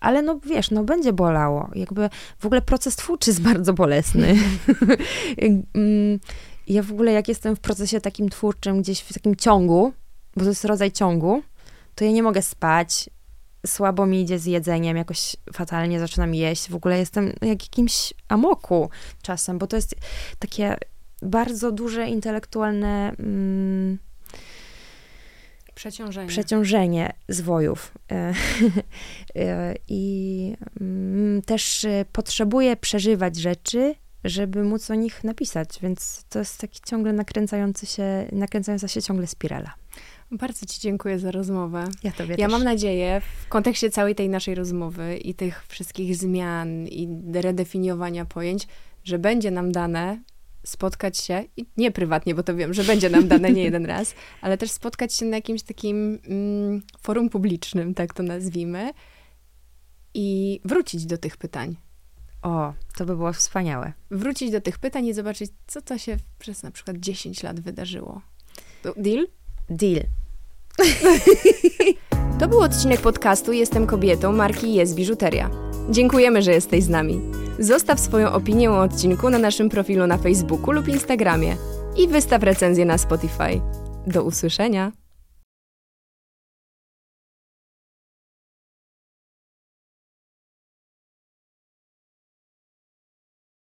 ale 0.00 0.22
no 0.22 0.40
wiesz, 0.46 0.70
no 0.70 0.84
będzie 0.84 1.12
bolało. 1.12 1.70
Jakby 1.74 2.10
w 2.38 2.46
ogóle 2.46 2.62
proces 2.62 2.96
twórczy 2.96 3.30
jest 3.30 3.42
bardzo 3.52 3.72
bolesny. 3.72 4.34
Mm, 5.74 6.20
ja 6.66 6.82
w 6.82 6.92
ogóle 6.92 7.12
jak 7.12 7.28
jestem 7.28 7.56
w 7.56 7.60
procesie 7.60 8.00
takim 8.00 8.28
twórczym, 8.28 8.82
gdzieś 8.82 9.00
w 9.00 9.12
takim 9.12 9.36
ciągu, 9.36 9.92
bo 10.36 10.42
to 10.42 10.48
jest 10.48 10.64
rodzaj 10.64 10.92
ciągu, 10.92 11.42
to 11.94 12.04
ja 12.04 12.10
nie 12.10 12.22
mogę 12.22 12.42
spać, 12.42 13.10
słabo 13.66 14.06
mi 14.06 14.20
idzie 14.20 14.38
z 14.38 14.46
jedzeniem, 14.46 14.96
jakoś 14.96 15.36
fatalnie 15.52 16.00
zaczynam 16.00 16.34
jeść. 16.34 16.70
W 16.70 16.74
ogóle 16.74 16.98
jestem 16.98 17.26
jak 17.26 17.62
jakimś 17.62 18.14
amoku 18.28 18.90
czasem, 19.22 19.58
bo 19.58 19.66
to 19.66 19.76
jest 19.76 19.94
takie 20.38 20.76
bardzo 21.22 21.72
duże 21.72 22.08
intelektualne 22.08 23.12
mm, 23.18 23.98
przeciążenie. 25.74 26.28
przeciążenie 26.28 27.12
zwojów. 27.28 27.92
E, 28.12 28.14
e, 29.36 29.74
I 29.88 30.56
mm, 30.80 31.42
też 31.42 31.84
e, 31.84 32.04
potrzebuję 32.12 32.76
przeżywać 32.76 33.36
rzeczy, 33.36 33.94
żeby 34.24 34.64
móc 34.64 34.90
o 34.90 34.94
nich 34.94 35.24
napisać, 35.24 35.68
więc 35.82 36.24
to 36.28 36.38
jest 36.38 36.60
taki 36.60 36.80
ciągle 36.86 37.12
nakręcający 37.12 37.86
się, 37.86 38.28
nakręcająca 38.32 38.88
się 38.88 39.02
ciągle 39.02 39.26
spirala. 39.26 39.74
Bardzo 40.30 40.66
Ci 40.66 40.80
dziękuję 40.80 41.18
za 41.18 41.30
rozmowę. 41.30 41.84
Ja 42.02 42.12
Tobie 42.12 42.34
Ja 42.38 42.46
też. 42.46 42.52
mam 42.52 42.64
nadzieję, 42.64 43.20
w 43.44 43.48
kontekście 43.48 43.90
całej 43.90 44.14
tej 44.14 44.28
naszej 44.28 44.54
rozmowy 44.54 45.16
i 45.16 45.34
tych 45.34 45.66
wszystkich 45.66 46.16
zmian 46.16 46.86
i 46.86 47.08
redefiniowania 47.34 48.24
pojęć, 48.24 48.66
że 49.04 49.18
będzie 49.18 49.50
nam 49.50 49.72
dane 49.72 50.18
spotkać 50.64 51.18
się, 51.18 51.44
i 51.56 51.66
nie 51.76 51.90
prywatnie, 51.90 52.34
bo 52.34 52.42
to 52.42 52.56
wiem, 52.56 52.74
że 52.74 52.84
będzie 52.84 53.10
nam 53.10 53.28
dane 53.28 53.50
nie 53.50 53.64
jeden 53.64 53.86
raz, 53.86 54.14
ale 54.40 54.58
też 54.58 54.70
spotkać 54.70 55.14
się 55.14 55.26
na 55.26 55.36
jakimś 55.36 55.62
takim 55.62 56.18
mm, 56.28 56.82
forum 57.00 57.30
publicznym, 57.30 57.94
tak 57.94 58.14
to 58.14 58.22
nazwijmy, 58.22 58.92
i 60.14 60.60
wrócić 60.64 61.06
do 61.06 61.18
tych 61.18 61.36
pytań. 61.36 61.76
O, 62.42 62.72
to 62.96 63.06
by 63.06 63.16
było 63.16 63.32
wspaniałe. 63.32 63.92
Wrócić 64.10 64.50
do 64.50 64.60
tych 64.60 64.78
pytań 64.78 65.06
i 65.06 65.14
zobaczyć, 65.14 65.50
co 65.66 65.82
to 65.82 65.98
się 65.98 66.16
przez 66.38 66.62
na 66.62 66.70
przykład 66.70 66.96
10 66.96 67.42
lat 67.42 67.60
wydarzyło. 67.60 68.20
Deal? 68.96 69.26
Deal. 69.70 70.04
To 72.40 72.48
był 72.48 72.60
odcinek 72.60 73.00
podcastu 73.00 73.52
Jestem 73.52 73.86
kobietą 73.86 74.32
marki 74.32 74.74
Jest 74.74 74.94
Biżuteria. 74.94 75.73
Dziękujemy, 75.90 76.42
że 76.42 76.52
jesteś 76.52 76.84
z 76.84 76.88
nami. 76.88 77.20
Zostaw 77.58 78.00
swoją 78.00 78.32
opinię 78.32 78.70
o 78.70 78.80
odcinku 78.80 79.30
na 79.30 79.38
naszym 79.38 79.68
profilu 79.68 80.06
na 80.06 80.18
Facebooku 80.18 80.72
lub 80.72 80.88
Instagramie 80.88 81.56
i 81.96 82.08
wystaw 82.08 82.42
recenzję 82.42 82.84
na 82.84 82.98
Spotify. 82.98 83.60
Do 84.06 84.22
usłyszenia! 84.22 85.03